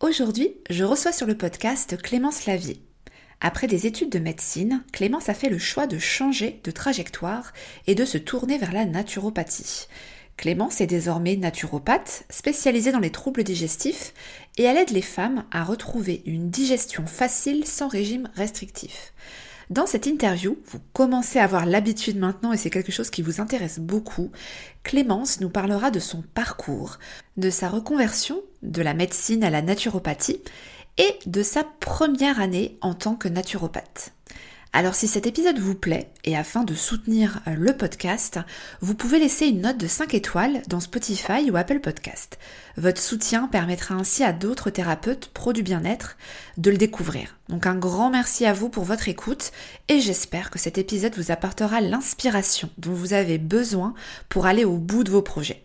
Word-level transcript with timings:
Aujourd'hui, 0.00 0.54
je 0.70 0.84
reçois 0.84 1.10
sur 1.10 1.26
le 1.26 1.36
podcast 1.36 2.00
Clémence 2.00 2.46
Lavier. 2.46 2.80
Après 3.40 3.66
des 3.66 3.88
études 3.88 4.12
de 4.12 4.20
médecine, 4.20 4.84
Clémence 4.92 5.28
a 5.28 5.34
fait 5.34 5.48
le 5.48 5.58
choix 5.58 5.88
de 5.88 5.98
changer 5.98 6.60
de 6.62 6.70
trajectoire 6.70 7.52
et 7.88 7.96
de 7.96 8.04
se 8.04 8.16
tourner 8.16 8.58
vers 8.58 8.70
la 8.70 8.84
naturopathie. 8.84 9.88
Clémence 10.36 10.80
est 10.80 10.86
désormais 10.86 11.34
naturopathe, 11.34 12.22
spécialisée 12.30 12.92
dans 12.92 13.00
les 13.00 13.10
troubles 13.10 13.42
digestifs, 13.42 14.14
et 14.56 14.62
elle 14.62 14.76
aide 14.76 14.90
les 14.90 15.02
femmes 15.02 15.44
à 15.50 15.64
retrouver 15.64 16.22
une 16.26 16.48
digestion 16.48 17.04
facile 17.08 17.66
sans 17.66 17.88
régime 17.88 18.30
restrictif. 18.36 19.12
Dans 19.70 19.86
cette 19.86 20.06
interview, 20.06 20.58
vous 20.66 20.80
commencez 20.94 21.38
à 21.38 21.44
avoir 21.44 21.66
l'habitude 21.66 22.18
maintenant 22.18 22.52
et 22.54 22.56
c'est 22.56 22.70
quelque 22.70 22.92
chose 22.92 23.10
qui 23.10 23.20
vous 23.20 23.40
intéresse 23.40 23.78
beaucoup. 23.78 24.30
Clémence 24.82 25.40
nous 25.40 25.50
parlera 25.50 25.90
de 25.90 25.98
son 25.98 26.22
parcours, 26.22 26.98
de 27.36 27.50
sa 27.50 27.68
reconversion 27.68 28.40
de 28.62 28.80
la 28.80 28.94
médecine 28.94 29.44
à 29.44 29.50
la 29.50 29.60
naturopathie 29.60 30.40
et 30.96 31.18
de 31.26 31.42
sa 31.42 31.64
première 31.64 32.40
année 32.40 32.78
en 32.80 32.94
tant 32.94 33.14
que 33.14 33.28
naturopathe. 33.28 34.12
Alors 34.74 34.94
si 34.94 35.08
cet 35.08 35.26
épisode 35.26 35.58
vous 35.58 35.74
plaît, 35.74 36.10
et 36.24 36.36
afin 36.36 36.62
de 36.62 36.74
soutenir 36.74 37.40
euh, 37.46 37.54
le 37.54 37.74
podcast, 37.74 38.38
vous 38.82 38.94
pouvez 38.94 39.18
laisser 39.18 39.46
une 39.46 39.62
note 39.62 39.78
de 39.78 39.86
5 39.86 40.12
étoiles 40.12 40.62
dans 40.68 40.80
Spotify 40.80 41.50
ou 41.50 41.56
Apple 41.56 41.80
Podcast. 41.80 42.38
Votre 42.76 43.00
soutien 43.00 43.48
permettra 43.48 43.94
ainsi 43.94 44.24
à 44.24 44.34
d'autres 44.34 44.68
thérapeutes 44.68 45.28
pro 45.28 45.54
du 45.54 45.62
bien-être 45.62 46.18
de 46.58 46.70
le 46.70 46.76
découvrir. 46.76 47.38
Donc 47.48 47.66
un 47.66 47.76
grand 47.76 48.10
merci 48.10 48.44
à 48.44 48.52
vous 48.52 48.68
pour 48.68 48.84
votre 48.84 49.08
écoute 49.08 49.52
et 49.88 50.00
j'espère 50.00 50.50
que 50.50 50.58
cet 50.58 50.76
épisode 50.76 51.16
vous 51.16 51.30
apportera 51.30 51.80
l'inspiration 51.80 52.68
dont 52.76 52.92
vous 52.92 53.14
avez 53.14 53.38
besoin 53.38 53.94
pour 54.28 54.44
aller 54.44 54.66
au 54.66 54.76
bout 54.76 55.02
de 55.02 55.10
vos 55.10 55.22
projets. 55.22 55.64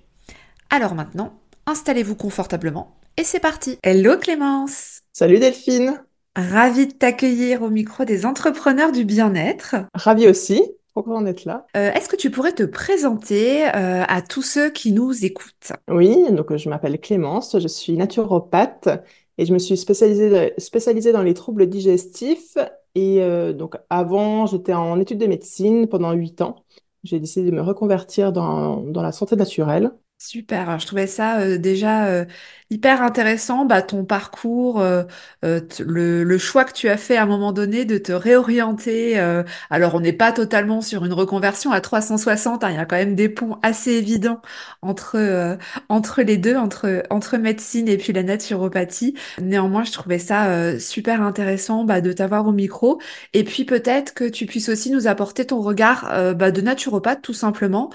Alors 0.69 0.95
maintenant, 0.95 1.39
installez-vous 1.65 2.15
confortablement 2.15 2.95
et 3.17 3.25
c'est 3.25 3.41
parti. 3.41 3.77
Hello 3.83 4.17
Clémence 4.17 5.01
Salut 5.11 5.39
Delphine 5.39 6.01
Ravie 6.35 6.87
de 6.87 6.93
t'accueillir 6.93 7.61
au 7.61 7.69
micro 7.69 8.05
des 8.05 8.25
entrepreneurs 8.25 8.91
du 8.91 9.05
bien-être. 9.05 9.75
Ravie 9.93 10.27
aussi. 10.27 10.63
Pourquoi 10.93 11.17
on 11.17 11.25
est 11.25 11.45
là? 11.45 11.65
Euh, 11.75 11.91
Est-ce 11.91 12.07
que 12.09 12.15
tu 12.15 12.31
pourrais 12.31 12.53
te 12.53 12.63
présenter 12.63 13.65
euh, 13.67 14.03
à 14.07 14.21
tous 14.21 14.41
ceux 14.41 14.69
qui 14.69 14.91
nous 14.91 15.25
écoutent? 15.25 15.71
Oui, 15.89 16.15
donc 16.31 16.55
je 16.55 16.69
m'appelle 16.69 16.99
Clémence, 16.99 17.57
je 17.59 17.67
suis 17.67 17.97
naturopathe 17.97 18.89
et 19.37 19.45
je 19.45 19.53
me 19.53 19.59
suis 19.59 19.75
spécialisée, 19.77 20.53
spécialisée 20.59 21.11
dans 21.11 21.23
les 21.23 21.33
troubles 21.33 21.67
digestifs. 21.67 22.57
Et 22.95 23.23
euh, 23.23 23.53
donc 23.53 23.75
avant, 23.89 24.45
j'étais 24.45 24.73
en 24.73 24.99
études 24.99 25.17
de 25.19 25.27
médecine 25.27 25.87
pendant 25.87 26.13
huit 26.13 26.41
ans. 26.41 26.63
J'ai 27.03 27.19
décidé 27.19 27.49
de 27.49 27.55
me 27.55 27.61
reconvertir 27.61 28.31
dans, 28.31 28.77
dans 28.77 29.01
la 29.01 29.11
santé 29.11 29.35
naturelle. 29.35 29.91
Super, 30.19 30.79
je 30.79 30.85
trouvais 30.87 31.07
ça 31.07 31.57
déjà 31.57 32.25
hyper 32.73 33.03
intéressant, 33.03 33.65
bah, 33.65 33.83
ton 33.83 34.03
parcours, 34.03 34.81
euh, 34.81 35.03
euh, 35.45 35.61
le, 35.79 36.37
choix 36.39 36.65
que 36.65 36.73
tu 36.73 36.89
as 36.89 36.97
fait 36.97 37.17
à 37.17 37.23
un 37.23 37.25
moment 37.27 37.53
donné 37.53 37.85
de 37.85 37.99
te 37.99 38.11
réorienter. 38.11 39.19
Euh, 39.19 39.43
alors, 39.69 39.93
on 39.93 39.99
n'est 39.99 40.11
pas 40.11 40.31
totalement 40.31 40.81
sur 40.81 41.05
une 41.05 41.13
reconversion 41.13 41.71
à 41.71 41.81
360, 41.81 42.63
hein, 42.63 42.69
il 42.71 42.75
y 42.75 42.79
a 42.79 42.85
quand 42.85 42.95
même 42.95 43.15
des 43.15 43.29
ponts 43.29 43.57
assez 43.61 43.91
évidents 43.91 44.41
entre, 44.81 45.57
entre 45.87 46.23
les 46.23 46.37
deux, 46.37 46.55
entre, 46.55 47.03
entre 47.11 47.37
médecine 47.37 47.87
et 47.87 47.97
puis 47.97 48.11
la 48.11 48.23
naturopathie. 48.23 49.13
Néanmoins, 49.39 49.83
je 49.83 49.91
trouvais 49.91 50.19
ça 50.19 50.79
super 50.79 51.21
intéressant 51.21 51.83
bah, 51.83 52.01
de 52.01 52.11
t'avoir 52.11 52.47
au 52.47 52.51
micro. 52.51 52.99
Et 53.33 53.43
puis 53.43 53.65
peut-être 53.65 54.13
que 54.15 54.25
tu 54.25 54.47
puisses 54.47 54.69
aussi 54.69 54.89
nous 54.91 55.07
apporter 55.07 55.45
ton 55.45 55.61
regard 55.61 56.33
bah, 56.35 56.49
de 56.51 56.61
naturopathe, 56.61 57.21
tout 57.21 57.33
simplement, 57.33 57.91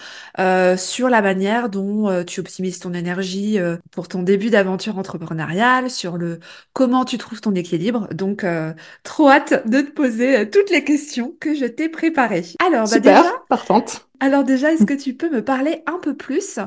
sur 0.76 1.08
la 1.08 1.20
manière 1.20 1.68
dont 1.68 2.24
tu 2.24 2.40
optimises 2.40 2.78
ton 2.78 2.94
énergie 2.94 3.58
pour 3.90 4.06
ton 4.06 4.22
début 4.22 4.50
d'aventure 4.50 4.67
aventure 4.68 4.98
entrepreneuriale, 4.98 5.90
sur 5.90 6.16
le 6.16 6.40
comment 6.72 7.04
tu 7.04 7.18
trouves 7.18 7.40
ton 7.40 7.54
équilibre. 7.54 8.08
Donc, 8.12 8.44
euh, 8.44 8.72
trop 9.02 9.30
hâte 9.30 9.66
de 9.66 9.80
te 9.80 9.90
poser 9.90 10.38
euh, 10.38 10.44
toutes 10.44 10.70
les 10.70 10.84
questions 10.84 11.34
que 11.40 11.54
je 11.54 11.64
t'ai 11.64 11.88
préparées. 11.88 12.44
Alors, 12.64 12.88
bah 12.88 12.98
déjà, 12.98 13.32
partante. 13.48 14.08
Alors 14.20 14.44
déjà, 14.44 14.72
est-ce 14.72 14.84
que 14.86 14.94
tu 14.94 15.14
peux 15.14 15.30
me 15.30 15.42
parler 15.42 15.82
un 15.86 15.98
peu 15.98 16.14
plus 16.14 16.58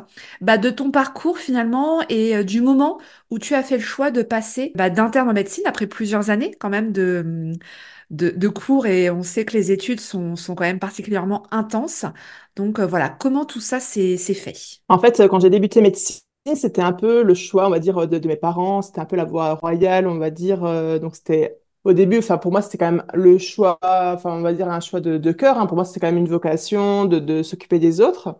bah, 0.41 0.57
de 0.57 0.69
ton 0.69 0.89
parcours 0.89 1.37
finalement 1.37 2.01
et 2.09 2.35
euh, 2.35 2.43
du 2.43 2.61
moment 2.61 2.99
où 3.29 3.37
tu 3.37 3.53
as 3.53 3.61
fait 3.61 3.77
le 3.77 3.83
choix 3.83 4.09
de 4.09 4.23
passer 4.23 4.71
bah, 4.75 4.89
d'interne 4.89 5.29
en 5.29 5.33
médecine 5.33 5.63
après 5.67 5.85
plusieurs 5.85 6.29
années 6.31 6.55
quand 6.59 6.69
même 6.69 6.91
de, 6.91 7.53
de, 8.09 8.47
cours 8.47 8.87
et 8.87 9.09
on 9.11 9.21
sait 9.21 9.45
que 9.45 9.53
les 9.53 9.71
études 9.71 9.99
sont, 9.99 10.35
sont 10.35 10.55
quand 10.55 10.63
même 10.63 10.79
particulièrement 10.79 11.43
intenses. 11.51 12.05
Donc 12.55 12.79
voilà, 12.79 13.09
comment 13.09 13.45
tout 13.45 13.61
ça 13.61 13.79
s'est 13.79 14.17
fait? 14.17 14.57
En 14.89 14.99
fait, 14.99 15.21
quand 15.27 15.39
j'ai 15.39 15.49
débuté 15.49 15.81
médecine, 15.81 16.21
c'était 16.55 16.81
un 16.81 16.93
peu 16.93 17.23
le 17.23 17.33
choix, 17.35 17.67
on 17.67 17.69
va 17.69 17.79
dire, 17.79 18.07
de, 18.07 18.27
mes 18.27 18.35
parents. 18.35 18.81
C'était 18.81 18.99
un 18.99 19.05
peu 19.05 19.15
la 19.15 19.25
voie 19.25 19.53
royale, 19.55 20.07
on 20.07 20.17
va 20.17 20.29
dire. 20.31 20.63
Euh, 20.63 20.99
donc, 20.99 21.15
c'était 21.15 21.59
au 21.83 21.93
début, 21.93 22.17
enfin, 22.19 22.37
pour 22.37 22.51
moi, 22.51 22.61
c'était 22.61 22.77
quand 22.77 22.91
même 22.91 23.03
le 23.13 23.37
choix, 23.37 23.79
enfin, 23.81 24.31
on 24.37 24.41
va 24.41 24.53
dire 24.53 24.69
un 24.69 24.79
choix 24.79 24.99
de, 25.01 25.17
de 25.17 25.31
cœur. 25.31 25.57
Hein. 25.57 25.67
Pour 25.67 25.75
moi, 25.75 25.85
c'était 25.85 25.99
quand 25.99 26.07
même 26.07 26.17
une 26.17 26.27
vocation 26.27 27.05
de, 27.05 27.19
de 27.19 27.43
s'occuper 27.43 27.79
des 27.79 28.01
autres. 28.01 28.35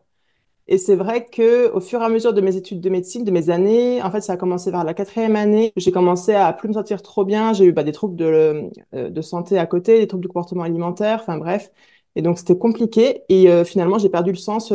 Et 0.68 0.78
c'est 0.78 0.96
vrai 0.96 1.26
que 1.26 1.72
au 1.74 1.82
fur 1.82 2.02
et 2.02 2.06
à 2.06 2.10
mesure 2.10 2.34
de 2.34 2.42
mes 2.42 2.56
études 2.56 2.82
de 2.82 2.90
médecine, 2.90 3.24
de 3.26 3.32
mes 3.32 3.50
années, 3.50 4.02
en 4.02 4.12
fait, 4.12 4.22
ça 4.22 4.34
a 4.34 4.38
commencé 4.38 4.72
vers 4.72 4.84
la 4.84 4.94
quatrième 4.94 5.36
année. 5.36 5.74
J'ai 5.76 5.92
commencé 5.92 6.34
à 6.34 6.54
plus 6.54 6.70
me 6.70 6.74
sentir 6.74 7.02
trop 7.02 7.26
bien. 7.26 7.54
J'ai 7.54 7.66
eu 7.66 7.74
bah, 7.74 7.84
des 7.84 7.92
troubles 7.92 8.16
de, 8.16 8.70
euh, 8.96 9.10
de 9.10 9.22
santé 9.22 9.58
à 9.60 9.66
côté, 9.66 10.00
des 10.00 10.08
troubles 10.08 10.22
du 10.24 10.28
comportement 10.30 10.64
alimentaire, 10.64 11.20
enfin 11.22 11.38
bref. 11.38 11.72
Et 12.16 12.22
donc, 12.22 12.40
c'était 12.40 12.58
compliqué. 12.58 13.24
Et 13.30 13.50
euh, 13.50 13.66
finalement, 13.66 13.98
j'ai 13.98 14.10
perdu 14.10 14.32
le 14.32 14.38
sens. 14.38 14.72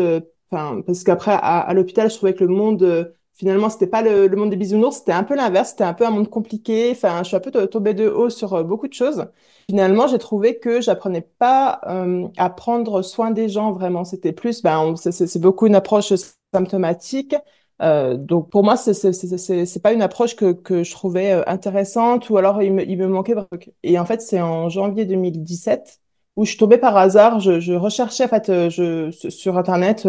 Enfin, 0.50 0.80
parce 0.86 1.04
qu'après, 1.04 1.32
à, 1.32 1.60
à 1.60 1.74
l'hôpital, 1.74 2.10
je 2.10 2.16
trouvais 2.16 2.34
que 2.34 2.44
le 2.44 2.50
monde 2.54 3.12
finalement, 3.36 3.68
c'était 3.68 3.86
pas 3.86 4.02
le, 4.02 4.28
monde 4.34 4.50
des 4.50 4.56
bisounours, 4.56 4.96
c'était 4.98 5.12
un 5.12 5.22
peu 5.22 5.36
l'inverse, 5.36 5.70
c'était 5.70 5.84
un 5.84 5.94
peu 5.94 6.06
un 6.06 6.10
monde 6.10 6.28
compliqué. 6.30 6.90
Enfin, 6.92 7.22
je 7.22 7.28
suis 7.28 7.36
un 7.36 7.40
peu 7.40 7.50
tombée 7.68 7.94
de 7.94 8.08
haut 8.08 8.30
sur 8.30 8.54
euh, 8.54 8.62
beaucoup 8.64 8.88
de 8.88 8.94
choses. 8.94 9.26
Finalement, 9.68 10.06
j'ai 10.06 10.18
trouvé 10.18 10.58
que 10.58 10.80
j'apprenais 10.80 11.20
pas 11.38 11.80
euh, 11.86 12.28
à 12.36 12.50
prendre 12.50 13.02
soin 13.02 13.30
des 13.30 13.48
gens 13.48 13.72
vraiment. 13.72 14.04
C'était 14.04 14.32
plus, 14.32 14.62
ben, 14.62 14.94
c'est 14.96 15.38
beaucoup 15.40 15.66
une 15.66 15.74
approche 15.74 16.12
symptomatique. 16.54 17.34
Euh, 17.82 18.16
donc 18.16 18.48
pour 18.48 18.64
moi, 18.64 18.76
c'est 18.76 19.82
pas 19.82 19.92
une 19.92 20.02
approche 20.02 20.34
que, 20.34 20.52
que 20.52 20.82
je 20.82 20.92
trouvais 20.92 21.32
intéressante 21.46 22.30
ou 22.30 22.38
alors 22.38 22.62
il 22.62 22.72
me, 22.72 22.88
il 22.88 22.96
me 22.96 23.06
manquait. 23.06 23.34
Et 23.82 23.98
en 23.98 24.06
fait, 24.06 24.22
c'est 24.22 24.40
en 24.40 24.70
janvier 24.70 25.04
2017 25.04 26.00
où 26.36 26.44
je 26.44 26.50
suis 26.50 26.58
tombée 26.58 26.78
par 26.78 26.96
hasard. 26.96 27.40
Je, 27.40 27.60
je 27.60 27.72
recherchais 27.72 28.24
en 28.24 28.28
fait 28.28 28.46
je, 28.70 29.10
sur 29.10 29.58
internet 29.58 30.06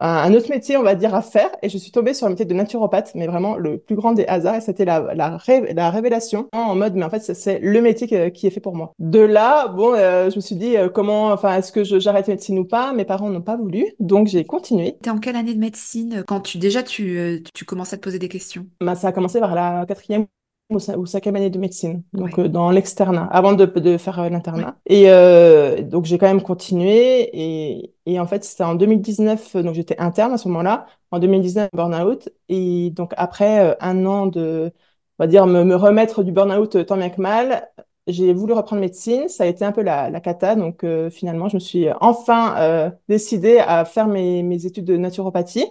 un 0.00 0.34
autre 0.34 0.50
métier, 0.50 0.76
on 0.76 0.82
va 0.82 0.94
dire, 0.94 1.14
à 1.14 1.22
faire. 1.22 1.50
Et 1.62 1.68
je 1.68 1.78
suis 1.78 1.90
tombée 1.92 2.14
sur 2.14 2.26
le 2.26 2.32
métier 2.32 2.44
de 2.44 2.54
naturopathe, 2.54 3.12
mais 3.14 3.26
vraiment 3.26 3.56
le 3.56 3.78
plus 3.78 3.94
grand 3.94 4.12
des 4.12 4.26
hasards. 4.26 4.56
Et 4.56 4.60
c'était 4.60 4.84
la, 4.84 5.14
la, 5.14 5.38
la, 5.74 5.90
révélation 5.90 6.48
en 6.52 6.74
mode, 6.74 6.94
mais 6.94 7.04
en 7.04 7.10
fait, 7.10 7.20
c'est 7.20 7.58
le 7.60 7.80
métier 7.80 8.06
qui 8.32 8.46
est 8.46 8.50
fait 8.50 8.60
pour 8.60 8.74
moi. 8.74 8.92
De 8.98 9.20
là, 9.20 9.68
bon, 9.68 9.94
euh, 9.94 10.30
je 10.30 10.36
me 10.36 10.40
suis 10.40 10.56
dit, 10.56 10.76
euh, 10.76 10.88
comment, 10.88 11.28
enfin, 11.28 11.56
est-ce 11.56 11.72
que 11.72 11.84
j'arrête 11.84 12.28
médecine 12.28 12.58
ou 12.58 12.64
pas? 12.64 12.92
Mes 12.92 13.04
parents 13.04 13.30
n'ont 13.30 13.40
pas 13.40 13.56
voulu, 13.56 13.86
donc 14.00 14.26
j'ai 14.28 14.44
continué. 14.44 14.96
T'es 15.02 15.10
en 15.10 15.18
quelle 15.18 15.36
année 15.36 15.54
de 15.54 15.60
médecine? 15.60 16.24
Quand 16.26 16.40
tu 16.40 16.58
déjà 16.58 16.82
tu, 16.82 17.18
euh, 17.18 17.38
tu 17.54 17.64
commences 17.64 17.92
à 17.92 17.96
te 17.96 18.02
poser 18.02 18.18
des 18.18 18.28
questions? 18.28 18.66
Bah, 18.80 18.94
Ça 18.94 19.08
a 19.08 19.12
commencé 19.12 19.38
vers 19.38 19.54
la 19.54 19.84
quatrième 19.86 20.26
ou 20.70 21.06
cinquième 21.06 21.36
année 21.36 21.50
de 21.50 21.58
médecine, 21.58 22.02
donc 22.14 22.38
euh, 22.38 22.48
dans 22.48 22.70
l'externat, 22.70 23.26
avant 23.30 23.52
de, 23.52 23.66
de 23.66 23.98
faire 23.98 24.18
euh, 24.18 24.28
l'internat. 24.30 24.78
Et 24.86 25.10
euh, 25.10 25.82
donc 25.82 26.06
j'ai 26.06 26.18
quand 26.18 26.26
même 26.26 26.42
continué. 26.42 27.28
Et, 27.32 27.94
et 28.06 28.18
en 28.18 28.26
fait, 28.26 28.44
c'était 28.44 28.64
en 28.64 28.74
2019, 28.74 29.56
donc 29.56 29.74
j'étais 29.74 29.98
interne 30.00 30.32
à 30.32 30.38
ce 30.38 30.48
moment-là. 30.48 30.86
En 31.10 31.18
2019, 31.18 31.70
burn-out. 31.74 32.28
Et 32.48 32.90
donc 32.90 33.12
après 33.16 33.76
un 33.80 34.06
an 34.06 34.26
de, 34.26 34.72
on 35.18 35.24
va 35.24 35.26
dire, 35.28 35.46
me, 35.46 35.64
me 35.64 35.76
remettre 35.76 36.22
du 36.24 36.32
burn-out 36.32 36.86
tant 36.86 36.96
bien 36.96 37.10
que 37.10 37.20
mal, 37.20 37.70
j'ai 38.06 38.32
voulu 38.32 38.52
reprendre 38.52 38.80
médecine. 38.80 39.28
Ça 39.28 39.44
a 39.44 39.46
été 39.46 39.64
un 39.64 39.72
peu 39.72 39.82
la, 39.82 40.10
la 40.10 40.20
cata. 40.20 40.56
Donc, 40.56 40.84
euh, 40.84 41.10
finalement, 41.10 41.48
je 41.48 41.56
me 41.56 41.60
suis 41.60 41.86
enfin 42.00 42.56
euh, 42.58 42.90
décidée 43.08 43.58
à 43.58 43.84
faire 43.84 44.08
mes, 44.08 44.42
mes 44.42 44.66
études 44.66 44.84
de 44.84 44.96
naturopathie. 44.96 45.66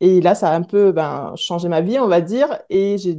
Et 0.00 0.20
là, 0.20 0.34
ça 0.34 0.50
a 0.52 0.56
un 0.56 0.62
peu 0.62 0.92
ben, 0.92 1.34
changé 1.36 1.68
ma 1.68 1.80
vie, 1.80 1.98
on 1.98 2.08
va 2.08 2.20
dire. 2.20 2.58
Et 2.68 2.98
j'ai 2.98 3.14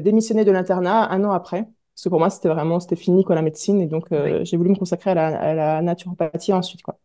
démissionné 0.00 0.44
de 0.44 0.50
l'internat 0.50 1.10
un 1.10 1.24
an 1.24 1.32
après. 1.32 1.64
Parce 1.94 2.04
que 2.04 2.08
pour 2.08 2.18
moi, 2.18 2.30
c'était 2.30 2.48
vraiment, 2.48 2.80
c'était 2.80 2.96
fini, 2.96 3.24
quoi, 3.24 3.34
la 3.34 3.42
médecine. 3.42 3.80
Et 3.80 3.86
donc, 3.86 4.12
euh, 4.12 4.40
Oui. 4.40 4.44
j'ai 4.44 4.56
voulu 4.56 4.70
me 4.70 4.76
consacrer 4.76 5.10
à 5.10 5.14
la, 5.14 5.26
à 5.40 5.54
la 5.54 5.82
naturopathie 5.82 6.52
ensuite, 6.52 6.82
quoi. 6.82 6.98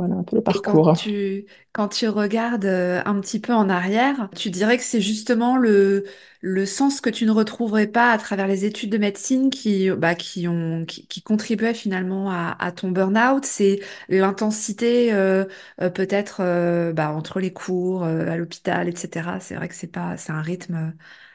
Voilà 0.00 0.16
un 0.16 0.24
peu 0.24 0.36
le 0.36 0.42
Et 0.52 0.60
quand 0.62 0.78
parcours. 0.78 0.92
tu, 0.92 1.46
quand 1.72 1.88
tu 1.88 2.08
regardes 2.08 2.64
euh, 2.64 3.02
un 3.06 3.20
petit 3.20 3.38
peu 3.40 3.52
en 3.52 3.68
arrière, 3.68 4.28
tu 4.36 4.50
dirais 4.50 4.76
que 4.78 4.82
c'est 4.82 5.00
justement 5.00 5.56
le, 5.56 6.04
le 6.40 6.66
sens 6.66 7.00
que 7.00 7.08
tu 7.08 7.24
ne 7.24 7.30
retrouverais 7.30 7.86
pas 7.86 8.10
à 8.10 8.18
travers 8.18 8.48
les 8.48 8.64
études 8.64 8.90
de 8.90 8.98
médecine 8.98 9.48
qui, 9.50 9.88
bah, 9.90 10.16
qui 10.16 10.48
ont, 10.48 10.84
qui, 10.86 11.06
qui 11.06 11.22
contribuaient 11.22 11.74
finalement 11.74 12.30
à, 12.32 12.56
à 12.58 12.72
ton 12.72 12.90
burn-out. 12.90 13.44
C'est 13.44 13.78
l'intensité 14.08 15.12
euh, 15.12 15.44
euh, 15.80 15.88
peut-être 15.90 16.40
euh, 16.40 16.92
bah, 16.92 17.12
entre 17.12 17.38
les 17.38 17.52
cours, 17.52 18.02
euh, 18.04 18.26
à 18.28 18.36
l'hôpital, 18.36 18.88
etc. 18.88 19.38
C'est 19.40 19.54
vrai 19.54 19.68
que 19.68 19.74
c'est 19.76 19.86
pas, 19.92 20.16
c'est 20.16 20.32
un 20.32 20.42
rythme 20.42 20.94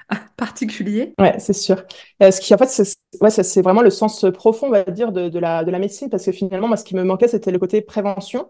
particulier. 0.38 1.13
Ouais, 1.19 1.40
c'est 1.40 1.54
sûr. 1.54 1.78
Euh, 2.22 2.31
ce 2.31 2.42
qui, 2.42 2.54
en 2.54 2.57
fait, 2.57 2.68
c'est 2.68 3.62
vraiment 3.62 3.81
le 3.81 3.90
sens 3.90 4.25
profond, 4.34 4.68
on 4.68 4.72
va 4.72 4.84
dire, 4.84 5.12
de, 5.12 5.40
la, 5.40 5.63
de 5.63 5.72
la 5.72 5.80
médecine. 5.80 6.10
Parce 6.10 6.25
que 6.25 6.31
finalement, 6.31 6.68
moi, 6.68 6.78
ce 6.78 6.84
qui 6.84 6.96
me 6.96 7.04
manquait, 7.04 7.28
c'était 7.28 7.52
le 7.52 7.60
côté 7.60 7.81
prévention. 7.81 8.50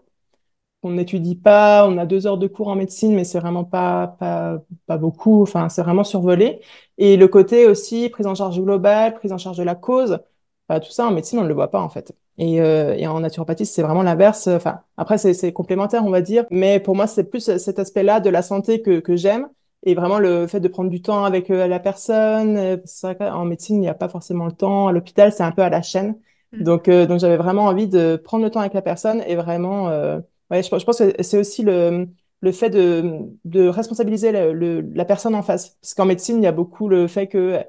On 0.82 0.92
n'étudie 0.92 1.36
pas, 1.36 1.86
on 1.88 1.98
a 1.98 2.06
deux 2.06 2.26
heures 2.26 2.38
de 2.38 2.46
cours 2.48 2.68
en 2.68 2.76
médecine, 2.76 3.14
mais 3.14 3.24
c'est 3.24 3.40
vraiment 3.40 3.64
pas, 3.64 4.16
pas, 4.20 4.62
pas 4.86 4.98
beaucoup. 4.98 5.42
Enfin, 5.42 5.68
c'est 5.68 5.82
vraiment 5.82 6.04
survolé. 6.04 6.60
Et 6.98 7.16
le 7.16 7.28
côté 7.28 7.66
aussi 7.66 8.08
prise 8.10 8.26
en 8.26 8.34
charge 8.36 8.60
globale, 8.60 9.14
prise 9.14 9.32
en 9.32 9.38
charge 9.38 9.58
de 9.58 9.64
la 9.64 9.74
cause, 9.74 10.20
enfin, 10.68 10.80
tout 10.80 10.90
ça 10.92 11.06
en 11.06 11.12
médecine, 11.12 11.38
on 11.40 11.42
ne 11.42 11.48
le 11.48 11.54
voit 11.54 11.70
pas 11.70 11.80
en 11.82 11.88
fait. 11.88 12.14
Et, 12.38 12.60
euh, 12.60 12.94
et 12.96 13.06
en 13.08 13.20
naturopathie, 13.20 13.66
c'est 13.66 13.82
vraiment 13.82 14.02
l'inverse. 14.04 14.46
Enfin, 14.48 14.80
après, 14.96 15.18
c'est 15.18 15.52
complémentaire, 15.52 16.04
on 16.04 16.10
va 16.10 16.20
dire. 16.22 16.46
Mais 16.50 16.80
pour 16.80 16.96
moi, 16.96 17.06
c'est 17.08 17.24
plus 17.30 17.56
cet 17.58 17.78
aspect-là 17.80 18.20
de 18.20 18.30
la 18.30 18.42
santé 18.42 18.82
que 18.82 19.16
j'aime. 19.16 19.48
Et 19.86 19.94
vraiment 19.94 20.18
le 20.18 20.46
fait 20.48 20.60
de 20.60 20.68
prendre 20.68 20.90
du 20.90 21.00
temps 21.02 21.24
avec 21.24 21.50
euh, 21.50 21.68
la 21.68 21.80
personne. 21.80 22.56
Euh, 22.58 22.76
C'est 22.86 23.06
vrai 23.14 23.16
qu'en 23.16 23.44
médecine, 23.46 23.76
il 23.76 23.80
n'y 23.80 23.88
a 23.88 23.94
pas 23.94 24.08
forcément 24.10 24.46
le 24.46 24.52
temps. 24.52 24.88
À 24.88 24.92
l'hôpital, 24.92 25.32
c'est 25.32 25.44
un 25.44 25.52
peu 25.52 25.62
à 25.62 25.70
la 25.70 25.82
chaîne. 25.82 26.18
Mm. 26.52 26.64
Donc, 26.64 26.88
euh, 26.88 27.06
donc 27.06 27.20
j'avais 27.20 27.36
vraiment 27.38 27.64
envie 27.66 27.88
de 27.88 28.16
prendre 28.16 28.44
le 28.44 28.50
temps 28.50 28.60
avec 28.60 28.74
la 28.74 28.82
personne 28.82 29.22
et 29.26 29.36
vraiment. 29.36 29.88
euh, 29.90 30.20
Ouais, 30.50 30.62
je, 30.62 30.68
je 30.78 30.84
pense 30.84 30.98
que 30.98 31.22
c'est 31.24 31.38
aussi 31.38 31.62
le, 31.64 32.08
le 32.40 32.52
fait 32.52 32.70
de, 32.70 33.20
de 33.44 33.66
responsabiliser 33.68 34.30
le- 34.32 34.52
le- 34.52 34.80
la 34.94 35.04
personne 35.04 35.34
en 35.34 35.42
face. 35.42 35.70
Parce 35.80 35.94
qu'en 35.94 36.04
médecine, 36.06 36.38
il 36.38 36.44
y 36.44 36.46
a 36.46 36.52
beaucoup 36.52 36.88
le 36.88 37.08
fait 37.08 37.26
que 37.28 37.60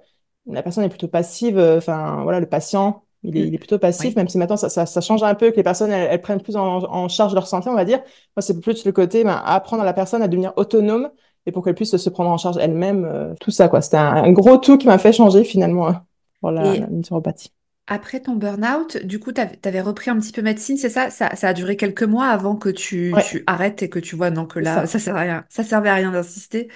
la 0.46 0.64
personne 0.64 0.84
est 0.84 0.90
plutôt 0.90 1.08
passive. 1.08 1.58
Enfin, 1.60 2.22
voilà, 2.24 2.40
le 2.40 2.46
patient, 2.48 3.04
il 3.24 3.38
est, 3.38 3.42
Mm. 3.42 3.48
il 3.48 3.54
est 3.56 3.58
plutôt 3.58 3.80
passif, 3.80 4.16
Oui. 4.16 4.16
même 4.16 4.28
si 4.30 4.38
maintenant 4.38 4.58
ça, 4.58 4.70
ça, 4.70 4.86
ça 4.86 5.02
change 5.02 5.24
un 5.24 5.36
peu, 5.36 5.52
que 5.52 5.58
les 5.58 5.64
personnes, 5.64 5.92
elles, 5.92 6.08
elles 6.12 6.22
prennent 6.22 6.42
plus 6.42 6.56
en, 6.56 6.84
en 6.84 7.08
charge 7.10 7.34
leur 7.34 7.48
santé, 7.48 7.70
on 7.70 7.76
va 7.76 7.86
dire. 7.86 8.00
Moi, 8.36 8.42
c'est 8.42 8.60
plus 8.60 8.86
le 8.86 8.92
côté, 8.92 9.24
ben, 9.24 9.42
apprendre 9.46 9.82
à 9.84 9.86
la 9.86 9.94
personne 9.94 10.22
à 10.22 10.28
devenir 10.28 10.54
autonome 10.56 11.10
et 11.48 11.52
pour 11.52 11.64
qu'elle 11.64 11.76
puisse 11.76 11.96
se 11.96 12.10
prendre 12.10 12.30
en 12.30 12.38
charge 12.38 12.58
elle-même. 12.60 13.06
euh, 13.06 13.34
tout 13.40 13.52
ça, 13.52 13.70
quoi. 13.70 13.82
C'était 13.82 13.98
un, 13.98 14.16
un 14.24 14.32
gros 14.32 14.58
tout 14.58 14.78
qui 14.78 14.86
m'a 14.86 15.00
fait 15.00 15.14
changer, 15.14 15.44
finalement, 15.44 15.88
euh, 15.88 15.94
pour 16.42 16.52
la, 16.52 16.78
naturopathie. 16.78 17.52
Après 17.90 18.20
ton 18.20 18.36
burn-out, 18.36 18.98
du 19.06 19.18
coup, 19.18 19.32
tu 19.32 19.42
avais 19.64 19.80
repris 19.82 20.12
un 20.12 20.20
petit 20.20 20.34
peu 20.34 20.42
médecine, 20.42 20.76
c'est 20.76 20.90
ça? 20.90 21.10
Ça, 21.10 21.34
ça 21.38 21.48
a 21.48 21.54
duré 21.54 21.78
quelques 21.78 22.04
mois 22.04 22.28
avant 22.28 22.58
que 22.58 22.68
tu, 22.68 23.14
Ouais, 23.16 23.24
tu 23.26 23.46
arrêtes 23.48 23.82
et 23.82 23.90
que 23.90 24.00
tu 24.00 24.18
vois, 24.18 24.30
non, 24.30 24.46
que 24.46 24.60
là, 24.60 24.86
ça. 24.86 24.88
ça 24.88 25.00
sert 25.00 25.16
à 25.16 25.22
rien. 25.22 25.46
Ça 25.48 25.64
servait 25.64 25.90
à 25.90 25.96
rien 25.96 26.12
d'insister. 26.12 26.68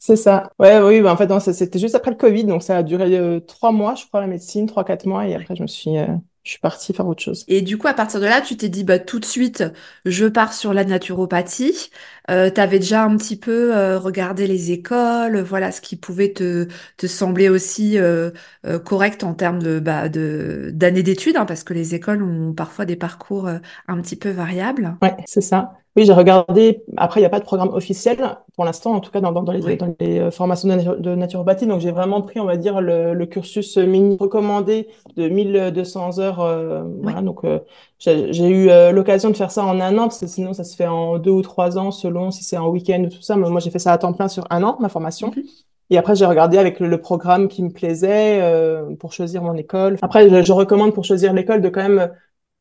C'est 0.00 0.16
ça. 0.16 0.50
Ouais, 0.58 0.80
oui, 0.80 1.00
bah, 1.00 1.12
en 1.12 1.16
fait, 1.16 1.52
c'était 1.52 1.78
juste 1.78 1.94
après 1.94 2.10
le 2.10 2.16
Covid, 2.16 2.44
donc 2.44 2.62
ça 2.62 2.78
a 2.78 2.82
duré 2.82 3.16
euh, 3.18 3.40
trois 3.40 3.72
mois, 3.72 3.94
je 3.94 4.06
crois, 4.06 4.20
la 4.20 4.26
médecine, 4.26 4.66
trois, 4.66 4.84
quatre 4.84 5.06
mois, 5.06 5.28
et 5.28 5.34
après, 5.34 5.54
je 5.54 5.62
me 5.62 5.66
suis, 5.68 5.96
euh, 5.98 6.06
je 6.42 6.50
suis 6.52 6.58
partie 6.60 6.92
faire 6.92 7.06
autre 7.06 7.22
chose. 7.22 7.44
Et 7.46 7.60
du 7.62 7.78
coup, 7.78 7.86
à 7.86 7.94
partir 7.94 8.18
de 8.18 8.24
là, 8.24 8.40
tu 8.40 8.56
t'es 8.56 8.68
dit, 8.68 8.84
bah, 8.84 8.98
tout 8.98 9.20
de 9.20 9.24
suite, 9.24 9.62
je 10.04 10.26
pars 10.26 10.54
sur 10.54 10.72
la 10.72 10.84
naturopathie. 10.84 11.90
Euh, 12.30 12.50
tu 12.50 12.60
avais 12.60 12.78
déjà 12.78 13.04
un 13.04 13.16
petit 13.16 13.36
peu 13.36 13.76
euh, 13.76 13.98
regardé 13.98 14.46
les 14.46 14.72
écoles, 14.72 15.40
voilà, 15.40 15.72
ce 15.72 15.80
qui 15.80 15.96
pouvait 15.96 16.32
te, 16.32 16.68
te 16.96 17.06
sembler 17.06 17.48
aussi 17.48 17.98
euh, 17.98 18.30
euh, 18.66 18.78
correct 18.78 19.24
en 19.24 19.34
termes 19.34 19.60
de, 19.62 19.80
bah, 19.80 20.08
de, 20.08 20.70
d'années 20.72 21.02
d'études, 21.02 21.36
hein, 21.36 21.46
parce 21.46 21.64
que 21.64 21.74
les 21.74 21.94
écoles 21.94 22.22
ont 22.22 22.52
parfois 22.54 22.84
des 22.84 22.96
parcours 22.96 23.46
euh, 23.48 23.58
un 23.88 24.00
petit 24.00 24.16
peu 24.16 24.30
variables. 24.30 24.96
Ouais, 25.02 25.16
c'est 25.26 25.40
ça. 25.40 25.72
Oui, 25.96 26.06
j'ai 26.06 26.12
regardé. 26.12 26.84
Après, 26.96 27.20
il 27.20 27.22
n'y 27.22 27.26
a 27.26 27.28
pas 27.28 27.40
de 27.40 27.44
programme 27.44 27.68
officiel 27.74 28.16
pour 28.54 28.64
l'instant, 28.64 28.92
en 28.94 29.00
tout 29.00 29.10
cas 29.10 29.20
dans, 29.20 29.32
dans, 29.32 29.42
dans 29.42 29.52
les, 29.52 29.76
dans 29.76 29.94
les 30.00 30.20
euh, 30.20 30.30
formations 30.30 30.68
de, 30.68 30.74
natu- 30.74 31.00
de 31.00 31.14
naturopathie. 31.14 31.66
Donc, 31.66 31.80
j'ai 31.80 31.90
vraiment 31.90 32.22
pris, 32.22 32.40
on 32.40 32.44
va 32.46 32.56
dire, 32.56 32.80
le, 32.80 33.12
le 33.12 33.26
cursus 33.26 33.76
mini 33.76 34.16
recommandé 34.18 34.88
de 35.16 35.28
1200 35.28 36.18
heures. 36.20 36.40
euh, 36.40 36.84
voilà. 37.02 37.20
Donc, 37.20 37.44
euh, 37.44 37.58
j'ai 38.04 38.48
eu 38.48 38.68
euh, 38.70 38.90
l'occasion 38.92 39.30
de 39.30 39.36
faire 39.36 39.50
ça 39.50 39.64
en 39.64 39.80
un 39.80 39.96
an, 39.98 40.02
parce 40.04 40.18
que 40.20 40.26
sinon, 40.26 40.52
ça 40.54 40.64
se 40.64 40.74
fait 40.76 40.86
en 40.86 41.18
deux 41.18 41.30
ou 41.30 41.42
trois 41.42 41.78
ans, 41.78 41.90
selon 41.90 42.30
si 42.30 42.44
c'est 42.44 42.56
en 42.56 42.68
week-end 42.68 43.02
ou 43.04 43.08
tout 43.08 43.22
ça. 43.22 43.36
Mais 43.36 43.48
moi, 43.48 43.60
j'ai 43.60 43.70
fait 43.70 43.78
ça 43.78 43.92
à 43.92 43.98
temps 43.98 44.12
plein 44.12 44.28
sur 44.28 44.46
un 44.50 44.62
an, 44.62 44.76
ma 44.80 44.88
formation. 44.88 45.30
Mhm. 45.36 45.42
Et 45.90 45.98
après, 45.98 46.16
j'ai 46.16 46.26
regardé 46.26 46.58
avec 46.58 46.80
le, 46.80 46.88
le 46.88 47.00
programme 47.00 47.48
qui 47.48 47.62
me 47.62 47.70
plaisait 47.70 48.40
euh, 48.42 48.94
pour 48.96 49.12
choisir 49.12 49.42
mon 49.42 49.54
école. 49.56 49.98
Après, 50.02 50.28
je, 50.28 50.42
je 50.42 50.52
recommande 50.52 50.94
pour 50.94 51.04
choisir 51.04 51.32
l'école 51.32 51.60
de 51.60 51.68
quand 51.68 51.82
même 51.82 52.10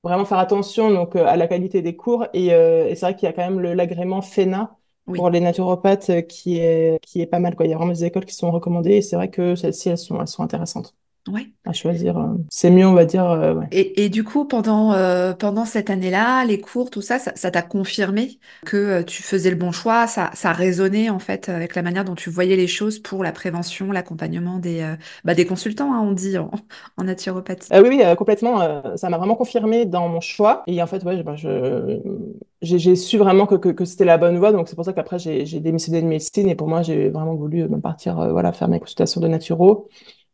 vraiment 0.04 0.26
faire 0.26 0.40
attention 0.40 0.92
donc 0.92 1.16
euh, 1.16 1.26
à 1.26 1.38
la 1.38 1.48
qualité 1.48 1.82
des 1.82 1.96
cours. 1.96 2.26
Et, 2.34 2.54
euh, 2.54 2.88
et 2.88 2.96
c'est 2.96 3.06
vrai 3.06 3.16
qu'il 3.16 3.26
y 3.28 3.30
a 3.30 3.34
quand 3.34 3.44
même 3.44 3.60
le- 3.60 3.74
l'agrément 3.74 4.22
FENA 4.22 4.76
pour 5.14 5.30
les 5.30 5.40
naturopathes 5.40 6.10
euh, 6.10 6.22
qui 6.22 6.58
est 6.60 7.00
qui 7.04 7.22
est 7.22 7.26
pas 7.28 7.40
mal 7.40 7.56
quoi. 7.56 7.66
Il 7.66 7.70
y 7.70 7.74
a 7.74 7.78
vraiment 7.78 7.94
des 7.94 8.06
écoles 8.06 8.26
qui 8.26 8.36
sont 8.36 8.52
recommandées 8.52 8.92
et 8.98 9.02
c'est 9.02 9.16
vrai 9.16 9.30
que 9.30 9.56
celles-ci 9.56 9.90
elles 9.90 9.98
sont 9.98 10.20
elles 10.22 10.28
sont 10.28 10.44
intéressantes 10.44 10.96
Ouais. 11.28 11.48
à 11.66 11.74
choisir. 11.74 12.18
euh. 12.18 12.30
C'est 12.50 12.72
mieux 12.72 12.88
on 12.88 12.94
va 12.94 13.06
dire 13.06 13.30
euh, 13.30 13.54
ouais. 13.54 13.68
Et, 13.72 14.04
et 14.06 14.10
du 14.10 14.24
coup, 14.24 14.46
pendant, 14.46 14.94
euh, 14.94 15.34
pendant 15.34 15.66
cette 15.66 15.92
année-là, 15.92 16.46
les 16.46 16.60
cours, 16.60 16.90
tout 16.90 17.02
ça, 17.04 17.20
ça, 17.20 17.52
t'a 17.52 17.62
confirmé 17.62 18.40
que 18.66 18.78
euh, 18.78 19.04
tu 19.04 19.22
faisais 19.22 19.52
le 19.52 19.56
bon 19.56 19.72
choix, 19.72 20.08
ça, 20.08 20.32
ça 20.34 20.52
résonnait 20.52 21.12
en 21.12 21.20
fait 21.20 21.48
avec 21.50 21.76
la 21.76 21.84
manière 21.84 22.06
dont 22.06 22.16
tu 22.16 22.32
voyais 22.32 22.56
les 22.56 22.66
choses 22.66 22.98
pour 22.98 23.24
la 23.24 23.32
prévention, 23.32 23.92
l'accompagnement 23.92 24.58
des, 24.58 24.84
bah, 25.24 25.36
des 25.36 25.46
consultants, 25.46 25.94
hein, 25.94 26.02
on 26.04 26.12
dit 26.12 26.40
en, 26.40 26.50
en 26.98 27.04
naturopathie. 27.04 27.72
Euh, 27.72 27.84
oui, 27.84 28.02
oui, 28.04 28.16
complètement. 28.16 28.98
ça 28.98 29.10
m'a 29.10 29.18
vraiment 29.20 29.36
confirmé 29.36 29.86
dans 29.86 30.10
mon 30.10 30.22
choix. 30.22 30.64
Et 30.66 30.82
en 30.82 30.88
fait, 30.88 31.04
ouais, 31.04 31.24
je, 31.36 32.00
j'ai, 32.64 32.96
su 32.96 33.18
vraiment 33.18 33.46
que, 33.46 33.56
que, 33.56 33.70
que 33.70 33.86
c'était 33.86 34.06
la 34.06 34.18
bonne 34.18 34.38
voie. 34.40 34.52
Donc, 34.52 34.68
c'est 34.68 34.76
pour 34.76 34.86
ça 34.86 34.94
qu'après, 34.94 35.20
j'ai, 35.20 35.60
démissionné 35.60 36.02
de 36.02 36.08
médecine. 36.08 36.50
Et 36.50 36.56
pour 36.56 36.68
moi, 36.68 36.82
j'ai 36.82 37.10
vraiment 37.10 37.36
voulu 37.36 37.68
partir, 37.82 38.16
voilà, 38.32 38.52
faire 38.54 38.68
mes 38.70 38.80
consultations 38.80 39.22
de 39.22 39.28
naturo. 39.28 39.88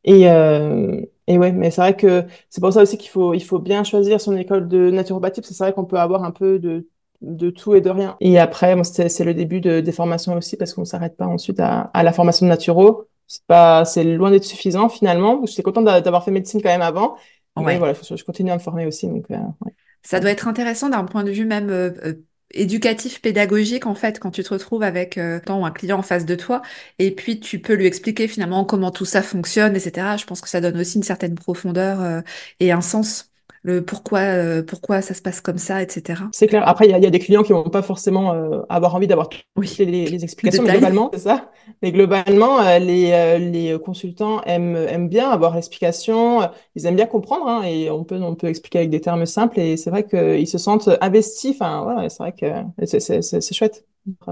Et, 0.07 0.29
euh, 0.31 1.01
et 1.27 1.37
ouais, 1.37 1.51
mais 1.53 1.71
c'est 1.71 1.81
vrai 1.81 1.95
que 1.97 2.25
c'est 2.49 2.61
pour 2.61 2.73
ça 2.73 2.81
aussi 2.83 2.97
qu'il 2.97 3.11
faut, 3.11 3.35
il 3.35 3.41
faut 3.43 3.59
bien 3.59 3.83
choisir 3.85 4.21
son 4.21 4.35
école 4.37 4.67
de 4.69 4.89
naturopathie. 4.91 5.41
Parce 5.41 5.49
que 5.49 5.55
c'est 5.55 5.63
vrai 5.65 5.73
qu'on 5.73 5.85
peut 5.85 5.99
avoir 5.99 6.23
un 6.23 6.31
peu 6.31 6.59
de, 6.59 6.87
de 7.21 7.49
tout 7.51 7.75
et 7.75 7.81
de 7.81 7.89
rien. 7.91 8.17
Et 8.21 8.39
après, 8.39 8.75
moi, 8.75 8.85
c'est, 8.85 9.23
le 9.25 9.33
début 9.35 9.61
de, 9.61 9.81
des 9.81 9.91
formations 9.91 10.35
aussi 10.37 10.57
parce 10.57 10.73
qu'on 10.73 10.85
s'arrête 10.85 11.17
pas 11.17 11.27
ensuite 11.27 11.59
à, 11.59 11.81
à 11.93 12.03
la 12.03 12.13
formation 12.13 12.45
de 12.45 12.49
naturo. 12.51 13.05
C'est 13.27 13.45
pas, 13.45 13.85
c'est 13.85 14.05
loin 14.05 14.31
d'être 14.31 14.45
suffisant 14.45 14.89
finalement. 14.89 15.45
J'étais 15.45 15.63
contente 15.63 15.85
d'a- 15.85 16.01
d'avoir 16.01 16.23
fait 16.25 16.31
médecine 16.31 16.61
quand 16.61 16.69
même 16.69 16.81
avant. 16.81 17.17
Mais 17.57 17.63
Ouais. 17.65 17.79
voilà, 17.79 17.93
je, 17.93 18.15
je 18.15 18.23
continue 18.25 18.51
à 18.51 18.55
me 18.55 18.59
former 18.61 18.85
aussi. 18.85 19.07
Donc, 19.07 19.29
euh, 19.31 19.35
ouais, 19.65 19.73
Ça 20.03 20.19
doit 20.19 20.31
être 20.31 20.47
intéressant 20.47 20.89
d'un 20.89 21.03
point 21.05 21.23
de 21.23 21.31
vue 21.31 21.45
même 21.45 21.69
euh, 21.69 21.91
euh, 22.05 22.13
éducatif, 22.51 23.21
pédagogique, 23.21 23.85
en 23.85 23.95
fait, 23.95 24.19
quand 24.19 24.31
tu 24.31 24.43
te 24.43 24.49
retrouves 24.53 24.83
avec 24.83 25.17
euh, 25.17 25.39
un 25.47 25.71
client 25.71 25.99
en 25.99 26.01
face 26.03 26.25
de 26.25 26.35
toi, 26.35 26.61
et 26.99 27.13
puis 27.13 27.39
tu 27.39 27.59
peux 27.59 27.73
lui 27.73 27.85
expliquer 27.85 28.27
finalement 28.27 28.65
comment 28.65 28.91
tout 28.91 29.05
ça 29.05 29.21
fonctionne, 29.21 29.75
etc. 29.75 30.17
Je 30.17 30.25
pense 30.25 30.41
que 30.41 30.49
ça 30.49 30.61
donne 30.61 30.77
aussi 30.77 30.97
une 30.97 31.03
certaine 31.03 31.35
profondeur 31.35 32.01
euh, 32.01 32.21
et 32.59 32.71
un 32.71 32.81
sens, 32.81 33.31
le 33.67 33.83
pourquoi, 33.83 34.19
euh, 34.19 34.63
pourquoi 34.63 35.01
ça 35.01 35.13
se 35.13 35.21
passe 35.21 35.41
comme 35.41 35.57
ça, 35.57 35.81
etc. 35.83 36.23
c'est 36.31 36.47
clair. 36.47 36.65
Après, 36.67 36.85
il 36.85 36.91
y 36.91 36.93
a, 36.93 36.97
il 36.97 37.03
y 37.03 37.07
a 37.07 37.09
des 37.09 37.19
clients 37.19 37.43
qui 37.43 37.51
vont 37.51 37.69
pas 37.69 37.81
forcément 37.81 38.33
euh, 38.33 38.61
avoir 38.69 38.95
envie 38.95 39.07
d'avoir 39.07 39.27
toutes 39.27 39.43
Oui, 39.57 39.75
les, 39.79 40.23
explications, 40.23 40.63
mais 40.63 40.71
globalement, 40.71 41.11
c'est 41.13 41.19
ça. 41.19 41.51
Mais 41.81 41.91
globalement, 41.91 42.61
euh, 42.61 42.79
les, 42.79 43.39
les 43.39 43.77
consultants 43.79 44.41
aiment, 44.43 44.77
aiment 44.77 45.09
bien 45.09 45.29
avoir 45.29 45.53
l'explication. 45.53 46.49
Ils 46.75 46.85
aiment 46.85 46.95
bien 46.95 47.07
comprendre, 47.07 47.45
hein, 47.47 47.63
et 47.63 47.89
on 47.91 48.05
peut, 48.05 48.15
on 48.21 48.35
peut 48.35 48.47
expliquer 48.47 48.79
avec 48.79 48.89
des 48.89 49.01
termes 49.01 49.25
simples. 49.25 49.59
Et 49.59 49.75
c'est 49.75 49.89
vrai 49.89 50.05
qu'ils 50.05 50.47
se 50.47 50.57
sentent 50.57 50.89
investis. 51.01 51.51
Enfin, 51.53 51.81
voilà, 51.83 52.09
c'est 52.09 52.23
vrai 52.23 52.31
que 52.31 52.47
c'est 52.85 53.53
chouette, 53.53 53.85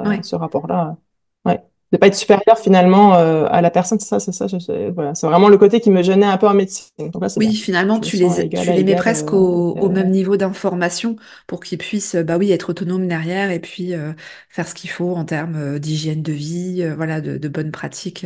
Ouais. 0.06 0.22
ce 0.22 0.36
rapport-là. 0.36 0.96
Ouais. 1.44 1.62
De 1.92 1.98
pas 1.98 2.08
être 2.08 2.16
supérieur 2.16 2.58
finalement 2.60 3.16
euh, 3.16 3.48
à 3.50 3.62
la 3.62 3.72
personne, 3.72 4.00
c'est 4.00 4.08
ça, 4.08 4.20
c'est 4.20 4.32
ça. 4.34 4.48
voilà. 4.94 5.16
C'est 5.16 5.28
vraiment 5.28 5.50
le 5.50 5.58
côté 5.58 5.80
qui 5.82 5.92
me 5.92 6.02
gênait 6.04 6.26
un 6.26 6.38
peu 6.38 6.48
en 6.48 6.54
médecine. 6.54 6.90
Donc 6.98 7.22
là, 7.22 7.30
c'est 7.30 7.40
Oui, 7.40 7.48
bien. 7.48 7.56
finalement, 7.56 8.00
Je 8.02 8.10
tu 8.10 8.16
les, 8.18 8.40
égal 8.40 8.66
tu 8.66 8.72
les 8.72 8.84
mets 8.86 8.96
presque 8.96 9.34
euh, 9.34 9.34
au, 9.34 9.78
au 9.78 9.90
euh, 9.90 9.90
même 9.90 10.10
niveau 10.10 10.38
d'information 10.38 11.18
pour 11.48 11.60
qu'ils 11.60 11.78
puissent, 11.78 12.16
bah 12.16 12.38
oui, 12.38 12.52
être 12.54 12.70
autonomes 12.70 13.08
derrière 13.10 13.52
et 13.52 13.60
puis 13.60 13.94
faire 14.50 14.68
ce 14.70 14.74
qu'il 14.74 14.90
faut 14.90 15.14
en 15.16 15.26
termes 15.26 15.80
d'hygiène 15.80 16.22
de 16.24 16.32
vie, 16.32 16.88
voilà, 16.96 17.20
de, 17.20 17.38
de 17.38 17.48
bonnes 17.50 17.72
pratiques 17.72 18.26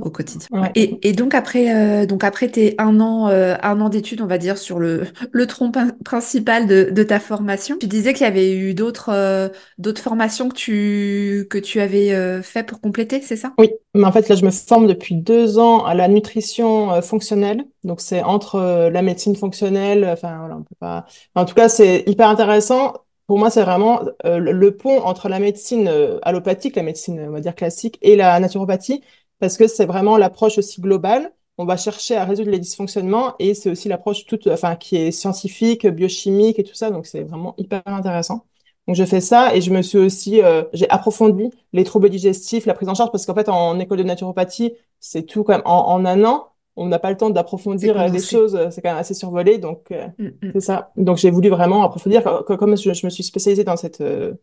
au 0.00 0.10
quotidien. 0.10 0.48
Ouais. 0.52 0.70
Et, 0.76 1.08
et 1.08 1.12
donc 1.12 1.34
après, 1.34 2.06
donc 2.06 2.22
après 2.22 2.48
tes 2.48 2.76
un 2.78 3.00
an, 3.00 3.26
un 3.26 3.80
an 3.80 3.88
d'études, 3.88 4.20
on 4.22 4.26
va 4.26 4.38
dire 4.38 4.58
sur 4.58 4.78
le, 4.78 5.04
le 5.32 5.46
tronc 5.46 5.72
principal 6.04 6.68
de, 6.68 6.88
de 6.92 7.02
ta 7.02 7.18
formation, 7.18 7.76
tu 7.78 7.88
disais 7.88 8.12
qu'il 8.12 8.24
y 8.24 8.28
avait 8.28 8.52
eu 8.56 8.74
d'autres, 8.74 9.50
d'autres 9.78 10.00
formations 10.02 10.48
que 10.48 10.54
tu, 10.54 11.46
que 11.50 11.58
tu 11.58 11.80
avais 11.80 12.42
fait 12.42 12.62
pour 12.62 12.80
compléter, 12.86 13.20
c'est 13.20 13.36
ça? 13.36 13.52
Oui, 13.58 13.70
mais 13.94 14.04
en 14.04 14.12
fait, 14.12 14.28
là, 14.28 14.36
je 14.36 14.44
me 14.44 14.50
forme 14.50 14.86
depuis 14.86 15.16
deux 15.16 15.58
ans 15.58 15.84
à 15.84 15.94
la 15.94 16.06
nutrition 16.06 16.92
euh, 16.92 17.02
fonctionnelle. 17.02 17.64
Donc, 17.82 18.00
c'est 18.00 18.22
entre 18.22 18.56
euh, 18.56 18.90
la 18.90 19.02
médecine 19.02 19.34
fonctionnelle, 19.34 20.04
enfin, 20.04 20.38
voilà, 20.38 20.56
on 20.56 20.62
peut 20.62 20.76
pas. 20.78 21.04
En 21.34 21.44
tout 21.44 21.54
cas, 21.54 21.68
c'est 21.68 22.04
hyper 22.06 22.28
intéressant. 22.28 22.94
Pour 23.26 23.38
moi, 23.38 23.50
c'est 23.50 23.62
vraiment 23.62 24.02
euh, 24.24 24.38
le, 24.38 24.76
pont 24.76 25.00
entre 25.00 25.28
la 25.28 25.40
médecine 25.40 25.90
allopathique, 26.22 26.76
la 26.76 26.84
médecine, 26.84 27.20
on 27.28 27.32
va 27.32 27.40
dire 27.40 27.56
classique, 27.56 27.98
et 28.02 28.14
la 28.14 28.38
naturopathie, 28.38 29.02
parce 29.40 29.56
que 29.56 29.66
c'est 29.66 29.86
vraiment 29.86 30.16
l'approche 30.16 30.58
aussi 30.58 30.80
globale. 30.80 31.32
On 31.58 31.64
va 31.64 31.76
chercher 31.76 32.16
à 32.16 32.24
résoudre 32.24 32.50
les 32.50 32.58
dysfonctionnements 32.60 33.34
et 33.38 33.54
c'est 33.54 33.70
aussi 33.70 33.88
l'approche 33.88 34.26
toute, 34.26 34.46
enfin, 34.46 34.76
qui 34.76 34.96
est 34.96 35.10
scientifique, 35.10 35.86
biochimique 35.86 36.58
et 36.58 36.64
tout 36.64 36.74
ça. 36.74 36.90
Donc, 36.90 37.06
c'est 37.06 37.22
vraiment 37.22 37.54
hyper 37.58 37.82
intéressant. 37.86 38.44
Donc, 38.86 38.96
je 38.96 39.04
fais 39.04 39.20
ça 39.20 39.54
et 39.54 39.60
je 39.60 39.70
me 39.72 39.82
suis 39.82 39.98
aussi, 39.98 40.42
euh, 40.42 40.62
j'ai 40.72 40.88
approfondi 40.90 41.50
les 41.72 41.82
troubles 41.84 42.08
digestifs, 42.08 42.66
la 42.66 42.74
prise 42.74 42.88
en 42.88 42.94
charge, 42.94 43.10
parce 43.10 43.26
qu'en 43.26 43.34
fait, 43.34 43.48
en 43.48 43.78
école 43.80 43.98
de 43.98 44.02
naturopathie, 44.04 44.74
c'est 45.00 45.24
tout 45.24 45.42
quand 45.44 45.52
même 45.54 45.62
en, 45.64 45.88
en 45.92 46.04
un 46.04 46.24
an. 46.24 46.48
On 46.76 46.86
n'a 46.86 46.98
pas 46.98 47.10
le 47.10 47.16
temps 47.16 47.30
d'approfondir 47.30 47.98
euh, 47.98 48.08
les 48.08 48.20
condensé. 48.20 48.22
choses, 48.22 48.54
euh, 48.54 48.70
c'est 48.70 48.82
quand 48.82 48.90
même 48.90 48.98
assez 48.98 49.14
survolé. 49.14 49.58
Donc, 49.58 49.90
euh, 49.90 50.06
Mm, 50.18 50.38
mm. 50.42 50.54
c'est 50.54 50.60
ça. 50.60 50.92
Donc, 50.96 51.16
j'ai 51.18 51.30
voulu 51.30 51.48
vraiment 51.48 51.82
approfondir. 51.82 52.22
Co- 52.22 52.44
co- 52.44 52.56
Comme 52.56 52.76
je, 52.76 52.92
je 52.92 53.06
me 53.06 53.10
suis 53.10 53.22
spécialisée 53.24 53.64
dans 53.64 53.76
cette, 53.76 54.00
euh, 54.02 54.34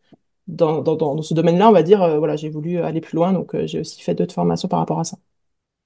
dans, 0.47 0.81
dans, 0.81 1.21
ce 1.21 1.33
domaine-là, 1.33 1.69
on 1.69 1.73
va 1.73 1.83
dire, 1.83 2.01
euh, 2.03 2.17
voilà, 2.19 2.35
j'ai 2.37 2.49
voulu 2.49 2.79
aller 2.79 3.01
plus 3.01 3.15
loin. 3.17 3.33
Donc, 3.33 3.55
euh, 3.55 3.67
j'ai 3.67 3.79
aussi 3.81 4.01
fait 4.01 4.15
d'autres 4.15 4.33
formations 4.35 4.67
par 4.69 4.79
rapport 4.79 4.99
à 4.99 5.03
ça. 5.05 5.17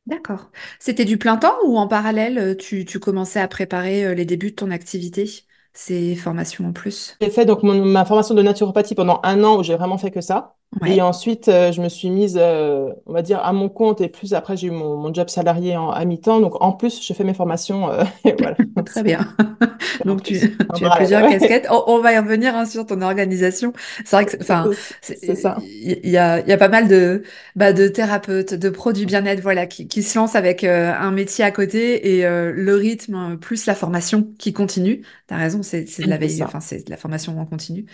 D'accord. 0.05 0.51
C'était 0.79 1.03
du 1.05 1.17
plein 1.17 1.35
temps 1.37 1.53
ou 1.65 1.77
en 1.77 1.87
parallèle, 1.87 2.37
euh, 2.37 2.55
tu, 2.55 2.85
tu 2.85 2.97
commençais 2.99 3.41
à 3.41 3.47
préparer 3.49 4.05
euh, 4.05 4.13
les 4.13 4.23
débuts 4.25 4.51
de 4.51 4.55
ton 4.55 4.71
activité, 4.71 5.29
ces 5.77 6.15
formations 6.15 6.65
en 6.67 6.73
plus? 6.73 7.17
J'ai 7.21 7.29
fait 7.29 7.45
donc 7.45 7.63
ma 7.63 8.05
formation 8.05 8.33
de 8.35 8.41
naturopathie 8.41 8.95
pendant 8.95 9.19
un 9.23 9.43
an 9.43 9.59
où 9.59 9.63
j'ai 9.63 9.75
vraiment 9.75 9.97
fait 9.99 10.11
que 10.11 10.21
ça. 10.21 10.56
Et 10.85 11.01
ensuite, 11.01 11.47
euh, 11.47 11.71
je 11.71 11.81
me 11.81 11.89
suis 11.89 12.09
mise, 12.09 12.37
euh, 12.39 12.89
on 13.07 13.13
va 13.13 13.21
dire, 13.23 13.39
à 13.43 13.51
mon 13.53 13.67
compte 13.69 13.99
et 14.01 14.09
plus 14.09 14.33
après, 14.33 14.55
j'ai 14.57 14.67
eu 14.67 14.71
mon, 14.71 14.95
mon 14.97 15.13
job 15.13 15.27
salarié 15.29 15.75
en, 15.75 15.89
à 15.89 16.05
mi-temps. 16.05 16.39
Donc, 16.39 16.61
en 16.61 16.71
plus, 16.71 17.01
je 17.05 17.13
fais 17.13 17.23
mes 17.23 17.33
formations, 17.33 17.89
euh, 17.89 18.03
et 18.25 18.35
voilà. 18.37 18.57
très 18.85 19.01
bien. 19.01 19.35
en 19.39 20.05
Donc 20.05 20.23
tu, 20.23 20.39
tu 20.73 20.85
as 20.85 20.91
plusieurs 20.91 21.23
ouais. 21.23 21.29
casquettes. 21.29 21.67
On, 21.71 21.83
on 21.87 21.99
va 22.01 22.13
y 22.13 22.19
revenir 22.19 22.55
hein, 22.55 22.65
sur 22.65 22.85
ton 22.85 23.01
organisation. 23.01 23.73
C'est 24.05 24.15
vrai 24.15 24.25
que, 24.25 24.37
enfin, 24.41 24.69
c'est- 25.01 25.35
ça. 25.35 25.57
il 25.61 26.09
y 26.09 26.17
a, 26.17 26.39
il 26.41 26.47
y 26.47 26.51
a 26.53 26.57
pas 26.57 26.67
mal 26.69 26.87
de, 26.87 27.23
bah, 27.55 27.73
de 27.73 27.87
thérapeutes, 27.87 28.53
de 28.53 28.69
pros 28.69 28.93
du 28.93 29.05
bien-être, 29.05 29.41
voilà, 29.41 29.65
qui, 29.67 29.87
qui 29.87 30.03
se 30.03 30.17
lancent 30.19 30.35
avec 30.35 30.63
euh, 30.63 30.93
un 30.93 31.11
métier 31.11 31.43
à 31.43 31.51
côté 31.51 32.15
et 32.17 32.25
euh, 32.25 32.51
le 32.55 32.75
rythme 32.75 33.15
euh, 33.33 33.35
plus 33.37 33.65
la 33.65 33.75
formation 33.75 34.27
qui 34.37 34.53
continue. 34.53 35.01
T'as 35.27 35.37
raison, 35.37 35.63
c'est, 35.63 35.83
de 35.83 36.09
la 36.09 36.17
veille, 36.17 36.43
enfin, 36.43 36.59
c'est 36.59 36.85
de 36.85 36.89
la 36.91 36.97
formation 36.97 37.37
en 37.39 37.45
continu. 37.45 37.85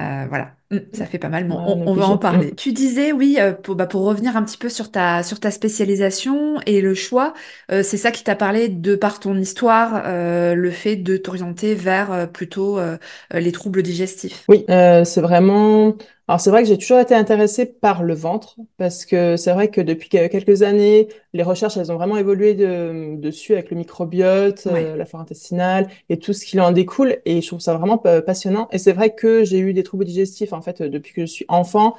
Euh, 0.00 0.26
voilà, 0.28 0.52
Mm, 0.70 0.78
ça 0.92 1.06
fait 1.06 1.18
pas 1.18 1.30
mal. 1.30 1.48
Bon, 1.48 1.56
on 1.56 1.86
on, 1.88 1.94
va 1.94 2.06
en 2.06 2.18
parler. 2.18 2.54
Tu 2.54 2.72
disais, 2.72 3.12
oui, 3.12 3.36
euh, 3.40 3.52
pour, 3.52 3.74
bah, 3.74 3.86
pour 3.86 4.02
revenir 4.02 4.36
un 4.36 4.42
petit 4.42 4.58
peu 4.58 4.68
sur 4.68 4.90
ta, 4.90 5.22
sur 5.22 5.40
ta 5.40 5.50
spécialisation 5.50 6.60
et 6.66 6.82
le 6.82 6.94
choix. 6.94 7.32
Euh, 7.72 7.82
c'est 7.82 7.96
ça 7.96 8.10
qui 8.10 8.22
t'a 8.22 8.36
parlé 8.36 8.68
de 8.68 8.94
par 8.94 9.18
ton 9.18 9.36
histoire, 9.38 10.02
euh, 10.04 10.54
le 10.54 10.70
fait 10.70 10.96
de 10.96 11.16
t'orienter 11.16 11.74
vers 11.74 12.12
euh, 12.12 12.26
plutôt 12.26 12.78
euh, 12.78 12.98
euh, 13.32 13.40
les 13.40 13.52
troubles 13.52 13.82
digestifs. 13.82 14.44
Oui, 14.48 14.64
euh, 14.68 15.04
c'est 15.04 15.22
vraiment. 15.22 15.96
Alors 16.28 16.40
c'est 16.40 16.50
vrai 16.50 16.62
que 16.62 16.68
j'ai 16.68 16.76
toujours 16.76 16.98
été 17.00 17.14
intéressée 17.14 17.64
par 17.64 18.02
le 18.02 18.12
ventre 18.14 18.56
parce 18.76 19.06
que 19.06 19.36
c'est 19.38 19.52
vrai 19.52 19.70
que 19.70 19.80
depuis 19.80 20.10
que- 20.10 20.26
quelques 20.26 20.62
années, 20.62 21.08
les 21.32 21.42
recherches 21.42 21.78
elles 21.78 21.90
ont 21.90 21.96
vraiment 21.96 22.18
évolué 22.18 22.52
de- 22.54 23.16
dessus 23.18 23.54
avec 23.54 23.70
le 23.70 23.78
microbiote, 23.78 24.66
Ouais, 24.66 24.84
euh, 24.92 24.96
la 24.96 25.06
flore 25.06 25.22
intestinale 25.22 25.88
et 26.10 26.18
tout 26.18 26.34
ce 26.34 26.44
qui 26.44 26.60
en 26.60 26.70
découle 26.72 27.16
et 27.24 27.40
je 27.40 27.46
trouve 27.46 27.60
ça 27.60 27.74
vraiment 27.74 27.96
pa- 27.96 28.20
passionnant. 28.20 28.68
Et 28.72 28.78
c'est 28.78 28.92
vrai 28.92 29.14
que 29.14 29.42
j'ai 29.44 29.58
eu 29.58 29.72
des 29.72 29.82
troubles 29.82 30.04
digestifs 30.04 30.52
en 30.52 30.60
fait 30.60 30.82
depuis 30.82 31.14
que 31.14 31.22
je 31.22 31.26
suis 31.32 31.46
enfant 31.48 31.96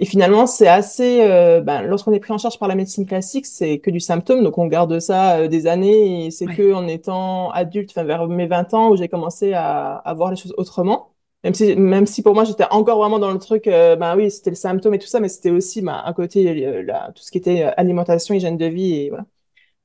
et 0.00 0.06
finalement 0.06 0.46
c'est 0.46 0.68
assez. 0.68 1.22
euh, 1.22 1.60
ben, 1.62 1.82
lorsqu'on 1.82 2.12
est 2.12 2.20
pris 2.20 2.32
en 2.32 2.38
charge 2.38 2.58
par 2.58 2.68
la 2.68 2.76
médecine 2.76 3.06
classique, 3.06 3.46
c'est 3.46 3.80
que 3.80 3.90
du 3.90 4.00
symptôme 4.00 4.44
donc 4.44 4.58
on 4.58 4.66
garde 4.68 5.00
ça 5.00 5.38
euh, 5.38 5.48
des 5.48 5.66
années 5.68 6.26
et 6.26 6.30
c'est 6.32 6.48
ouais. 6.48 6.54
que 6.56 6.72
en 6.74 6.88
étant 6.88 7.50
adulte, 7.52 7.90
enfin 7.92 8.04
vers 8.04 8.28
mes 8.28 8.46
20 8.48 8.74
ans 8.74 8.90
où 8.90 8.96
j'ai 8.96 9.08
commencé 9.08 9.54
à, 9.54 9.96
à 9.96 10.14
voir 10.14 10.30
les 10.30 10.36
choses 10.36 10.54
autrement. 10.58 11.13
Même 11.44 11.54
si, 11.54 11.76
même 11.76 12.06
si 12.06 12.22
pour 12.22 12.34
moi, 12.34 12.44
j'étais 12.44 12.64
encore 12.70 12.98
vraiment 12.98 13.18
dans 13.18 13.32
le 13.32 13.38
truc, 13.38 13.66
euh, 13.68 13.96
ben 13.96 14.16
oui, 14.16 14.30
c'était 14.30 14.50
le 14.50 14.56
symptôme 14.56 14.94
et 14.94 14.98
tout 14.98 15.06
ça, 15.06 15.20
mais 15.20 15.28
c'était 15.28 15.50
aussi 15.50 15.82
ben, 15.82 15.94
à 16.04 16.12
côté 16.14 16.66
euh, 16.66 16.82
la- 16.82 17.12
tout 17.14 17.22
ce 17.22 17.30
qui 17.30 17.38
était 17.38 17.64
euh, 17.64 17.70
alimentation, 17.76 18.34
hygiène 18.34 18.56
de 18.56 18.66
vie 18.66 18.94
et 18.94 19.08
voilà. 19.10 19.26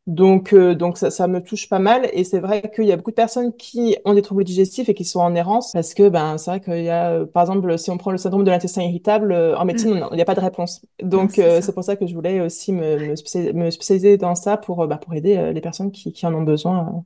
Donc, 0.07 0.53
euh, 0.53 0.75
donc 0.75 0.97
ça, 0.97 1.11
ça 1.11 1.27
me 1.27 1.43
touche 1.43 1.69
pas 1.69 1.79
mal 1.79 2.09
et 2.13 2.23
c'est 2.23 2.39
vrai 2.39 2.71
qu'il 2.75 2.85
y 2.85 2.91
a 2.91 2.97
beaucoup 2.97 3.11
de 3.11 3.15
personnes 3.15 3.55
qui 3.55 3.95
ont 4.05 4.15
des 4.15 4.23
troubles 4.23 4.43
digestifs 4.43 4.89
et 4.89 4.95
qui 4.95 5.05
sont 5.05 5.19
en 5.19 5.35
errance 5.35 5.73
parce 5.73 5.93
que 5.93 6.09
ben 6.09 6.37
c'est 6.39 6.51
vrai 6.51 6.61
qu'il 6.61 6.83
y 6.83 6.89
a, 6.89 7.11
euh, 7.11 7.25
par 7.27 7.43
exemple, 7.43 7.77
si 7.77 7.91
on 7.91 7.97
prend 7.99 8.11
le 8.11 8.17
syndrome 8.17 8.43
de 8.43 8.51
l'intestin 8.51 8.81
irritable, 8.83 9.33
en 9.33 9.65
médecine, 9.65 9.91
Mm. 9.91 10.03
on- 10.03 10.09
il 10.11 10.15
n'y 10.15 10.21
a 10.23 10.25
pas 10.25 10.35
de 10.35 10.39
réponse. 10.41 10.81
Donc, 11.03 11.33
c'est 11.35 11.43
euh, 11.43 11.61
pour 11.73 11.83
ça 11.83 11.95
que 11.95 12.07
je 12.07 12.15
voulais 12.15 12.41
aussi 12.41 12.73
me, 12.73 12.99
me 12.99 13.15
spécialiser, 13.15 13.53
me 13.53 13.69
spécialiser 13.71 14.17
dans 14.17 14.35
ça 14.35 14.57
pour, 14.57 14.87
ben, 14.87 14.97
pour 14.97 15.13
aider 15.13 15.53
les 15.53 15.61
personnes 15.61 15.91
qui, 15.91 16.11
qui 16.13 16.25
en 16.25 16.33
ont 16.33 16.43
besoin 16.43 17.05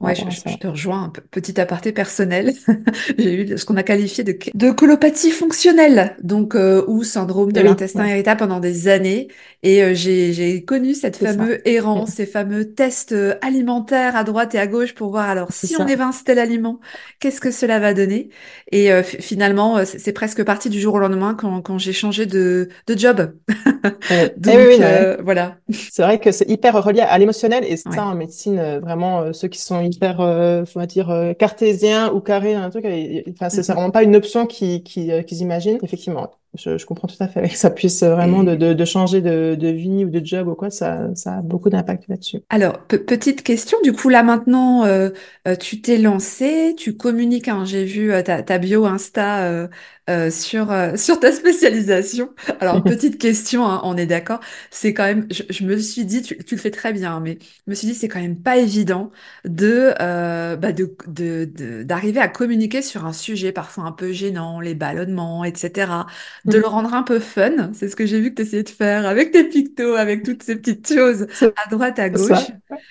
Ouais, 0.00 0.14
je, 0.14 0.26
ça. 0.30 0.50
te 0.56 0.66
rejoins. 0.68 1.04
Un 1.04 1.10
petit 1.30 1.60
aparté 1.60 1.92
personnel. 1.92 2.54
J'ai 3.18 3.34
eu 3.52 3.58
ce 3.58 3.64
qu'on 3.64 3.76
a 3.76 3.82
qualifié 3.82 4.22
de, 4.22 4.38
de 4.54 4.70
colopathie 4.70 5.32
fonctionnelle, 5.32 6.16
donc 6.22 6.54
euh, 6.54 6.84
ou 6.86 7.02
syndrome 7.02 7.50
de 7.52 7.60
oui, 7.60 7.60
l'intestin 7.60 8.06
ouais, 8.06 8.08
irritable 8.08 8.38
pendant 8.38 8.60
des 8.60 8.86
années. 8.86 9.26
Et 9.64 9.82
euh, 9.82 9.94
j'ai 9.94 10.64
connu 10.64 10.94
cette 10.94 11.16
c'est 11.18 11.26
ça. 11.26 11.46
fameuse 11.46 11.58
Mm, 11.94 12.04
errance, 12.04 12.12
ces 12.12 12.26
fameux 12.26 12.72
tests 12.74 13.10
euh, 13.12 13.34
alimentaires 13.42 14.14
à 14.14 14.22
droite 14.22 14.54
et 14.54 14.58
à 14.60 14.68
gauche 14.68 14.94
pour 14.94 15.10
voir 15.10 15.28
alors 15.28 15.50
C'est 15.50 15.66
si 15.66 15.76
on 15.76 15.84
ça. 15.84 15.88
évince 15.88 16.22
tel 16.22 16.38
aliment, 16.38 16.78
qu'est-ce 17.18 17.40
que 17.40 17.50
cela 17.50 17.80
va 17.80 17.92
donner? 17.92 18.28
Et 18.70 18.92
euh, 18.92 19.02
fi- 19.02 19.20
finalement, 19.20 19.78
euh, 19.78 19.84
c'est 19.84 19.98
c'est 19.98 20.12
presque 20.12 20.44
parti 20.44 20.70
du 20.70 20.80
jour 20.80 20.94
au 20.94 20.98
lendemain 21.00 21.34
quand, 21.34 21.60
quand 21.62 21.78
j'ai 21.78 21.92
changé 21.92 22.24
de, 22.26 22.68
de 22.86 22.96
job. 22.98 23.34
Et 24.46 24.56
oui, 24.56 24.64
Donc 24.64 24.78
oui, 24.78 24.80
euh, 24.80 25.18
voilà. 25.22 25.58
C'est 25.88 26.02
vrai 26.02 26.20
que 26.20 26.32
c'est 26.32 26.48
hyper 26.50 26.82
relié 26.82 27.00
à 27.00 27.18
l'émotionnel 27.18 27.64
et 27.64 27.76
ça 27.76 27.84
Ouais. 27.84 28.06
en 28.06 28.14
médecine 28.14 28.58
euh, 28.58 28.80
vraiment 28.80 29.20
euh, 29.22 29.32
ceux 29.32 29.48
qui 29.48 29.60
sont 29.60 29.80
hyper 29.88 30.20
euh, 30.20 30.64
faut 30.64 30.84
dire 30.86 31.10
euh, 31.10 31.32
cartésiens 31.32 32.12
ou 32.12 32.20
carrés 32.20 32.54
un 32.54 32.70
truc 32.70 32.84
enfin 32.86 33.48
c'est 33.50 33.62
c'est 33.62 33.72
mm. 33.72 33.76
vraiment 33.76 33.90
pas 33.90 34.02
une 34.02 34.16
option 34.16 34.46
qui 34.46 34.82
qui 34.82 35.12
euh, 35.12 35.22
qu'ils 35.22 35.40
imaginent 35.40 35.78
effectivement 35.82 36.30
je, 36.54 36.78
je 36.78 36.86
comprends 36.86 37.08
tout 37.08 37.16
à 37.20 37.28
fait 37.28 37.48
que 37.48 37.56
ça 37.56 37.70
puisse 37.70 38.02
vraiment 38.02 38.44
de, 38.44 38.54
de, 38.56 38.72
de 38.74 38.84
changer 38.84 39.20
de, 39.22 39.54
de 39.54 39.68
vie 39.68 40.04
ou 40.04 40.10
de 40.10 40.24
job 40.24 40.48
ou 40.48 40.54
quoi 40.54 40.70
ça 40.70 41.14
ça 41.14 41.38
a 41.38 41.42
beaucoup 41.42 41.70
d'impact 41.70 42.08
là-dessus 42.08 42.42
Alors, 42.50 42.86
pe- 42.86 42.96
petite 42.96 43.42
question, 43.42 43.76
du 43.82 43.92
coup, 43.92 44.08
là 44.08 44.22
maintenant, 44.22 44.84
euh, 44.86 45.10
euh, 45.46 45.54
tu 45.54 45.82
t'es 45.82 45.98
lancé, 45.98 46.74
tu 46.78 46.96
communiques, 46.96 47.46
hein, 47.48 47.66
j'ai 47.66 47.84
vu 47.84 48.10
euh, 48.10 48.22
ta, 48.22 48.42
ta 48.42 48.56
bio 48.56 48.86
Insta 48.86 49.44
euh, 49.44 49.68
euh, 50.08 50.30
sur, 50.30 50.72
euh, 50.72 50.96
sur 50.96 51.20
ta 51.20 51.30
spécialisation. 51.30 52.30
Alors, 52.60 52.82
petite 52.84 53.18
question, 53.18 53.66
hein, 53.66 53.82
on 53.84 53.98
est 53.98 54.06
d'accord, 54.06 54.40
c'est 54.70 54.94
quand 54.94 55.04
même, 55.04 55.26
je, 55.30 55.42
je 55.50 55.62
me 55.64 55.76
suis 55.76 56.06
dit, 56.06 56.22
tu, 56.22 56.38
tu 56.42 56.54
le 56.54 56.60
fais 56.60 56.70
très 56.70 56.94
bien, 56.94 57.16
hein, 57.16 57.20
mais 57.20 57.36
je 57.66 57.70
me 57.70 57.74
suis 57.74 57.86
dit, 57.86 57.94
c'est 57.94 58.08
quand 58.08 58.20
même 58.20 58.40
pas 58.40 58.56
évident 58.56 59.10
de, 59.44 59.92
euh, 60.00 60.56
bah, 60.56 60.72
de, 60.72 60.96
de, 61.06 61.44
de- 61.44 61.82
d'arriver 61.82 62.20
à 62.20 62.28
communiquer 62.28 62.80
sur 62.80 63.04
un 63.04 63.12
sujet 63.12 63.52
parfois 63.52 63.84
un 63.84 63.92
peu 63.92 64.10
gênant, 64.12 64.60
les 64.60 64.74
ballonnements, 64.74 65.44
etc., 65.44 66.06
de 66.44 66.58
le 66.58 66.66
rendre 66.66 66.94
un 66.94 67.02
peu 67.02 67.18
fun, 67.18 67.70
c'est 67.72 67.88
ce 67.88 67.96
que 67.96 68.06
j'ai 68.06 68.20
vu 68.20 68.30
que 68.30 68.36
tu 68.36 68.42
essayais 68.42 68.62
de 68.62 68.68
faire 68.68 69.06
avec 69.06 69.30
tes 69.30 69.44
pictos, 69.44 69.94
avec 69.94 70.22
toutes 70.22 70.42
ces 70.42 70.56
petites 70.56 70.92
choses 70.92 71.26
à 71.42 71.68
droite, 71.70 71.98
à 71.98 72.08
gauche. 72.10 72.50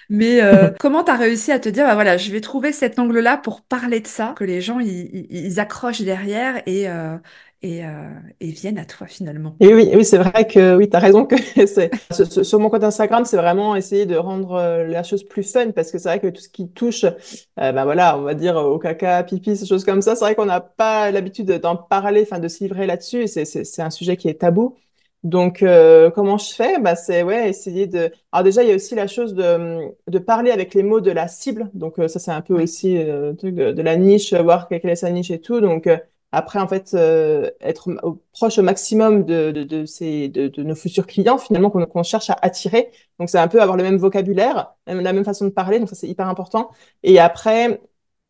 Mais 0.10 0.42
euh, 0.42 0.70
comment 0.80 1.04
tu 1.04 1.12
as 1.12 1.16
réussi 1.16 1.51
à 1.51 1.60
te 1.60 1.70
dire, 1.70 1.86
bah 1.86 1.96
voilà, 1.96 2.18
je 2.18 2.32
vais 2.32 2.42
trouver 2.42 2.72
cet 2.72 3.00
angle-là 3.00 3.38
pour 3.38 3.62
parler 3.62 4.00
de 4.00 4.08
ça, 4.08 4.34
que 4.38 4.44
les 4.44 4.62
gens 4.62 4.80
ils 4.80 5.60
accrochent 5.60 6.01
derrière 6.01 6.62
et, 6.66 6.89
euh, 6.89 7.18
et, 7.62 7.86
euh, 7.86 8.10
et 8.40 8.52
viennent 8.52 8.78
à 8.78 8.86
toi 8.86 9.08
finalement. 9.08 9.56
Et 9.60 9.74
oui, 9.74 9.90
oui, 9.96 10.06
c'est 10.06 10.18
vrai 10.18 10.48
que 10.48 10.76
oui, 10.76 10.90
tu 10.90 10.96
as 10.96 11.00
raison 11.00 11.26
que 11.26 11.36
c'est 11.68 11.92
sur 12.44 12.60
mon 12.60 12.70
compte 12.70 12.84
Instagram, 12.84 13.26
c'est 13.26 13.38
vraiment 13.38 13.76
essayer 13.76 14.06
de 14.06 14.16
rendre 14.16 14.54
euh, 14.54 14.84
la 14.86 15.04
chose 15.04 15.24
plus 15.24 15.44
fun 15.44 15.72
parce 15.72 15.92
que 15.92 15.98
c'est 15.98 16.10
vrai 16.10 16.20
que 16.20 16.28
tout 16.28 16.42
ce 16.42 16.50
qui 16.50 16.70
touche 16.70 17.04
euh, 17.06 17.12
ben 17.56 17.84
voilà, 17.86 18.18
on 18.18 18.22
va 18.22 18.34
dire 18.34 18.56
au 18.58 18.78
caca, 18.80 19.24
pipi, 19.24 19.58
ces 19.58 19.66
choses 19.66 19.86
comme 19.86 20.02
ça, 20.02 20.16
c'est 20.16 20.26
vrai 20.26 20.36
qu'on 20.36 20.46
n'a 20.46 20.62
pas 20.62 21.12
l'habitude 21.12 21.52
d'en 21.52 21.76
parler, 21.76 22.22
enfin 22.24 22.40
de 22.40 22.48
se 22.48 22.64
livrer 22.64 22.86
là-dessus 22.86 23.24
et 23.24 23.28
c'est 23.46 23.82
un 23.82 23.90
sujet 23.90 24.18
qui 24.18 24.30
est 24.30 24.42
tabou. 24.42 24.76
Donc 25.24 25.64
euh, 25.64 26.12
comment 26.12 26.38
je 26.38 26.54
fais? 26.54 26.80
Bah 26.80 26.96
c'est 26.96 27.24
ouais, 27.24 27.50
essayer 27.50 27.88
de 27.88 28.12
Alors 28.32 28.44
déjà, 28.44 28.64
il 28.64 28.70
y 28.70 28.72
a 28.72 28.76
aussi 28.76 28.96
la 28.96 29.08
chose 29.08 29.34
de 29.34 29.90
de 30.08 30.20
parler 30.20 30.52
avec 30.52 30.74
les 30.74 30.84
mots 30.84 31.02
de 31.02 31.12
la 31.12 31.28
cible. 31.28 31.70
Donc 31.74 32.00
euh, 32.00 32.08
ça 32.08 32.20
c'est 32.20 32.32
un 32.32 32.42
peu 32.42 32.62
aussi 32.62 32.98
euh, 32.98 33.34
de 33.34 33.82
la 33.82 33.98
niche, 33.98 34.34
voir 34.34 34.68
quelle 34.70 34.86
est 34.86 34.96
sa 34.96 35.10
niche 35.10 35.32
et 35.32 35.42
tout. 35.42 35.60
Donc 35.60 35.88
euh, 35.88 35.98
après, 36.32 36.60
en 36.60 36.68
fait, 36.68 36.94
euh, 36.94 37.50
être 37.62 37.90
proche 38.34 38.58
au 38.58 38.64
maximum 38.64 39.24
de, 39.26 39.52
de, 39.52 39.86
ces, 39.86 40.28
de, 40.30 40.64
nos 40.64 40.76
futurs 40.76 41.08
clients, 41.08 41.38
finalement, 41.38 41.70
qu'on 41.70 42.04
cherche 42.04 42.30
à 42.30 42.38
attirer. 42.42 42.92
Donc, 43.20 43.30
c'est 43.30 43.40
un 43.40 43.48
peu 43.48 43.62
avoir 43.62 43.78
le 43.78 43.84
même 43.84 43.98
vocabulaire, 43.98 44.76
la 44.88 45.14
même 45.14 45.24
façon 45.24 45.46
de 45.46 45.52
parler. 45.52 45.80
Donc, 45.80 45.90
ça, 45.90 45.96
c'est 45.96 46.08
hyper 46.08 46.28
important. 46.28 46.72
Et 47.04 47.20
après, 47.20 47.82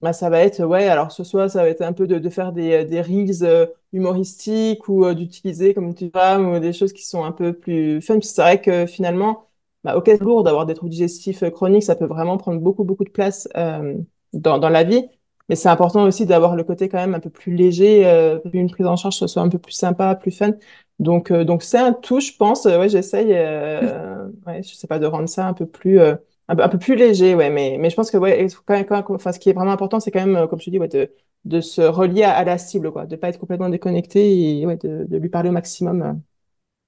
bah, 0.02 0.14
ça 0.14 0.30
va 0.30 0.42
être, 0.42 0.64
ouais, 0.64 0.88
alors 0.88 1.12
ce 1.12 1.24
soit, 1.24 1.50
ça 1.50 1.64
va 1.64 1.70
être 1.70 1.82
un 1.82 1.94
peu 1.94 2.06
de, 2.08 2.30
faire 2.30 2.52
des, 2.52 2.86
des 2.86 3.02
reels 3.02 3.44
euh, 3.44 3.66
humoristiques 3.94 4.88
ou 4.90 5.04
euh, 5.06 5.16
d'utiliser 5.16 5.74
comme 5.74 5.88
Instagram 5.90 6.54
ou 6.54 6.60
des 6.60 6.74
choses 6.74 6.94
qui 6.94 7.06
sont 7.06 7.24
un 7.24 7.32
peu 7.32 7.54
plus 7.54 8.02
fun. 8.02 8.20
C'est 8.22 8.42
vrai 8.42 8.62
que 8.62 8.86
finalement, 8.86 9.48
bah, 9.84 9.96
ok, 9.98 10.06
c'est 10.08 10.22
lourd 10.22 10.44
d'avoir 10.44 10.66
des 10.66 10.74
troubles 10.76 10.92
digestifs 10.92 11.44
euh, 11.44 11.50
chroniques, 11.50 11.84
ça 11.84 11.96
peut 11.96 12.06
vraiment 12.06 12.38
prendre 12.38 12.60
beaucoup, 12.62 12.84
beaucoup 12.84 13.06
de 13.06 13.10
place 13.10 13.48
euh, 13.58 13.96
dans, 14.34 14.60
dans 14.60 14.70
la 14.70 14.84
vie. 14.84 15.08
Mais 15.50 15.56
c'est 15.56 15.70
important 15.70 16.04
aussi 16.04 16.26
d'avoir 16.26 16.56
le 16.56 16.64
côté 16.64 16.90
quand 16.90 16.98
même 16.98 17.16
un 17.16 17.20
peu 17.20 17.30
plus 17.30 17.56
léger, 17.56 18.06
euh, 18.08 18.40
une 18.54 18.70
prise 18.70 18.86
en 18.86 18.96
charge 18.98 19.16
soit 19.16 19.28
soit 19.28 19.42
un 19.42 19.50
peu 19.50 19.60
plus 19.60 19.72
sympa, 19.74 20.16
plus 20.16 20.32
fun. 20.32 20.52
Donc, 21.00 21.32
euh, 21.32 21.44
donc 21.46 21.64
c'est 21.64 21.78
un 21.78 21.94
tout, 21.94 22.20
je 22.20 22.34
pense. 22.34 22.66
Euh, 22.66 22.80
ouais, 22.80 22.90
j'essaye, 22.90 23.34
euh, 23.34 24.28
ouais, 24.46 24.64
je 24.64 24.74
sais 24.76 24.88
pas, 24.88 25.00
de 25.00 25.06
rendre 25.06 25.30
ça 25.30 25.48
un 25.48 25.54
peu 25.54 25.66
plus, 25.66 26.00
euh, 26.00 26.16
un, 26.48 26.56
peu 26.56 26.64
un 26.64 26.70
peu 26.70 26.80
plus 26.80 26.96
léger, 26.96 27.36
ouais. 27.36 27.50
Mais, 27.50 27.78
mais 27.80 27.90
je 27.90 27.96
pense 27.96 28.12
que, 28.12 28.18
ouais, 28.18 28.48
quand 28.66 28.74
même, 28.74 28.86
quand- 28.86 29.14
enfin, 29.16 29.32
ce 29.32 29.40
qui 29.40 29.50
est 29.50 29.54
vraiment 29.54 29.72
important, 29.72 30.00
c'est 30.00 30.12
quand 30.12 30.20
même, 30.20 30.36
euh, 30.36 30.48
comme 30.48 30.60
je 30.60 30.66
te 30.66 30.70
dis, 30.72 30.80
ouais, 30.80 30.88
de, 30.88 31.12
de 31.46 31.62
se 31.62 31.82
relier 31.82 32.24
à, 32.24 32.34
à 32.36 32.44
la 32.44 32.58
cible, 32.58 32.92
quoi, 32.92 33.06
de 33.06 33.16
pas 33.16 33.30
être 33.30 33.40
complètement 33.40 33.70
déconnecté 33.70 34.60
et 34.60 34.66
ouais, 34.66 34.78
de, 34.78 35.06
de 35.08 35.18
lui 35.18 35.30
parler 35.30 35.50
au 35.50 35.52
maximum. 35.54 36.22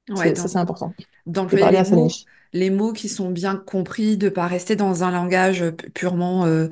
Ouais, 0.09 0.35
ça, 0.35 0.47
c'est 0.47 0.57
important. 0.57 0.95
De 1.51 1.57
d'employer 1.57 1.57
parler 1.57 1.77
les 1.77 1.79
à 1.79 1.85
sa 1.85 1.95
mots, 1.95 1.97
niche. 1.97 2.25
Les 2.53 2.69
mots 2.69 2.93
qui 2.93 3.09
sont 3.09 3.29
bien 3.29 3.55
compris, 3.55 4.17
de 4.17 4.29
pas 4.29 4.47
rester 4.47 4.75
dans 4.75 5.03
un 5.03 5.11
langage 5.11 5.63
pu- 5.71 5.89
purement 5.91 6.45
euh, 6.45 6.67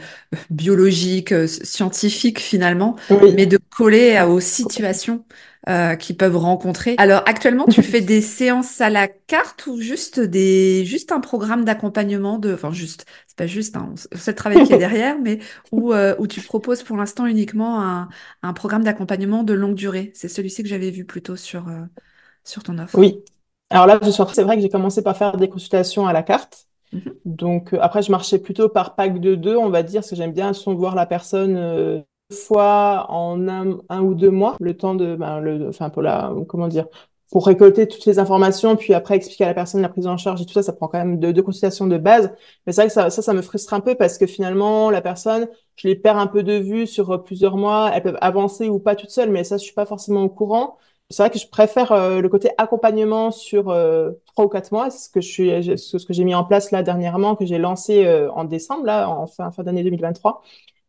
biologique, 0.50 1.32
euh, 1.32 1.48
scientifique 1.48 2.40
finalement, 2.40 2.96
Oui, 3.10 3.36
mais 3.36 3.46
de 3.46 3.58
coller 3.78 4.20
aux 4.28 4.40
situations 4.40 5.26
euh, 5.70 5.96
qu'ils 5.96 6.18
peuvent 6.18 6.38
rencontrer. 6.38 6.96
Alors 6.98 7.24
actuellement, 7.26 7.68
tu 7.68 7.84
fais 7.84 8.02
des 8.02 8.22
séances 8.22 8.80
à 8.82 8.90
la 8.90 9.08
carte 9.08 9.68
ou 9.68 9.80
juste 9.82 10.20
des, 10.20 10.86
juste 10.86 11.12
un 11.12 11.20
programme 11.20 11.66
d'accompagnement 11.66 12.40
de, 12.40 12.54
enfin 12.54 12.72
juste, 12.72 13.06
c'est 13.28 13.38
pas 13.38 13.48
juste, 13.48 13.76
hein, 13.76 13.90
on 13.94 14.18
sait 14.18 14.32
le 14.32 14.36
travail 14.36 14.60
qu'il 14.60 14.72
y 14.72 14.74
a 14.74 14.78
derrière, 14.78 15.20
mais 15.20 15.40
où, 15.72 15.94
euh, 15.94 16.16
où 16.20 16.28
tu 16.28 16.42
proposes 16.42 16.84
pour 16.84 16.98
l'instant 16.98 17.26
uniquement 17.26 17.82
un, 17.84 18.10
un 18.44 18.54
programme 18.54 18.84
d'accompagnement 18.84 19.44
de 19.44 19.54
longue 19.54 19.76
durée. 19.76 20.12
C'est 20.16 20.30
celui-ci 20.30 20.64
que 20.64 20.70
j'avais 20.70 20.92
vu 20.92 21.06
plutôt 21.06 21.36
sur, 21.36 21.68
sur 22.44 22.64
ton 22.64 22.78
offre. 22.80 23.00
Oui. 23.00 23.24
Alors 23.70 23.86
là, 23.88 23.96
en 23.96 24.00
train- 24.12 24.34
c'est 24.34 24.44
vrai 24.44 24.56
que 24.56 24.62
j'ai 24.62 24.70
commencé 24.70 25.04
par 25.04 25.18
faire 25.18 25.38
des 25.38 25.50
consultations 25.50 26.08
à 26.08 26.14
la 26.14 26.24
carte. 26.24 26.68
Mhm. 26.94 27.14
Donc, 27.26 27.74
euh, 27.74 27.80
après, 27.82 28.02
je 28.04 28.12
marchais 28.12 28.40
plutôt 28.40 28.70
par 28.70 28.96
pack 28.96 29.20
de 29.20 29.36
deux, 29.36 29.58
on 29.58 29.70
va 29.70 29.84
dire, 29.84 30.02
parce 30.02 30.12
que 30.12 30.16
j'aime 30.16 30.34
bien 30.34 30.54
son, 30.54 30.76
voir 30.76 30.96
la 30.96 31.06
personne 31.06 31.56
euh, 31.58 32.02
deux 32.32 32.36
fois 32.38 33.08
en 33.10 33.48
un, 33.50 33.80
un 33.90 34.02
ou 34.02 34.16
deux 34.16 34.32
mois, 34.32 34.58
le 34.62 34.78
temps 34.78 34.96
de, 34.96 35.16
ben, 35.16 35.40
le, 35.42 35.70
enfin, 35.70 35.90
pour 35.90 36.02
la, 36.04 36.34
comment 36.48 36.68
dire, 36.70 36.88
pour 37.32 37.46
récolter 37.48 37.88
toutes 37.88 38.06
les 38.06 38.20
informations, 38.20 38.76
puis 38.78 38.94
après 38.94 39.16
expliquer 39.18 39.46
à 39.46 39.48
la 39.48 39.54
personne 39.54 39.82
la 39.82 39.90
prise 39.90 40.08
en 40.08 40.18
charge 40.18 40.42
et 40.42 40.46
tout 40.46 40.54
ça, 40.54 40.64
ça 40.64 40.74
prend 40.74 40.88
quand 40.88 41.00
même 41.00 41.20
deux, 41.20 41.34
deux 41.34 41.44
consultations 41.44 41.88
de 41.88 41.98
base. 41.98 42.32
Mais 42.66 42.74
c'est 42.74 42.82
vrai 42.82 42.88
que 42.88 42.94
ça, 42.94 43.10
ça, 43.10 43.22
ça 43.22 43.34
me 43.34 43.42
frustre 43.42 43.74
un 43.74 43.82
peu 43.82 43.96
parce 43.96 44.18
que 44.18 44.28
finalement, 44.28 44.90
la 44.92 45.02
personne, 45.02 45.48
je 45.76 45.88
les 45.90 45.96
perds 45.96 46.18
un 46.18 46.28
peu 46.28 46.44
de 46.44 46.54
vue 46.54 46.88
sur 46.88 47.12
euh, 47.12 47.18
plusieurs 47.18 47.58
mois, 47.58 47.92
elles 47.94 48.04
peuvent 48.04 48.18
avancer 48.22 48.70
ou 48.70 48.80
pas 48.80 48.96
toutes 48.96 49.10
seules, 49.12 49.32
mais 49.32 49.44
ça, 49.44 49.58
je 49.58 49.64
suis 49.64 49.74
pas 49.74 49.86
forcément 49.86 50.24
au 50.24 50.30
courant. 50.30 50.78
C'est 51.10 51.24
vrai 51.24 51.30
que 51.30 51.40
je 51.40 51.48
préfère 51.48 51.94
euh, 51.94 52.20
le 52.20 52.28
côté 52.30 52.50
accompagnement 52.58 53.32
sur 53.32 53.70
euh, 53.70 54.12
trois 54.26 54.46
ou 54.46 54.50
quatre 54.50 54.72
mois. 54.74 54.90
C'est 54.90 55.08
ce 55.08 55.10
que 55.10 55.22
je 55.22 55.28
suis, 55.30 55.78
ce 55.78 56.06
que 56.06 56.12
j'ai 56.14 56.26
mis 56.26 56.36
en 56.36 56.44
place 56.44 56.72
là 56.72 56.84
dernièrement, 56.84 57.36
que 57.38 57.46
j'ai 57.46 57.58
lancé 57.58 58.06
euh, 58.06 58.30
en 58.34 58.44
décembre, 58.44 58.86
là, 58.86 59.10
en 59.10 59.26
fin, 59.28 59.50
fin 59.52 59.64
d'année 59.64 59.84
2023. 59.84 60.42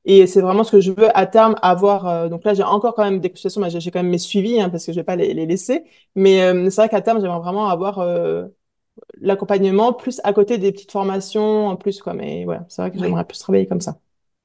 Et 0.04 0.26
c'est 0.26 0.40
vraiment 0.40 0.64
ce 0.64 0.72
que 0.72 0.80
je 0.80 0.90
veux 0.92 1.16
à 1.16 1.26
terme 1.26 1.54
avoir. 1.62 2.06
euh, 2.08 2.28
donc 2.28 2.42
là, 2.44 2.54
j'ai 2.54 2.62
encore 2.64 2.94
quand 2.94 3.04
même 3.04 3.20
des 3.20 3.30
consultations, 3.30 3.60
mais 3.60 3.70
j'ai 3.70 3.90
quand 3.92 4.00
même 4.00 4.10
mes 4.10 4.18
suivis, 4.18 4.60
hein, 4.60 4.70
parce 4.70 4.86
que 4.86 4.92
je 4.92 4.98
vais 5.00 5.04
pas 5.04 5.14
les, 5.16 5.34
les 5.34 5.46
laisser. 5.46 5.84
Mais 6.16 6.42
euh, 6.42 6.68
c'est 6.70 6.80
vrai 6.82 6.88
qu'à 6.88 7.00
terme, 7.02 7.20
j'aimerais 7.20 7.38
vraiment 7.40 7.68
avoir 7.68 7.98
euh, 8.00 8.46
l'accompagnement 9.20 9.92
plus 9.94 10.20
à 10.24 10.32
côté 10.34 10.58
des 10.58 10.72
petites 10.72 10.92
formations 10.92 11.68
en 11.68 11.76
plus, 11.76 12.02
quoi. 12.02 12.14
Mais 12.14 12.44
voilà, 12.46 12.66
c'est 12.68 12.82
vrai 12.82 12.90
que 12.92 12.98
j'aimerais 12.98 13.26
plus 13.26 13.38
travailler 13.40 13.66
comme 13.66 13.80
ça. 13.82 13.98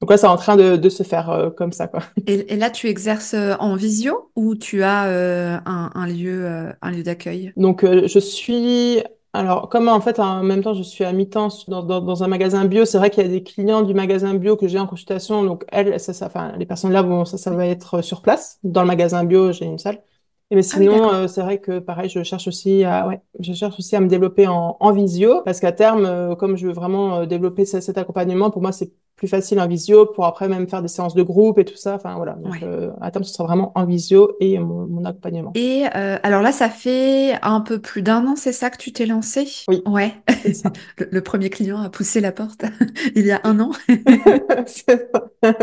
Donc 0.04 0.10
là, 0.10 0.18
c'est 0.18 0.26
en 0.26 0.36
train 0.36 0.56
de, 0.56 0.76
de 0.76 0.88
se 0.90 1.02
faire 1.02 1.30
euh, 1.30 1.48
comme 1.48 1.72
ça, 1.72 1.88
quoi. 1.88 2.00
Et, 2.26 2.52
et 2.52 2.56
là, 2.56 2.68
tu 2.68 2.88
exerces 2.88 3.32
euh, 3.32 3.54
en 3.58 3.74
visio 3.74 4.30
ou 4.36 4.54
tu 4.54 4.82
as 4.82 5.06
euh, 5.06 5.56
un, 5.64 5.90
un 5.94 6.06
lieu, 6.06 6.44
euh, 6.44 6.70
un 6.82 6.90
lieu 6.90 7.02
d'accueil? 7.02 7.54
Donc, 7.56 7.84
euh, 7.84 8.06
je 8.06 8.18
suis. 8.18 9.02
Alors, 9.32 9.70
comme 9.70 9.88
en 9.88 10.00
fait, 10.02 10.20
en 10.20 10.42
même 10.42 10.62
temps, 10.62 10.74
je 10.74 10.82
suis 10.82 11.04
à 11.04 11.12
mi-temps 11.12 11.48
dans, 11.68 11.82
dans, 11.82 12.02
dans 12.02 12.22
un 12.22 12.28
magasin 12.28 12.66
bio, 12.66 12.84
c'est 12.84 12.98
vrai 12.98 13.08
qu'il 13.08 13.22
y 13.22 13.26
a 13.26 13.30
des 13.30 13.42
clients 13.42 13.80
du 13.80 13.94
magasin 13.94 14.34
bio 14.34 14.56
que 14.56 14.68
j'ai 14.68 14.78
en 14.78 14.86
consultation. 14.86 15.42
Donc, 15.42 15.64
elles, 15.72 15.98
ça, 15.98 16.12
ça, 16.12 16.26
enfin, 16.26 16.52
les 16.58 16.66
personnes 16.66 16.92
là, 16.92 17.02
bon, 17.02 17.24
ça, 17.24 17.38
ça 17.38 17.50
va 17.50 17.66
être 17.66 18.02
sur 18.02 18.20
place. 18.20 18.58
Dans 18.62 18.82
le 18.82 18.86
magasin 18.88 19.24
bio, 19.24 19.52
j'ai 19.52 19.64
une 19.64 19.78
salle. 19.78 20.02
Et 20.50 20.56
mais 20.56 20.62
Ah 20.70 20.78
oui, 20.78 20.88
sinon, 20.88 20.90
d'accord. 20.90 21.14
euh, 21.14 21.26
c'est 21.26 21.42
vrai 21.42 21.60
que 21.60 21.78
pareil, 21.78 22.08
je 22.10 22.22
cherche 22.22 22.46
aussi 22.48 22.84
à, 22.84 23.06
ouais, 23.08 23.20
je 23.40 23.52
cherche 23.54 23.78
aussi 23.78 23.96
à 23.96 24.00
me 24.00 24.08
développer 24.08 24.46
en, 24.46 24.76
en 24.78 24.92
visio, 24.92 25.42
parce 25.44 25.58
qu'à 25.60 25.72
terme, 25.72 26.04
euh, 26.04 26.36
comme 26.36 26.56
je 26.56 26.66
veux 26.66 26.72
vraiment 26.72 27.20
euh, 27.20 27.26
développer 27.26 27.64
ce- 27.64 27.80
cet 27.80 27.98
accompagnement, 27.98 28.50
pour 28.50 28.60
moi, 28.62 28.70
c'est 28.72 28.92
plus 29.16 29.28
facile 29.28 29.58
en 29.60 29.66
visio 29.68 30.06
pour 30.06 30.26
après 30.26 30.48
même 30.48 30.68
faire 30.68 30.82
des 30.82 30.88
séances 30.88 31.14
de 31.14 31.22
groupe 31.22 31.58
et 31.58 31.64
tout 31.64 31.76
ça. 31.76 31.94
Enfin, 31.94 32.16
voilà. 32.16 32.34
Donc, 32.34 32.52
Ouais. 32.52 32.60
euh, 32.62 32.92
à 33.00 33.10
terme, 33.10 33.24
ce 33.24 33.32
sera 33.32 33.44
vraiment 33.44 33.72
en 33.74 33.86
visio 33.86 34.36
et 34.40 34.58
mon, 34.58 34.86
mon 34.86 35.04
accompagnement. 35.04 35.56
Et 35.56 35.84
euh, 35.94 36.18
alors 36.22 36.42
là, 36.42 36.50
ça 36.52 36.68
fait 36.68 37.38
un 37.42 37.60
peu 37.60 37.80
plus 37.80 38.02
d'un 38.02 38.26
an, 38.26 38.34
c'est 38.36 38.52
ça 38.52 38.70
que 38.70 38.76
tu 38.76 38.92
t'es 38.92 39.06
lancé? 39.06 39.48
Oui, 39.68 39.82
Ouais. 39.86 40.12
Le, 40.98 41.08
le 41.10 41.22
premier 41.22 41.50
client 41.50 41.80
a 41.80 41.90
poussé 41.90 42.20
la 42.20 42.32
porte 42.32 42.64
il 43.14 43.24
y 43.26 43.30
a 43.32 43.40
un 43.44 43.60
an. 43.60 43.70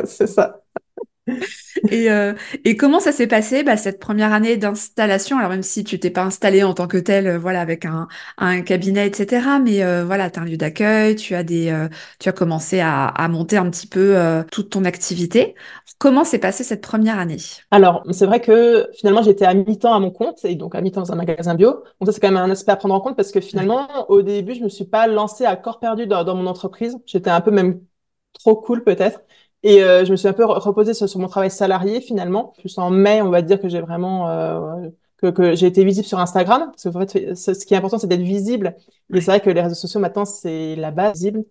C'est 0.05 0.27
ça. 0.27 0.61
Et, 1.89 2.11
euh, 2.11 2.33
et 2.65 2.75
comment 2.77 2.99
ça 2.99 3.11
s'est 3.11 3.27
passé, 3.27 3.63
bah, 3.63 3.77
cette 3.77 3.99
première 3.99 4.33
année 4.33 4.57
d'installation? 4.57 5.37
Alors 5.37 5.49
même 5.49 5.63
si 5.63 5.83
tu 5.83 5.99
t'es 5.99 6.09
pas 6.09 6.23
installé 6.23 6.63
en 6.63 6.73
tant 6.73 6.87
que 6.87 6.97
tel, 6.97 7.27
euh, 7.27 7.39
voilà, 7.39 7.61
avec 7.61 7.85
un, 7.85 8.07
un 8.37 8.61
cabinet, 8.61 9.07
etc. 9.07 9.59
Mais 9.59 9.83
euh, 9.83 10.03
voilà, 10.05 10.29
tu 10.29 10.39
as 10.39 10.41
un 10.43 10.45
lieu 10.45 10.57
d'accueil, 10.57 11.15
tu 11.15 11.35
as 11.35 11.43
des, 11.43 11.73
tu 12.19 12.29
as 12.29 12.31
commencé 12.33 12.79
à, 12.79 13.07
à 13.07 13.27
monter 13.27 13.57
un 13.57 13.69
petit 13.69 13.87
peu 13.87 14.15
toute 14.51 14.69
ton 14.71 14.85
activité. 14.85 15.55
Comment 15.97 16.23
s'est 16.23 16.39
passée 16.39 16.63
cette 16.63 16.81
première 16.81 17.19
année? 17.19 17.37
Alors, 17.71 18.03
c'est 18.11 18.25
vrai 18.25 18.41
que 18.41 18.89
finalement, 18.95 19.21
j'étais 19.23 19.45
à 19.45 19.53
mi-temps 19.53 19.93
à 19.93 19.99
mon 19.99 20.11
compte 20.11 20.43
et 20.43 20.55
donc 20.55 20.75
à 20.75 20.81
mi-temps 20.81 21.01
dans 21.01 21.11
un 21.13 21.15
magasin 21.15 21.55
bio. 21.55 21.71
Donc 21.71 22.05
ça, 22.07 22.11
c'est 22.11 22.19
quand 22.19 22.27
même 22.31 22.37
un 22.37 22.49
aspect 22.51 22.71
à 22.71 22.75
prendre 22.75 22.93
en 22.95 22.99
compte 23.01 23.15
parce 23.15 23.31
que 23.31 23.39
finalement, 23.39 23.87
au 24.09 24.21
début, 24.21 24.55
je 24.55 24.63
me 24.63 24.69
suis 24.69 24.85
pas 24.85 25.07
lancée 25.07 25.45
à 25.45 25.55
corps 25.55 25.79
perdu 25.79 26.05
dans, 26.07 26.23
dans 26.25 26.35
mon 26.35 26.47
entreprise. 26.47 26.97
J'étais 27.05 27.29
un 27.29 27.39
peu 27.41 27.51
même 27.51 27.81
trop 28.33 28.55
cool 28.57 28.83
peut-être. 28.83 29.21
Et 29.63 29.83
euh, 29.83 30.05
je 30.05 30.11
me 30.11 30.15
suis 30.17 30.27
un 30.27 30.33
peu 30.33 30.43
re- 30.43 30.59
reposée 30.59 30.93
sur, 30.93 31.07
sur 31.07 31.19
mon 31.19 31.27
travail 31.27 31.51
salarié 31.51 32.01
finalement. 32.01 32.53
Plus 32.57 32.77
en 32.77 32.89
mai, 32.89 33.21
on 33.21 33.29
va 33.29 33.41
dire 33.41 33.59
que 33.61 33.69
j'ai 33.69 33.81
vraiment 33.81 34.27
euh, 34.29 34.89
que, 35.17 35.27
que 35.27 35.55
j'ai 35.55 35.67
été 35.67 35.83
visible 35.83 36.07
sur 36.07 36.19
Instagram. 36.19 36.71
Parce 36.71 36.83
que 36.83 36.89
en 36.89 37.05
fait, 37.07 37.35
ce 37.35 37.65
qui 37.65 37.73
est 37.73 37.77
important, 37.77 37.99
c'est 37.99 38.07
d'être 38.07 38.21
visible. 38.21 38.75
Et 39.13 39.21
c'est 39.21 39.31
vrai 39.31 39.39
que 39.39 39.49
les 39.49 39.61
réseaux 39.61 39.75
sociaux 39.75 39.99
maintenant, 39.99 40.25
c'est 40.25 40.75
la 40.75 40.91
base 40.91 41.13
visible. 41.13 41.43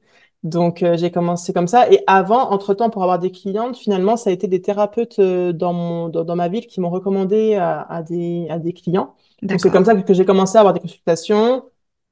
Donc 0.43 0.83
euh, 0.83 0.97
j'ai 0.97 1.11
commencé 1.11 1.53
comme 1.53 1.69
ça. 1.69 1.91
Et 1.93 2.03
avant, 2.07 2.51
entre-temps, 2.51 2.91
pour 2.91 3.03
avoir 3.03 3.19
des 3.19 3.31
clientes, 3.31 3.77
finalement, 3.77 4.17
ça 4.17 4.31
a 4.31 4.33
été 4.33 4.49
des 4.49 4.63
thérapeutes 4.63 5.19
euh, 5.19 5.53
dans 5.53 5.73
mon 5.73 6.09
dans, 6.09 6.25
dans 6.25 6.37
ma 6.37 6.49
ville 6.49 6.67
qui 6.67 6.81
m'ont 6.81 6.91
recommandé 6.91 7.57
à, 7.57 7.83
à 7.83 8.03
des 8.03 8.49
à 8.51 8.59
des 8.59 8.73
clients. 8.73 9.15
Donc 9.43 9.61
c'est 9.61 9.71
comme 9.71 9.85
ça 9.85 9.95
que 9.95 10.15
j'ai 10.15 10.25
commencé 10.25 10.57
à 10.57 10.61
avoir 10.61 10.75
des 10.75 10.81
consultations. 10.81 11.65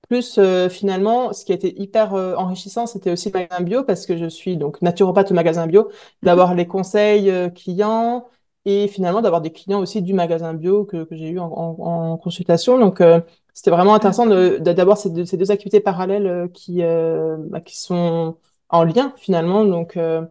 Plus 0.08 0.38
euh, 0.38 0.68
finalement, 0.70 1.32
ce 1.34 1.44
qui 1.44 1.52
a 1.52 1.54
été 1.54 1.78
hyper 1.80 2.14
euh, 2.14 2.34
enrichissant, 2.36 2.86
c'était 2.86 3.10
aussi 3.12 3.28
le 3.30 3.34
magasin 3.40 3.60
bio 3.62 3.84
parce 3.84 4.06
que 4.06 4.16
je 4.16 4.26
suis 4.26 4.56
donc 4.56 4.80
naturopathe 4.80 5.30
au 5.32 5.34
magasin 5.34 5.66
bio, 5.66 5.90
Mhm. 6.22 6.26
d'avoir 6.26 6.54
les 6.54 6.66
conseils 6.66 7.30
euh, 7.30 7.50
clients 7.50 8.26
et 8.64 8.88
finalement 8.88 9.20
d'avoir 9.20 9.40
des 9.42 9.52
clients 9.52 9.80
aussi 9.80 10.00
du 10.02 10.14
magasin 10.14 10.54
bio 10.54 10.84
que, 10.86 11.04
que 11.04 11.14
j'ai 11.16 11.28
eu 11.28 11.38
en, 11.38 11.46
en- 11.52 12.12
en 12.14 12.16
consultation. 12.16 12.78
Donc 12.78 13.00
euh, 13.02 13.20
c'était 13.52 13.70
vraiment 13.70 13.94
intéressant 13.94 14.26
D'accord. 14.26 14.52
de, 14.52 14.58
de- 14.58 14.72
d'avoir 14.72 14.96
ces 14.98 15.10
deux, 15.10 15.24
ces 15.26 15.36
deux 15.36 15.50
activités 15.50 15.80
parallèles 15.80 16.26
euh, 16.26 16.48
qui 16.48 16.82
euh, 16.82 17.36
bah, 17.50 17.60
qui 17.60 17.76
sont 17.78 18.38
en 18.70 18.84
lien 18.84 19.12
finalement. 19.18 19.64
Donc 19.64 19.96
euh, 19.98 20.22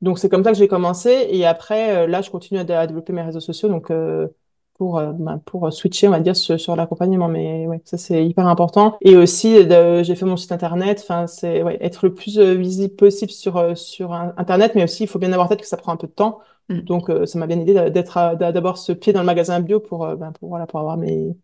donc 0.00 0.18
c'est 0.18 0.28
comme 0.28 0.44
ça 0.44 0.52
que 0.52 0.58
j'ai 0.58 0.68
commencé 0.68 1.26
et 1.30 1.46
après 1.46 2.06
là 2.06 2.20
je 2.22 2.30
continue 2.30 2.60
à, 2.60 2.80
à 2.80 2.86
développer 2.86 3.12
mes 3.12 3.22
réseaux 3.22 3.40
sociaux 3.40 3.68
donc 3.68 3.90
euh, 3.90 4.28
pour, 4.74 4.98
euh, 4.98 5.12
ben, 5.12 5.38
pour 5.38 5.72
switcher, 5.72 6.08
on 6.08 6.10
va 6.12 6.20
dire, 6.20 6.36
sur, 6.36 6.58
sur 6.60 6.76
l'accompagnement. 6.76 7.28
Mais 7.28 7.66
ouais, 7.66 7.80
ça, 7.84 7.96
c'est 7.98 8.26
hyper 8.26 8.46
important. 8.48 8.96
Et 9.00 9.16
aussi, 9.16 9.64
de- 9.66 10.02
j'ai 10.02 10.14
fait 10.16 10.26
mon 10.26 10.36
site 10.36 10.52
internet. 10.52 11.00
Enfin, 11.02 11.26
c'est 11.26 11.62
ouais, 11.62 11.78
être 11.80 12.06
le 12.06 12.14
plus 12.14 12.38
euh, 12.38 12.54
visible 12.54 12.94
possible 12.96 13.30
sur, 13.30 13.56
euh, 13.56 13.74
sur 13.74 14.12
Internet. 14.12 14.72
Mais 14.74 14.84
aussi, 14.84 15.04
il 15.04 15.06
faut 15.08 15.18
bien 15.18 15.32
avoir 15.32 15.46
en 15.46 15.48
tête 15.48 15.60
que 15.60 15.66
ça 15.66 15.76
prend 15.76 15.92
un 15.92 15.96
peu 15.96 16.06
de 16.06 16.12
temps. 16.12 16.40
Mm. 16.68 16.80
Donc, 16.80 17.10
euh, 17.10 17.26
ça 17.26 17.38
m'a 17.38 17.46
bien 17.46 17.60
aidé 17.60 17.74
d'être, 17.90 18.36
d'avoir 18.36 18.78
ce 18.78 18.92
pied 18.92 19.12
dans 19.12 19.20
le 19.20 19.26
magasin 19.26 19.60
bio 19.60 19.80
pour, 19.80 20.04
euh, 20.06 20.16
ben, 20.16 20.32
pour, 20.32 20.48
voilà, 20.48 20.66
pour 20.66 20.80
avoir 20.80 20.96
mes 20.96 21.36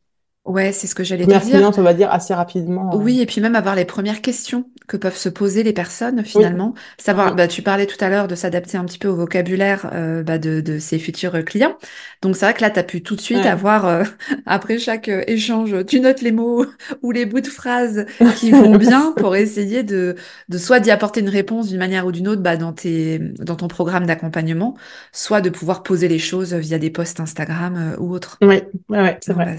Ouais, 0.46 0.72
c'est 0.72 0.86
ce 0.86 0.94
que 0.94 1.04
j'allais 1.04 1.26
te 1.26 1.30
dire. 1.30 1.40
clientes, 1.40 1.78
on 1.78 1.82
va 1.82 1.94
dire, 1.94 2.10
assez 2.10 2.34
rapidement. 2.34 2.94
euh. 2.94 2.98
Oui, 2.98 3.20
et 3.20 3.26
puis 3.26 3.40
même 3.40 3.54
avoir 3.54 3.76
les 3.76 3.84
premières 3.84 4.20
questions 4.22 4.64
que 4.88 4.96
peuvent 4.96 5.16
se 5.16 5.28
poser 5.28 5.62
les 5.62 5.72
personnes 5.72 6.16
Oui, 6.16 6.24
finalement. 6.24 6.74
Savoir, 6.98 7.32
oui, 7.32 7.36
bah, 7.36 7.46
tu 7.46 7.62
parlais 7.62 7.86
tout 7.86 8.02
à 8.02 8.08
l'heure 8.08 8.26
de 8.26 8.34
s'adapter 8.34 8.76
un 8.78 8.84
petit 8.84 8.98
peu 8.98 9.06
au 9.08 9.14
vocabulaire 9.14 9.90
euh, 9.92 10.22
bah, 10.22 10.38
de, 10.38 10.60
de 10.60 10.78
ses 10.78 10.98
futurs 10.98 11.34
euh, 11.36 11.42
clients. 11.42 11.76
Donc 12.22 12.36
c'est 12.36 12.46
vrai 12.46 12.54
que 12.54 12.62
là, 12.62 12.70
tu 12.70 12.78
as 12.78 12.82
pu 12.82 13.02
tout 13.02 13.14
de 13.16 13.20
suite 13.20 13.44
ouais. 13.44 13.46
avoir, 13.46 13.86
euh, 13.86 14.02
après 14.46 14.78
chaque 14.78 15.08
euh, 15.08 15.22
échange, 15.28 15.84
tu 15.86 16.00
notes 16.00 16.22
les 16.22 16.32
mots 16.32 16.64
ou 17.02 17.12
les 17.12 17.26
bouts 17.26 17.40
de 17.40 17.46
phrases 17.46 18.06
qui 18.32 18.50
vont 18.52 18.74
bien 18.76 19.12
pour 19.12 19.36
essayer 19.36 19.82
de, 19.82 20.16
de 20.48 20.58
soit 20.58 20.80
d'y 20.80 20.90
apporter 20.90 21.20
une 21.20 21.28
réponse 21.28 21.68
d'une 21.68 21.78
manière 21.78 22.06
ou 22.06 22.12
d'une 22.12 22.26
autre 22.28 22.42
bah, 22.42 22.56
dans 22.56 22.72
tes, 22.72 23.18
dans 23.18 23.56
ton 23.56 23.68
programme 23.68 24.06
d'accompagnement, 24.06 24.74
soit 25.12 25.40
de 25.42 25.50
pouvoir 25.50 25.82
poser 25.82 26.08
les 26.08 26.18
choses 26.18 26.54
via 26.54 26.78
des 26.78 26.90
posts 26.90 27.20
Instagram 27.20 27.94
ou 28.00 28.12
autres. 28.12 28.38
Oui, 28.42 28.62
ouais, 28.88 29.00
ouais, 29.02 29.18
c'est 29.20 29.32
vrai. 29.34 29.56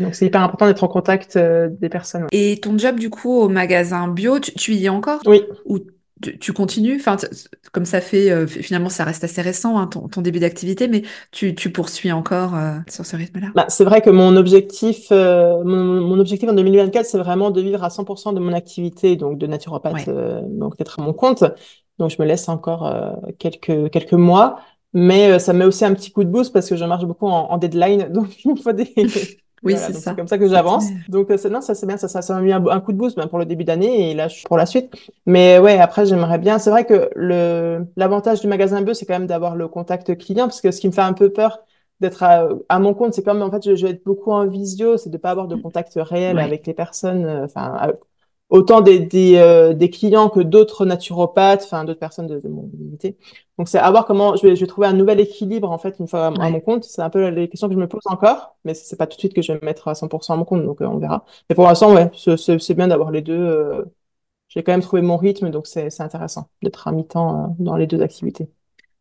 bah, 0.00 0.11
C'est, 0.12 0.24
donc, 0.24 0.30
hyper 0.30 0.42
important 0.42 0.66
d'être 0.66 0.84
en 0.84 0.88
contact 0.88 1.36
euh, 1.36 1.68
des 1.70 1.88
personnes. 1.88 2.22
ouais. 2.24 2.28
Et 2.32 2.60
ton 2.60 2.76
job, 2.78 2.98
du 2.98 3.10
coup, 3.10 3.32
au 3.40 3.48
magasin 3.48 4.08
bio, 4.08 4.38
tu, 4.38 4.52
tu 4.54 4.74
y 4.74 4.86
es 4.86 4.88
encore? 4.88 5.20
Oui, 5.26 5.42
Ou 5.66 5.78
tu, 6.22 6.38
tu 6.38 6.52
continues? 6.52 6.96
Enfin, 6.96 7.16
comme 7.72 7.84
ça 7.84 8.00
fait, 8.00 8.30
euh, 8.30 8.46
finalement, 8.46 8.88
ça 8.88 9.04
reste 9.04 9.24
assez 9.24 9.42
récent, 9.42 9.78
hein, 9.78 9.86
ton, 9.88 10.08
ton 10.08 10.20
début 10.22 10.38
d'activité, 10.38 10.86
mais 10.88 11.02
tu, 11.32 11.54
tu 11.54 11.70
poursuis 11.72 12.12
encore 12.12 12.54
euh, 12.54 12.76
sur 12.88 13.04
ce 13.04 13.16
rythme-là? 13.16 13.48
Bah, 13.54 13.66
c'est 13.68 13.84
vrai 13.84 14.00
que 14.02 14.10
mon 14.10 14.36
objectif, 14.36 15.08
euh, 15.10 15.62
mon, 15.64 16.00
mon 16.00 16.18
objectif 16.20 16.48
en 16.48 16.52
2024, 16.52 17.06
c'est 17.06 17.18
vraiment 17.18 17.50
de 17.50 17.60
vivre 17.60 17.82
à 17.82 17.88
100% 17.88 18.32
de 18.34 18.40
mon 18.40 18.52
activité, 18.52 19.16
donc 19.16 19.38
de 19.38 19.46
naturopathe, 19.46 19.94
Ouais, 19.94 20.04
euh, 20.08 20.40
donc 20.44 20.76
d'être 20.78 21.00
à 21.00 21.02
mon 21.02 21.12
compte. 21.12 21.44
Donc 21.98 22.10
je 22.10 22.16
me 22.20 22.26
laisse 22.26 22.48
encore 22.48 22.86
euh, 22.86 23.10
quelques 23.38 23.90
quelques 23.90 24.12
mois, 24.14 24.56
mais 24.92 25.30
euh, 25.32 25.38
ça 25.38 25.52
me 25.52 25.60
met 25.60 25.64
aussi 25.64 25.84
un 25.84 25.94
petit 25.94 26.10
coup 26.10 26.24
de 26.24 26.30
boost 26.30 26.52
parce 26.52 26.68
que 26.68 26.76
je 26.76 26.84
marche 26.84 27.04
beaucoup 27.04 27.26
en, 27.26 27.50
en 27.50 27.58
deadline, 27.58 28.08
donc 28.12 28.44
il 28.44 28.52
me 28.52 28.56
faut 28.56 28.72
des 28.72 28.92
Oui, 29.64 29.74
Voilà, 29.74 29.86
c'est 29.86 29.92
ça. 29.94 30.14
comme 30.14 30.26
ça 30.26 30.38
que 30.38 30.48
j'avance. 30.48 30.96
Donc 31.08 31.30
euh, 31.30 31.36
non, 31.48 31.60
ça 31.60 31.74
c'est 31.76 31.86
bien, 31.86 31.96
ça, 31.96 32.08
ça, 32.08 32.20
ça 32.20 32.34
m'a 32.34 32.40
mis 32.42 32.52
un, 32.52 32.66
un 32.66 32.80
coup 32.80 32.92
de 32.92 32.98
boost 32.98 33.16
ben, 33.16 33.28
pour 33.28 33.38
le 33.38 33.44
début 33.46 33.62
d'année 33.64 34.10
et 34.10 34.14
là 34.14 34.26
je 34.26 34.34
suis 34.36 34.46
pour 34.46 34.56
la 34.56 34.66
suite. 34.66 34.92
Mais 35.24 35.58
ouais, 35.60 35.78
après 35.78 36.04
j'aimerais 36.04 36.38
bien. 36.38 36.58
C'est 36.58 36.70
vrai 36.70 36.84
que 36.84 37.10
le 37.14 37.86
l'avantage 37.96 38.40
du 38.40 38.48
magasin 38.48 38.82
Beu, 38.82 38.92
c'est 38.94 39.06
quand 39.06 39.14
même 39.14 39.28
d'avoir 39.28 39.54
le 39.54 39.68
contact 39.68 40.16
client, 40.18 40.46
parce 40.46 40.60
que 40.60 40.72
ce 40.72 40.80
qui 40.80 40.88
me 40.88 40.92
fait 40.92 41.00
un 41.02 41.12
peu 41.12 41.30
peur 41.32 41.60
d'être 42.00 42.24
à, 42.24 42.48
à 42.68 42.78
mon 42.80 42.92
compte, 42.94 43.14
c'est 43.14 43.22
comme 43.22 43.40
en 43.42 43.50
fait 43.52 43.64
je, 43.64 43.76
je 43.76 43.86
vais 43.86 43.92
être 43.92 44.04
beaucoup 44.04 44.32
en 44.32 44.46
visio, 44.48 44.96
c'est 44.96 45.10
de 45.10 45.16
pas 45.18 45.30
avoir 45.30 45.46
de 45.46 45.54
contact 45.56 45.92
réel 45.96 46.36
Ouais. 46.36 46.42
avec 46.42 46.66
les 46.66 46.74
personnes. 46.74 47.24
euh, 47.24 47.44
Enfin, 47.44 47.92
autant 48.52 48.82
des, 48.82 49.00
des, 49.00 49.36
euh, 49.38 49.74
des 49.74 49.90
clients 49.90 50.30
que 50.30 50.40
d'autres 50.40 50.86
naturopathes, 50.86 51.64
enfin 51.64 51.84
d'autres 51.84 52.00
personnes 52.00 52.28
de, 52.28 52.40
de 52.40 52.48
mon 52.48 52.70
unité. 52.80 53.18
Donc 53.58 53.68
c'est 53.68 53.78
à 53.78 53.90
voir 53.90 54.06
comment 54.06 54.36
je 54.36 54.44
vais, 54.46 54.56
je 54.56 54.62
vais 54.62 54.68
trouver 54.68 54.86
un 54.88 54.92
nouvel 54.94 55.20
équilibre 55.20 55.70
en 55.70 55.78
fait 55.78 55.96
une 56.00 56.08
fois 56.08 56.26
à, 56.26 56.28
à 56.28 56.50
mon 56.50 56.60
compte. 56.60 56.84
C'est 56.84 57.02
un 57.02 57.10
peu 57.10 57.28
les 57.28 57.48
questions 57.48 57.68
que 57.68 57.74
je 57.74 57.80
me 57.80 57.88
pose 57.88 58.02
encore, 58.06 58.56
mais 58.64 58.74
c'est 58.74 58.96
pas 58.96 59.06
tout 59.08 59.16
de 59.16 59.20
suite 59.20 59.34
que 59.34 59.42
je 59.42 59.52
vais 59.52 59.60
me 59.60 59.66
mettre 59.66 59.88
à 59.88 59.96
100% 59.96 60.34
à 60.34 60.36
mon 60.38 60.44
compte, 60.46 60.64
donc 60.64 60.82
euh, 60.82 60.86
on 60.86 60.98
verra. 60.98 61.24
Mais 61.50 61.54
pour 61.56 61.64
l'instant, 61.66 61.94
ouais, 61.94 62.10
c'est 62.16 62.74
bien 62.74 62.88
d'avoir 62.88 63.10
les 63.12 63.22
deux. 63.22 63.34
euh, 63.38 63.84
J'ai 64.48 64.62
quand 64.64 64.72
même 64.72 64.82
trouvé 64.82 65.02
mon 65.02 65.16
rythme, 65.18 65.50
donc 65.50 65.66
c'est 65.68 66.00
intéressant 66.00 66.48
d'être 66.62 66.88
à 66.88 66.92
mi-temps 66.92 67.56
dans 67.60 67.76
les 67.76 67.86
deux 67.88 68.02
activités. 68.02 68.50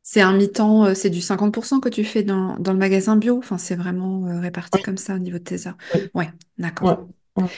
C'est 0.03 0.21
un 0.21 0.33
mi-temps, 0.35 0.93
c'est 0.95 1.09
du 1.09 1.21
50% 1.21 1.79
que 1.79 1.89
tu 1.89 2.03
fais 2.03 2.23
dans, 2.23 2.57
dans 2.57 2.73
le 2.73 2.79
magasin 2.79 3.15
bio? 3.17 3.37
Enfin, 3.37 3.57
c'est 3.57 3.75
vraiment 3.75 4.39
réparti 4.41 4.81
comme 4.81 4.97
ça 4.97 5.15
au 5.15 5.19
niveau 5.19 5.37
de 5.37 5.43
tes 5.43 5.67
heures. 5.67 5.77
Oui, 6.13 6.27
Ouais, 6.81 6.89
d'accord. 6.89 6.97
ouais. 7.37 7.51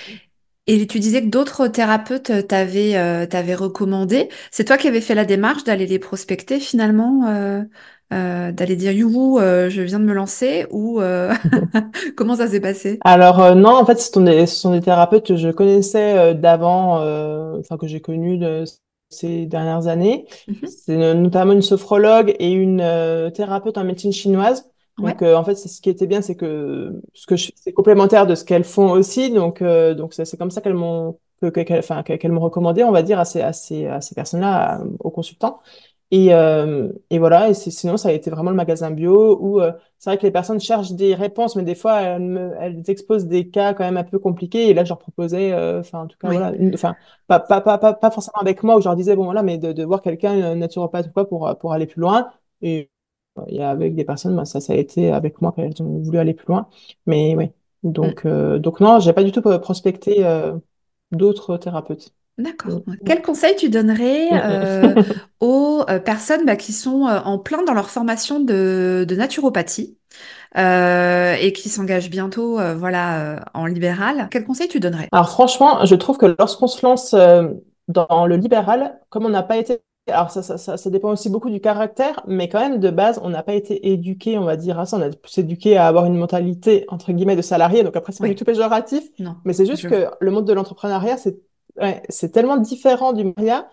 Et 0.68 0.88
tu 0.88 1.00
disais 1.00 1.22
que 1.22 1.28
d'autres 1.28 1.68
thérapeutes 1.68 2.30
euh, 2.30 2.42
t'avaient 2.42 2.96
euh, 2.96 3.26
t'avaient 3.26 3.56
recommandé. 3.56 4.30
C'est 4.52 4.64
toi 4.66 4.78
qui 4.78 4.88
avais 4.88 5.02
fait 5.02 5.16
la 5.16 5.26
démarche 5.26 5.64
d'aller 5.66 5.86
les 5.88 6.00
prospecter 6.00 6.60
finalement, 6.60 7.28
euh, 7.28 7.64
euh, 8.14 8.52
d'aller 8.54 8.76
dire 8.78 8.92
youhou, 8.94 9.40
euh, 9.40 9.70
je 9.70 9.82
viens 9.82 10.00
de 10.00 10.06
me 10.06 10.14
lancer 10.14 10.66
ou 10.72 11.02
euh, 11.02 11.34
comment 12.16 12.38
ça 12.38 12.48
s'est 12.48 12.62
passé? 12.62 13.04
Alors 13.06 13.56
non, 13.56 13.72
en 13.72 13.86
fait, 13.86 14.00
ce 14.00 14.12
sont 14.12 14.22
des, 14.22 14.46
ce 14.46 14.56
sont 14.56 14.72
des 14.72 14.82
thérapeutes 14.82 15.26
que 15.28 15.36
je 15.36 15.50
connaissais 15.50 16.34
d'avant, 16.36 17.02
euh, 17.02 17.60
enfin 17.60 17.78
que 17.78 17.88
j'ai 17.88 18.00
connus 18.02 18.38
de 18.38 18.64
ces 19.10 19.46
dernières 19.46 19.88
années. 19.88 20.26
Mhm. 20.48 20.78
C'est 20.86 20.96
no- 20.98 21.14
notamment 21.14 21.54
une 21.54 21.62
sophrologue 21.62 22.34
et 22.40 22.52
une 22.52 22.78
thérapeute 23.34 23.78
en 23.78 23.84
médecine 23.84 24.14
chinoise. 24.14 24.70
Ouais, 24.98 25.16
Donc 25.16 25.22
euh, 25.24 25.36
en 25.36 25.44
fait, 25.44 25.56
c'est 25.56 25.70
ce 25.70 25.82
qui 25.82 25.90
était 25.90 26.08
bien, 26.08 26.22
c'est 26.22 26.36
que 26.36 27.02
ce 27.14 27.26
que 27.28 27.36
c'est 27.38 27.74
complémentaire 27.74 28.28
de 28.28 28.36
ce 28.36 28.46
qu'elles 28.46 28.64
font 28.64 28.92
aussi. 28.92 29.32
Donc 29.32 29.62
euh, 29.62 29.96
donc 29.96 30.14
c'est 30.14 30.38
comme 30.38 30.52
ça 30.52 30.62
qu'elles 30.62 30.76
m'ont 30.76 31.20
que- 31.42 31.50
qu'elles 31.50 31.80
enfin, 31.80 32.04
qu'elles 32.04 32.32
m'ont 32.32 32.40
recommandé, 32.42 32.84
on 32.84 32.92
va 32.92 33.02
dire, 33.04 33.20
à 33.20 33.26
ces 33.26 33.42
à 33.42 33.54
ces, 33.54 33.88
à 33.88 34.02
ces 34.02 34.16
personnes-là, 34.16 34.76
à- 34.82 34.84
aux 35.00 35.10
consultants. 35.12 35.62
Et, 36.12 36.32
euh, 36.34 36.92
et 37.10 37.18
voilà, 37.18 37.50
et 37.50 37.54
sinon, 37.56 37.98
ça 37.98 38.10
a 38.10 38.12
été 38.12 38.30
vraiment 38.30 38.52
le 38.52 38.56
magasin 38.56 38.92
bio 38.92 39.36
où 39.42 39.60
euh, 39.62 39.72
c'est 39.98 40.12
vrai 40.12 40.18
que 40.20 40.24
les 40.24 40.32
personnes 40.32 40.60
cherchent 40.60 40.92
des 40.92 41.16
réponses, 41.16 41.56
mais 41.56 41.64
des 41.64 41.74
fois, 41.74 42.02
elles, 42.02 42.22
me- 42.22 42.54
elles 42.60 42.84
exposent 42.88 43.26
des 43.26 43.50
cas 43.50 43.74
quand 43.74 43.84
même 43.84 43.98
un 43.98 44.04
peu 44.04 44.20
compliqués. 44.20 44.70
Et 44.70 44.74
là, 44.76 44.84
je 44.84 44.90
leur 44.90 45.00
proposais, 45.00 45.54
euh, 45.54 45.80
enfin, 45.80 46.02
en 46.04 46.08
tout 46.08 46.18
cas, 46.20 46.30
ouais, 46.30 46.32
voilà, 46.32 46.54
enfin, 46.74 46.96
pas, 47.28 47.40
pas, 47.40 47.62
pas, 47.62 47.80
pas, 47.80 47.94
pas 47.96 48.12
forcément 48.12 48.40
avec 48.42 48.62
moi, 48.64 48.76
où 48.78 48.80
je 48.82 48.86
leur 48.86 48.96
disais, 48.96 49.16
bon, 49.16 49.24
voilà, 49.26 49.42
mais 49.44 49.58
de, 49.58 49.72
de 49.74 49.84
voir 49.84 50.02
quelqu'un, 50.04 50.32
un 50.34 50.56
naturopathe 50.56 51.08
ou 51.08 51.12
quoi, 51.14 51.28
pour, 51.28 51.48
euh, 51.48 51.56
pour 51.56 51.74
aller 51.74 51.88
plus 51.88 52.02
loin. 52.02 52.30
Et, 52.62 52.92
euh, 53.38 53.44
il 53.48 53.56
y 53.56 53.62
a 53.62 53.70
avec 53.70 53.96
des 53.96 54.06
personnes, 54.06 54.36
bah, 54.36 54.46
ça, 54.46 54.62
ça 54.62 54.74
a 54.74 54.76
été 54.76 55.12
avec 55.12 55.42
moi 55.42 55.52
qu'elles 55.54 55.82
ont 55.82 56.00
voulu 56.00 56.18
aller 56.18 56.34
plus 56.34 56.48
loin. 56.48 56.68
Mais 57.06 57.36
oui, 57.36 57.50
Mm. 58.02 58.14
donc, 58.14 58.26
euh, 58.26 58.60
donc 58.60 58.80
non, 58.80 59.00
j'ai 59.00 59.14
pas 59.14 59.24
du 59.24 59.32
tout 59.32 59.42
prospecté 59.60 60.26
euh, 60.26 60.54
d'autres 61.12 61.58
thérapeutes. 61.58 62.14
Mm, 62.38 62.44
d'accord. 62.44 62.82
Quel 63.06 63.22
conseil 63.22 63.56
tu 63.56 63.70
donnerais 63.70 64.30
mm, 64.30 64.36
euh, 64.44 64.96
mm. 64.96 65.04
aux 65.40 65.84
euh, 65.90 66.00
personnes 66.00 66.46
bah, 66.46 66.56
qui 66.56 66.74
sont 66.74 67.08
euh, 67.08 67.20
en 67.20 67.38
plein 67.38 67.64
dans 67.64 67.74
leur 67.74 67.90
formation 67.90 68.40
de, 68.40 69.06
de 69.08 69.16
naturopathie 69.16 69.98
euh, 70.58 71.36
et 71.40 71.54
qui 71.54 71.70
s'engagent 71.70 72.10
bientôt 72.10 72.60
euh, 72.60 72.76
voilà, 72.76 73.36
euh, 73.36 73.40
en 73.54 73.66
libéral? 73.66 74.28
Quel 74.32 74.46
conseil 74.46 74.68
tu 74.68 74.80
donnerais? 74.80 75.10
Alors 75.12 75.30
franchement, 75.30 75.86
je 75.86 75.96
trouve 75.96 76.18
que 76.18 76.36
lorsqu'on 76.40 76.68
se 76.68 76.86
lance 76.86 77.14
euh, 77.14 77.50
dans 77.88 78.26
le 78.26 78.38
libéral, 78.38 79.00
comme 79.10 79.26
on 79.26 79.30
n'a 79.30 79.44
pas 79.44 79.58
été, 79.58 79.80
alors 80.08 80.32
ça, 80.32 80.44
ça, 80.44 80.58
ça, 80.58 80.76
ça 80.78 80.90
dépend 80.90 81.12
aussi 81.12 81.30
beaucoup 81.30 81.50
du 81.50 81.62
caractère, 81.62 82.22
mais 82.28 82.50
quand 82.50 82.60
même 82.60 82.80
de 82.80 82.90
base, 82.90 83.20
on 83.24 83.30
n'a 83.30 83.42
pas 83.44 83.54
été 83.54 83.90
éduqué, 83.92 84.38
on 84.38 84.44
va 84.44 84.58
dire 84.58 84.78
à 84.80 84.86
ça, 84.86 84.98
on 84.98 85.02
a 85.02 85.10
plus 85.10 85.38
éduqué 85.38 85.78
à 85.78 85.88
avoir 85.88 86.06
une 86.06 86.18
mentalité 86.18 86.86
entre 86.90 87.14
guillemets 87.14 87.38
de 87.38 87.42
salarié. 87.42 87.84
Donc 87.84 87.96
après, 87.96 88.12
c'est 88.12 88.22
pas 88.22 88.28
du 88.28 88.36
tout 88.36 88.44
péjoratif, 88.46 89.04
non, 89.20 89.38
mais 89.46 89.54
c'est 89.54 89.66
juste 89.66 89.84
je 89.84 89.88
que 89.88 90.08
le 90.20 90.32
monde 90.32 90.46
de 90.46 90.54
l'entrepreneuriat, 90.54 91.18
c'est 91.18 91.40
ouais, 91.78 92.04
c'est 92.10 92.32
tellement 92.32 92.58
différent 92.58 93.14
du 93.14 93.34
mariat 93.38 93.70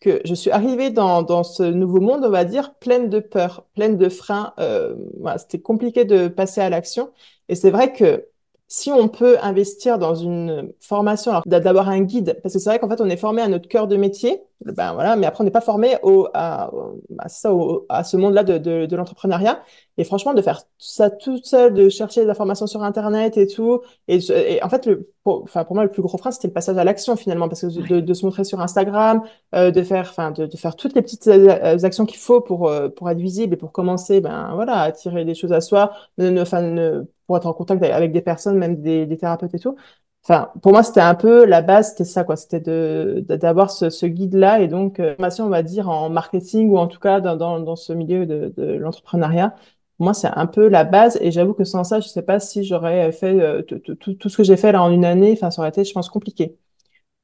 que 0.00 0.20
je 0.24 0.34
suis 0.34 0.50
arrivée 0.50 0.90
dans, 0.90 1.22
dans 1.22 1.42
ce 1.44 1.62
nouveau 1.64 2.00
monde, 2.00 2.24
on 2.24 2.30
va 2.30 2.44
dire, 2.44 2.74
pleine 2.76 3.08
de 3.08 3.18
peur, 3.20 3.66
pleine 3.74 3.96
de 3.98 4.08
freins. 4.08 4.54
Euh, 4.60 4.94
voilà, 5.20 5.38
c'était 5.38 5.60
compliqué 5.60 6.04
de 6.04 6.28
passer 6.28 6.60
à 6.60 6.70
l'action. 6.70 7.12
Et 7.48 7.54
c'est 7.56 7.70
vrai 7.70 7.92
que 7.92 8.26
si 8.68 8.92
on 8.92 9.08
peut 9.08 9.38
investir 9.42 9.98
dans 9.98 10.14
une 10.14 10.72
formation, 10.80 11.30
alors 11.32 11.42
d'a- 11.46 11.60
d'avoir 11.60 11.88
un 11.88 12.00
guide, 12.02 12.38
parce 12.42 12.52
que 12.54 12.60
c'est 12.60 12.68
vrai 12.70 12.78
qu'en 12.78 12.88
fait, 12.88 13.00
on 13.00 13.08
est 13.08 13.16
formé 13.16 13.40
à 13.42 13.48
notre 13.48 13.66
cœur 13.68 13.86
de 13.88 13.96
métier, 13.96 14.42
ben 14.64 14.92
voilà, 14.92 15.16
mais 15.16 15.26
après, 15.26 15.42
on 15.42 15.44
n'est 15.44 15.50
pas 15.50 15.60
formé 15.62 15.96
au, 16.02 16.28
à, 16.34 16.70
à 17.18 17.28
ça, 17.28 17.54
au- 17.54 17.86
à 17.88 18.04
ce 18.04 18.16
monde-là 18.16 18.42
de, 18.44 18.58
de, 18.58 18.86
de 18.86 18.96
l'entrepreneuriat. 18.96 19.62
Et 19.96 20.04
franchement, 20.04 20.34
de 20.34 20.42
faire 20.42 20.62
ça 20.78 21.10
toute 21.10 21.46
seule, 21.46 21.74
de 21.74 21.88
chercher 21.88 22.24
des 22.24 22.30
informations 22.30 22.66
sur 22.66 22.82
Internet 22.82 23.36
et 23.36 23.46
tout. 23.46 23.80
Et, 24.08 24.18
en 24.62 24.68
fait, 24.68 24.86
le, 24.86 25.10
pour, 25.24 25.42
enfin, 25.44 25.64
pour 25.64 25.74
moi, 25.74 25.84
le 25.84 25.90
plus 25.90 26.02
gros 26.02 26.18
frein, 26.18 26.30
c'était 26.30 26.48
le 26.48 26.52
passage 26.54 26.76
à 26.76 26.84
l'action 26.84 27.16
finalement, 27.16 27.48
parce 27.48 27.62
que 27.62 27.66
de, 27.66 28.00
de 28.00 28.14
se 28.14 28.24
montrer 28.24 28.44
sur 28.44 28.60
Instagram, 28.60 29.22
euh, 29.54 29.70
de 29.70 29.82
faire, 29.82 30.06
enfin, 30.10 30.30
de, 30.30 30.46
de 30.46 30.56
faire 30.56 30.76
toutes 30.76 30.94
les 30.94 31.02
petites 31.02 31.26
euh, 31.28 31.78
actions 31.82 32.06
qu'il 32.06 32.18
faut 32.18 32.40
pour, 32.40 32.68
euh, 32.68 32.88
pour 32.88 33.10
être 33.10 33.18
visible 33.18 33.54
et 33.54 33.56
pour 33.56 33.72
commencer, 33.72 34.20
ben 34.20 34.50
voilà, 34.54 34.74
à 34.74 34.82
attirer 34.84 35.24
des 35.24 35.34
choses 35.34 35.52
à 35.52 35.60
soi, 35.60 35.92
ne, 36.18 36.30
ne- 36.30 36.42
enfin, 36.42 36.62
ne- 36.62 37.04
pour 37.28 37.38
être 37.38 37.46
en 37.46 37.54
contact 37.54 37.84
avec 37.84 38.12
des 38.12 38.22
personnes, 38.22 38.58
même 38.58 38.82
des, 38.82 39.06
des 39.06 39.18
thérapeutes 39.18 39.54
et 39.54 39.60
tout. 39.60 39.76
Enfin, 40.24 40.50
pour 40.62 40.72
moi, 40.72 40.82
c'était 40.82 41.00
un 41.00 41.14
peu 41.14 41.46
la 41.46 41.62
base, 41.62 41.90
c'était 41.90 42.04
ça, 42.04 42.24
quoi. 42.24 42.36
C'était 42.36 42.60
de, 42.60 43.24
d'avoir 43.28 43.70
ce, 43.70 43.90
ce 43.90 44.06
guide-là 44.06 44.60
et 44.60 44.68
donc, 44.68 45.00
euh, 45.00 45.14
formation, 45.16 45.46
on 45.46 45.48
va 45.50 45.62
dire, 45.62 45.88
en 45.88 46.10
marketing 46.10 46.70
ou 46.70 46.78
en 46.78 46.88
tout 46.88 47.00
cas 47.00 47.20
dans, 47.20 47.36
dans, 47.36 47.60
dans 47.60 47.76
ce 47.76 47.92
milieu 47.94 48.26
de, 48.26 48.52
de 48.56 48.64
l'entrepreneuriat. 48.74 49.54
Pour 49.96 50.04
moi, 50.04 50.14
c'est 50.14 50.28
un 50.28 50.46
peu 50.46 50.68
la 50.68 50.84
base 50.84 51.18
et 51.22 51.30
j'avoue 51.32 51.54
que 51.54 51.64
sans 51.64 51.84
ça, 51.84 52.00
je 52.00 52.08
sais 52.08 52.22
pas 52.22 52.40
si 52.40 52.64
j'aurais 52.64 53.12
fait 53.12 53.40
euh, 53.40 53.62
tout, 53.62 54.28
ce 54.28 54.36
que 54.36 54.44
j'ai 54.44 54.56
fait 54.56 54.72
là 54.72 54.82
en 54.82 54.90
une 54.92 55.04
année. 55.04 55.32
Enfin, 55.32 55.50
ça 55.50 55.62
aurait 55.62 55.70
été, 55.70 55.84
je 55.84 55.92
pense, 55.94 56.10
compliqué. 56.10 56.58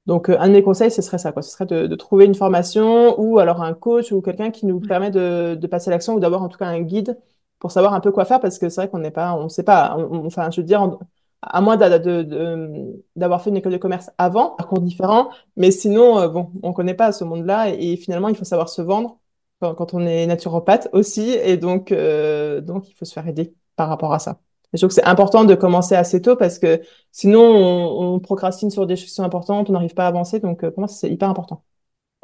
Donc, 0.07 0.29
euh, 0.31 0.37
un 0.41 0.49
de 0.49 0.53
mes 0.55 0.63
conseils, 0.63 0.91
ce 0.91 1.03
serait 1.03 1.19
ça, 1.19 1.33
quoi. 1.33 1.43
Ce 1.43 1.51
serait 1.51 1.67
de, 1.67 1.87
de 1.87 1.97
trouver 1.97 2.27
une 2.27 2.35
formation 2.35 3.19
ou 3.21 3.39
alors 3.39 3.63
un 3.63 3.75
coach 3.75 4.13
ou 4.13 4.21
quelqu'un 4.23 4.51
qui 4.51 4.67
nous 4.67 4.81
ouais, 4.81 4.87
permet 4.87 5.11
de, 5.11 5.55
de 5.57 5.67
passer 5.67 5.91
à 5.91 5.93
l'action 5.93 6.15
ou 6.15 6.21
d'avoir 6.21 6.43
en 6.43 6.49
tout 6.49 6.59
cas 6.59 6.67
un 6.67 6.81
guide 6.83 7.19
pour 7.59 7.71
savoir 7.71 7.95
un 7.95 8.01
peu 8.01 8.13
quoi 8.13 8.25
faire 8.25 8.41
parce 8.41 8.59
que 8.59 8.69
c'est 8.69 8.83
vrai 8.83 8.91
qu'on 8.91 8.99
n'est 8.99 9.11
pas, 9.11 9.35
on 9.37 9.49
sait 9.49 9.63
pas, 9.63 9.97
enfin, 10.25 10.51
je 10.51 10.61
veux 10.61 10.67
dire, 10.67 10.99
à 11.43 11.61
moins 11.61 11.77
d'avoir 11.77 13.43
fait 13.43 13.51
une 13.51 13.57
école 13.57 13.73
de 13.73 13.79
commerce 13.79 14.11
avant, 14.19 14.53
un 14.55 14.57
parcours 14.57 14.81
différent, 14.81 15.31
mais 15.57 15.71
sinon, 15.71 16.19
euh, 16.19 16.29
bon, 16.29 16.51
on 16.63 16.73
connaît 16.73 16.95
pas 16.95 17.13
ce 17.13 17.25
monde-là 17.25 17.71
et, 17.71 17.97
finalement, 17.97 18.29
il 18.29 18.37
faut 18.37 18.45
savoir 18.45 18.69
se 18.69 18.83
vendre 18.83 19.19
quand, 19.61 19.95
on 19.95 20.07
est 20.07 20.27
naturopathe 20.27 20.89
aussi 20.93 21.31
et 21.31 21.57
donc, 21.57 21.91
euh, 21.93 22.61
donc, 22.61 22.89
il 22.91 22.95
faut 22.95 23.05
se 23.07 23.13
faire 23.15 23.27
aider 23.27 23.55
par 23.77 23.89
rapport 23.89 24.13
à 24.13 24.19
ça. 24.19 24.41
Je 24.73 24.79
trouve 24.79 24.89
que 24.89 24.95
c'est 24.95 25.05
important 25.05 25.45
de 25.45 25.55
commencer 25.55 25.95
assez 25.95 26.21
tôt 26.21 26.37
parce 26.37 26.59
que 26.59 26.83
Sinon, 27.17 27.41
on, 27.45 28.19
procrastine 28.19 28.71
sur 28.71 28.87
des 28.89 28.97
choses 28.97 29.21
importantes, 29.21 29.71
on 29.71 29.73
n'arrive 29.73 29.95
pas 29.95 30.05
à 30.07 30.09
avancer. 30.09 30.41
Donc, 30.41 30.65
euh, 30.65 30.71
pour 30.73 30.81
moi, 30.81 30.89
c'est 30.89 31.09
hyper 31.09 31.29
important. 31.31 31.65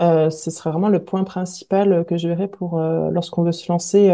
Euh, 0.00 0.30
ce 0.30 0.50
serait 0.50 0.70
vraiment 0.70 0.88
le 0.88 1.04
point 1.04 1.24
principal 1.24 2.04
que 2.06 2.16
je 2.18 2.28
verrais 2.28 2.48
pour 2.48 2.78
euh, 2.78 3.10
lorsqu'on 3.10 3.44
veut 3.44 3.52
se 3.52 3.70
lancer. 3.70 4.10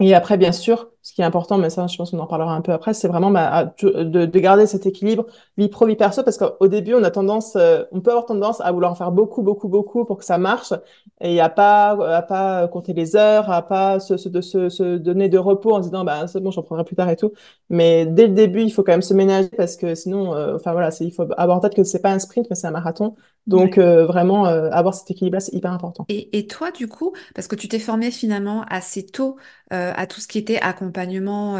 Euh, 0.00 0.04
et 0.04 0.14
après, 0.14 0.38
bien 0.38 0.52
sûr, 0.52 0.88
ce 1.02 1.12
qui 1.12 1.20
est 1.22 1.24
important, 1.24 1.58
mais 1.58 1.70
ça, 1.70 1.86
je 1.86 1.96
pense 1.96 2.10
qu'on 2.10 2.18
en 2.20 2.26
parlera 2.26 2.54
un 2.54 2.60
peu 2.62 2.72
après, 2.72 2.94
c'est 2.94 3.08
vraiment 3.08 3.30
bah, 3.30 3.74
de, 3.82 4.24
de 4.26 4.38
garder 4.38 4.66
cet 4.66 4.86
équilibre 4.86 5.26
vie 5.58 5.68
pro, 5.68 5.86
vie 5.86 5.96
perso, 5.96 6.22
parce 6.22 6.38
qu'au 6.38 6.68
début, 6.68 6.94
on 6.94 7.02
a 7.04 7.10
tendance, 7.10 7.56
euh, 7.56 7.84
on 7.92 8.00
peut 8.00 8.10
avoir 8.10 8.26
tendance 8.26 8.60
à 8.60 8.72
vouloir 8.72 8.92
en 8.92 8.94
faire 8.94 9.12
beaucoup, 9.12 9.42
beaucoup, 9.42 9.68
beaucoup 9.68 10.04
pour 10.04 10.18
que 10.18 10.24
ça 10.24 10.38
marche, 10.38 10.72
et 11.20 11.40
à 11.40 11.48
pas, 11.50 11.90
à 12.16 12.22
pas 12.22 12.68
compter 12.68 12.92
les 12.94 13.16
heures, 13.16 13.50
à 13.50 13.62
pas 13.62 14.00
se, 14.00 14.16
se, 14.16 14.40
se, 14.40 14.68
se 14.68 14.96
donner 14.96 15.28
de 15.28 15.38
repos 15.38 15.74
en 15.74 15.82
se 15.82 15.88
disant, 15.88 16.04
bah, 16.04 16.26
c'est 16.26 16.40
bon, 16.40 16.50
j'en 16.50 16.62
prendrai 16.62 16.84
plus 16.84 16.96
tard 16.96 17.08
et 17.10 17.16
tout. 17.16 17.32
Mais 17.68 18.06
dès 18.06 18.26
le 18.26 18.34
début, 18.34 18.62
il 18.62 18.70
faut 18.72 18.82
quand 18.82 18.92
même 18.92 19.02
se 19.02 19.14
ménager, 19.14 19.48
parce 19.56 19.76
que 19.76 19.94
sinon, 19.94 20.34
euh, 20.34 20.56
enfin 20.56 20.72
voilà, 20.72 20.90
il 21.00 21.12
faut 21.12 21.26
avoir 21.36 21.58
en 21.58 21.60
tête 21.60 21.74
que 21.74 21.84
c'est 21.84 22.00
pas 22.02 22.10
un 22.12 22.18
sprint, 22.18 22.46
mais 22.50 22.56
c'est 22.56 22.66
un 22.66 22.70
marathon. 22.72 23.14
Donc, 23.46 23.78
ouais. 23.78 23.78
euh, 23.78 24.06
vraiment, 24.06 24.46
euh, 24.46 24.70
avoir 24.70 24.94
cet 24.94 25.10
équilibre-là, 25.10 25.40
c'est 25.40 25.54
hyper 25.54 25.72
important. 25.72 26.08
Et, 26.08 26.36
et 26.38 26.46
toi, 26.48 26.72
du 26.72 26.88
coup, 26.88 27.14
parce 27.36 27.46
que 27.46 27.54
tu 27.54 27.68
t'es 27.68 27.78
formé 27.78 28.10
finalement 28.10 28.64
assez 28.64 29.06
tôt 29.06 29.38
euh, 29.72 29.92
à 29.94 30.06
tout 30.08 30.20
ce 30.20 30.26
qui 30.26 30.38
était 30.38 30.58
accompagnement 30.60 31.56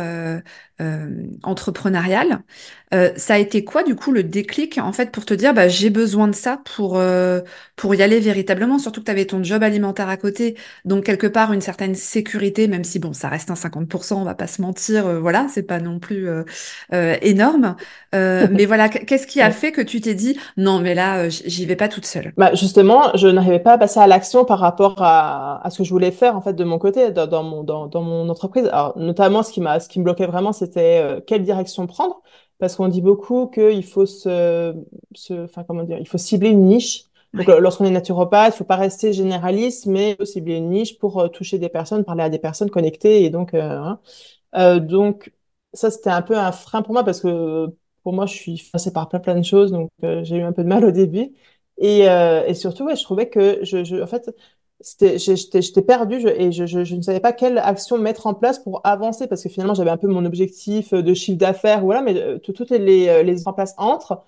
entrepreneurial, 1.42 2.42
euh, 2.94 3.10
ça 3.16 3.34
a 3.34 3.38
été 3.38 3.64
quoi, 3.64 3.82
du 3.82 3.94
coup, 3.94 4.12
le 4.12 4.22
déclic, 4.22 4.78
en 4.78 4.92
fait, 4.92 5.10
pour 5.12 5.24
te 5.24 5.34
dire, 5.34 5.54
bah, 5.54 5.68
j'ai 5.68 5.90
besoin 5.90 6.28
de 6.28 6.34
ça 6.34 6.60
pour, 6.76 6.98
euh, 6.98 7.40
pour 7.76 7.94
y 7.94 8.02
aller 8.02 8.20
véritablement, 8.20 8.78
surtout 8.78 9.00
que 9.00 9.06
tu 9.06 9.10
avais 9.10 9.26
ton 9.26 9.42
job 9.42 9.62
alimentaire 9.62 10.08
à 10.08 10.16
côté, 10.16 10.56
donc 10.84 11.04
quelque 11.04 11.26
part 11.26 11.52
une 11.52 11.60
certaine 11.60 11.94
sécurité, 11.94 12.68
même 12.68 12.84
si, 12.84 12.98
bon, 12.98 13.12
ça 13.12 13.28
reste 13.28 13.50
un 13.50 13.54
50%, 13.54 14.20
on 14.20 14.24
va 14.24 14.34
pas 14.34 14.46
se 14.46 14.60
mentir, 14.62 15.06
euh, 15.06 15.20
voilà, 15.20 15.46
c'est 15.48 15.62
pas 15.62 15.80
non 15.80 15.98
plus 15.98 16.28
euh, 16.28 16.44
euh, 16.92 17.16
énorme. 17.22 17.76
Euh, 18.14 18.46
mais 18.50 18.66
voilà, 18.66 18.88
qu'est-ce 18.88 19.26
qui 19.26 19.40
a 19.40 19.50
fait 19.50 19.72
que 19.72 19.80
tu 19.80 20.00
t'es 20.00 20.14
dit, 20.14 20.38
non, 20.56 20.80
mais 20.80 20.94
là, 20.94 21.28
j'y 21.28 21.66
vais 21.66 21.76
pas 21.76 21.88
toute 21.88 22.06
seule? 22.06 22.32
Bah 22.36 22.54
Justement, 22.54 23.10
je 23.14 23.28
n'arrivais 23.28 23.60
pas 23.60 23.74
à 23.74 23.78
passer 23.78 24.00
à 24.00 24.06
l'action 24.06 24.44
par 24.44 24.58
rapport 24.58 25.02
à, 25.02 25.64
à, 25.64 25.70
ce 25.70 25.78
que 25.78 25.84
je 25.84 25.90
voulais 25.90 26.10
faire 26.10 26.36
en 26.36 26.40
fait 26.40 26.54
de 26.54 26.64
mon 26.64 26.78
côté 26.78 27.10
dans, 27.10 27.26
dans 27.26 27.42
mon, 27.42 27.62
dans, 27.64 27.86
dans, 27.86 28.02
mon 28.02 28.28
entreprise. 28.28 28.66
Alors, 28.66 28.98
notamment, 28.98 29.42
ce 29.42 29.52
qui, 29.52 29.60
m'a, 29.60 29.80
ce 29.80 29.88
qui 29.88 29.98
me 29.98 30.04
bloquait 30.04 30.26
vraiment, 30.26 30.52
c'était 30.52 31.00
euh, 31.02 31.20
quelle 31.24 31.42
direction 31.42 31.86
prendre. 31.86 32.22
Parce 32.60 32.76
qu'on 32.76 32.88
dit 32.88 33.00
beaucoup 33.02 33.48
qu'il 33.48 33.84
faut 33.84 34.06
se, 34.06 34.74
se, 35.14 35.44
enfin, 35.44 35.64
comment 35.64 35.82
dire, 35.84 35.98
il 35.98 36.08
faut 36.08 36.18
cibler 36.18 36.50
une 36.50 36.66
niche. 36.66 37.04
Donc, 37.36 37.48
lorsqu'on 37.48 37.84
est 37.86 37.90
naturopathe, 37.90 38.54
il 38.54 38.58
faut 38.58 38.64
pas 38.64 38.76
rester 38.76 39.12
généraliste, 39.12 39.86
mais 39.86 40.12
il 40.12 40.16
faut 40.16 40.24
cibler 40.26 40.56
une 40.56 40.70
niche 40.70 40.98
pour 40.98 41.20
euh, 41.20 41.28
toucher 41.28 41.58
des 41.58 41.68
personnes, 41.70 42.04
parler 42.04 42.24
à 42.24 42.28
des 42.30 42.38
personnes 42.40 42.70
connectées. 42.70 43.24
Et 43.24 43.30
donc, 43.30 43.54
euh, 43.54 43.60
hein. 43.78 44.00
euh, 44.56 44.80
donc 44.80 45.32
ça, 45.74 45.90
c'était 45.90 46.10
un 46.10 46.22
peu 46.22 46.36
un 46.36 46.52
frein 46.52 46.82
pour 46.82 46.92
moi 46.94 47.04
parce 47.04 47.20
que 47.20 47.68
pour 48.02 48.12
moi, 48.12 48.26
je 48.26 48.34
suis 48.34 48.62
passée 48.72 48.92
par 48.92 49.08
plein 49.08 49.20
plein 49.20 49.36
de 49.38 49.44
choses, 49.44 49.72
donc 49.72 49.90
j'ai 50.02 50.36
eu 50.36 50.42
un 50.42 50.52
peu 50.52 50.62
de 50.64 50.68
mal 50.68 50.84
au 50.84 50.90
début. 50.90 51.32
Et, 51.78 52.08
euh, 52.08 52.44
et 52.46 52.54
surtout, 52.54 52.84
ouais, 52.84 52.96
je 52.96 53.02
trouvais 53.04 53.28
que 53.30 53.64
je, 53.64 53.84
je 53.84 53.96
en 54.02 54.06
fait, 54.06 54.30
j'étais, 54.80 55.82
perdue 55.82 56.20
je, 56.20 56.28
et 56.28 56.52
je, 56.52 56.66
je, 56.66 56.84
je, 56.84 56.94
ne 56.96 57.02
savais 57.02 57.20
pas 57.20 57.32
quelle 57.32 57.58
action 57.58 57.98
mettre 57.98 58.26
en 58.26 58.34
place 58.34 58.58
pour 58.58 58.80
avancer 58.84 59.26
parce 59.26 59.42
que 59.42 59.48
finalement, 59.48 59.74
j'avais 59.74 59.90
un 59.90 59.96
peu 59.96 60.08
mon 60.08 60.24
objectif 60.24 60.94
de 60.94 61.14
chiffre 61.14 61.38
d'affaires, 61.38 61.82
voilà, 61.82 62.02
mais 62.02 62.38
toutes 62.40 62.70
les, 62.70 63.22
les 63.24 63.48
en 63.48 63.52
place 63.52 63.74
entre, 63.78 64.22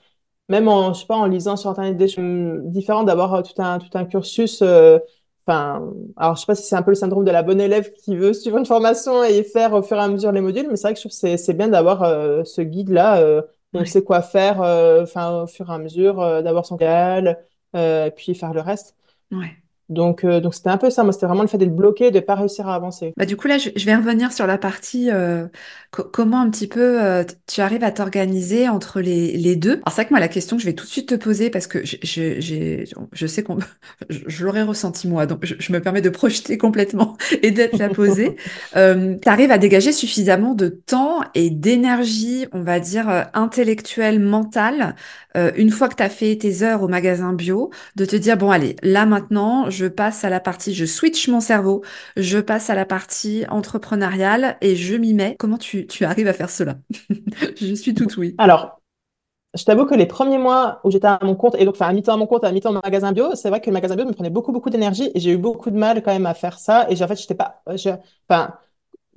même 0.49 0.69
en, 0.69 0.93
je 0.95 1.01
sais 1.01 1.07
pas, 1.07 1.17
en 1.17 1.27
lisant 1.27 1.57
sur 1.57 1.71
Internet 1.71 1.97
des 1.97 2.09
choses 2.09 2.61
différentes, 2.65 3.07
d'avoir 3.07 3.43
tout 3.43 3.61
un, 3.63 3.79
tout 3.79 3.91
un 3.95 4.05
cursus. 4.05 4.63
Euh, 4.63 4.99
Enfin, 5.47 5.93
alors 6.17 6.37
je 6.37 6.41
sais 6.41 6.47
pas 6.47 6.55
si 6.55 6.63
c'est 6.63 6.77
un 6.77 6.83
peu 6.83 6.93
le 6.93 6.95
syndrome 6.95 7.25
de 7.25 7.31
la 7.33 7.43
bonne 7.43 7.61
élève 7.61 7.93
qui 7.93 8.15
veut 8.17 8.33
suivre 8.33 8.59
une 8.59 8.67
formation 8.67 9.25
et 9.25 9.43
faire 9.43 9.73
au 9.73 9.83
fur 9.83 9.97
et 9.97 10.01
à 10.01 10.07
mesure 10.09 10.31
les 10.31 10.41
modules, 10.41 10.69
mais 10.71 10.77
c'est 10.77 10.83
vrai 10.83 10.93
que 10.95 10.99
je 10.99 11.03
trouve 11.03 11.13
c'est 11.13 11.37
c'est 11.37 11.55
bien 11.55 11.67
d'avoir 11.67 12.05
euh, 12.05 12.45
ce 12.45 12.61
guide 12.63 12.91
là, 12.91 13.19
euh, 13.21 13.43
on 13.75 13.85
sait 13.85 14.05
quoi 14.05 14.23
faire, 14.23 14.63
euh, 14.63 15.03
enfin 15.03 15.43
au 15.43 15.47
fur 15.49 15.69
et 15.69 15.73
à 15.75 15.79
mesure, 15.79 16.21
euh, 16.21 16.43
d'avoir 16.43 16.65
son 16.65 16.77
et 17.75 18.11
puis 18.15 18.35
faire 18.37 18.53
le 18.53 18.61
reste. 18.61 18.95
Ouais. 19.33 19.62
Donc, 19.89 20.25
euh, 20.25 20.41
donc 20.41 20.55
c'était 20.55 20.71
un 20.71 20.79
peu 20.79 20.91
ça. 20.91 21.03
Moi, 21.03 21.13
c'était 21.13 21.27
vraiment 21.27 21.43
le 21.43 21.49
fait 21.49 21.59
d'être 21.59 21.75
bloqué, 21.75 22.11
de 22.11 22.21
pas 22.21 22.35
réussir 22.35 22.69
à 22.69 22.75
avancer. 22.75 23.13
Bah, 23.17 23.27
du 23.27 23.37
coup, 23.37 23.49
là, 23.49 23.59
je, 23.59 23.85
vais 23.85 23.95
revenir 23.95 24.33
sur 24.33 24.47
la 24.47 24.59
partie 24.59 25.11
euh, 25.11 25.47
comment 25.91 26.41
un 26.41 26.51
petit 26.51 26.67
peu 26.67 27.03
euh, 27.03 27.25
tu 27.47 27.61
arrives 27.61 27.85
à 27.85 27.91
t'organiser 27.91 28.69
entre 28.69 29.01
les, 29.01 29.37
les 29.37 29.57
deux. 29.57 29.73
Alors, 29.73 29.83
c'est 29.89 29.95
vrai 29.97 30.05
que 30.07 30.11
moi, 30.11 30.21
la 30.21 30.29
question 30.29 30.57
que 30.57 30.63
je 30.63 30.67
vais 30.67 30.73
tout 30.75 30.87
de 30.87 30.91
suite 30.91 31.09
te 31.09 31.15
poser, 31.15 31.51
parce 31.51 31.67
que 31.67 31.85
je, 31.85 31.97
je, 32.03 32.85
je 33.13 33.27
sais 33.27 33.43
qu'on 33.43 33.59
je, 34.09 34.45
l'aurais 34.45 34.63
ressenti 34.63 35.09
moi, 35.09 35.27
donc 35.27 35.45
je, 35.45 35.73
me 35.73 35.81
permets 35.81 36.01
de 36.01 36.11
projeter 36.11 36.59
complètement 36.59 37.17
et 37.43 37.51
d'être 37.51 37.79
la 37.79 37.89
poser. 37.89 38.37
tu 38.75 39.29
arrives 39.29 39.51
à 39.51 39.59
dégager 39.59 39.93
suffisamment 39.93 40.55
de 40.55 40.69
temps 40.69 41.21
et 41.35 41.51
d'énergie, 41.51 42.47
on 42.53 42.63
va 42.63 42.81
dire, 42.81 43.27
intellectuelle, 43.35 44.21
mentale, 44.21 44.95
une 45.35 45.71
fois 45.71 45.89
que 45.89 45.95
tu 45.95 46.03
as 46.03 46.09
fait 46.09 46.37
tes 46.37 46.63
heures 46.63 46.83
au 46.83 46.89
magasin 46.89 47.33
bio, 47.33 47.71
de 47.97 48.05
te 48.05 48.17
dire, 48.17 48.37
bon, 48.37 48.51
allez, 48.51 48.77
là 48.83 49.07
maintenant, 49.07 49.71
je 49.71 49.87
passe 49.87 50.25
à 50.25 50.31
la 50.31 50.41
partie, 50.41 50.75
je 50.75 50.85
switch 50.85 51.29
mon 51.29 51.41
cerveau, 51.41 51.83
je 52.17 52.39
passe 52.39 52.71
à 52.71 52.75
la 52.75 52.85
partie 52.85 53.45
entrepreneuriale 53.49 54.57
et 54.61 54.77
je 54.77 54.95
m'y 54.97 55.15
mets. 55.15 55.37
Comment 55.39 55.59
tu, 55.59 55.87
tu 55.87 56.05
arrives 56.05 56.29
à 56.29 56.33
faire 56.33 56.51
cela? 56.51 56.77
Je 57.57 57.75
suis 57.75 57.95
toute 57.95 58.17
oui. 58.17 58.35
Alors, 58.39 58.81
je 59.55 59.65
t'avoue 59.65 59.85
que 59.87 59.95
les 59.95 60.07
premiers 60.07 60.39
mois 60.39 60.81
où 60.85 60.91
j'étais 60.91 61.07
à 61.07 61.19
mon 61.23 61.35
compte, 61.35 61.57
et 61.57 61.65
donc 61.65 61.75
enfin 61.75 61.89
à 61.89 61.93
mi-temps 61.93 62.15
à 62.15 62.17
mon 62.17 62.27
compte, 62.27 62.45
à 62.45 62.53
mi-temps 62.53 62.71
au 62.71 62.81
magasin 62.83 63.13
bio, 63.13 63.35
c'est 63.35 63.51
vrai 63.51 63.61
que 63.61 63.67
le 63.69 63.75
magasin 63.75 63.97
bio 63.97 64.07
me 64.07 64.13
prenait 64.13 64.31
beaucoup, 64.31 64.53
beaucoup 64.53 64.71
d'énergie 64.71 65.11
et 65.15 65.21
j'ai 65.21 65.33
eu 65.33 65.37
beaucoup 65.37 65.71
de 65.71 65.77
mal 65.77 66.03
quand 66.03 66.13
même 66.13 66.27
à 66.27 66.35
faire 66.35 66.59
ça. 66.59 66.87
Et 66.91 67.03
en 67.03 67.09
fait, 67.09 67.17
j'étais 67.21 67.35
pas, 67.35 67.63
enfin, 67.67 68.55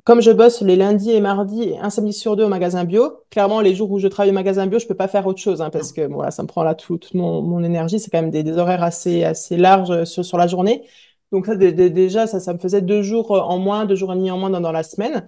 comme 0.05 0.21
je 0.21 0.31
bosse 0.31 0.61
les 0.61 0.75
lundis 0.75 1.11
et 1.11 1.19
mardis 1.19 1.63
et 1.63 1.79
un 1.79 1.89
samedi 1.89 2.13
sur 2.13 2.35
deux 2.35 2.45
au 2.45 2.47
magasin 2.47 2.85
bio, 2.85 3.23
clairement, 3.31 3.59
les 3.59 3.75
jours 3.75 3.91
où 3.91 3.99
je 3.99 4.07
travaille 4.07 4.29
au 4.29 4.35
magasin 4.35 4.67
bio, 4.67 4.79
je 4.79 4.87
peux 4.87 4.95
pas 4.95 5.07
faire 5.07 5.25
autre 5.27 5.41
chose, 5.41 5.61
hein, 5.61 5.71
parce 5.71 5.91
que 5.91 6.07
bon, 6.07 6.15
voilà, 6.15 6.31
ça 6.31 6.43
me 6.43 6.47
prend 6.47 6.63
là 6.63 6.75
toute 6.75 7.13
mon, 7.15 7.41
mon 7.41 7.63
énergie. 7.63 7.99
C'est 7.99 8.11
quand 8.11 8.21
même 8.21 8.31
des, 8.31 8.57
horaires 8.57 8.83
assez, 8.83 9.23
assez 9.23 9.57
larges 9.57 10.05
sur, 10.05 10.23
sur 10.23 10.37
la 10.37 10.47
journée. 10.47 10.83
Donc 11.31 11.47
ça, 11.47 11.55
déjà, 11.55 12.27
ça, 12.27 12.39
ça 12.39 12.53
me 12.53 12.59
faisait 12.59 12.81
deux 12.81 13.01
jours 13.01 13.31
en 13.31 13.57
moins, 13.57 13.85
deux 13.85 13.95
jours 13.95 14.13
et 14.13 14.15
demi 14.15 14.29
en 14.31 14.37
moins 14.37 14.51
dans, 14.51 14.61
dans 14.61 14.71
la 14.71 14.83
semaine. 14.83 15.27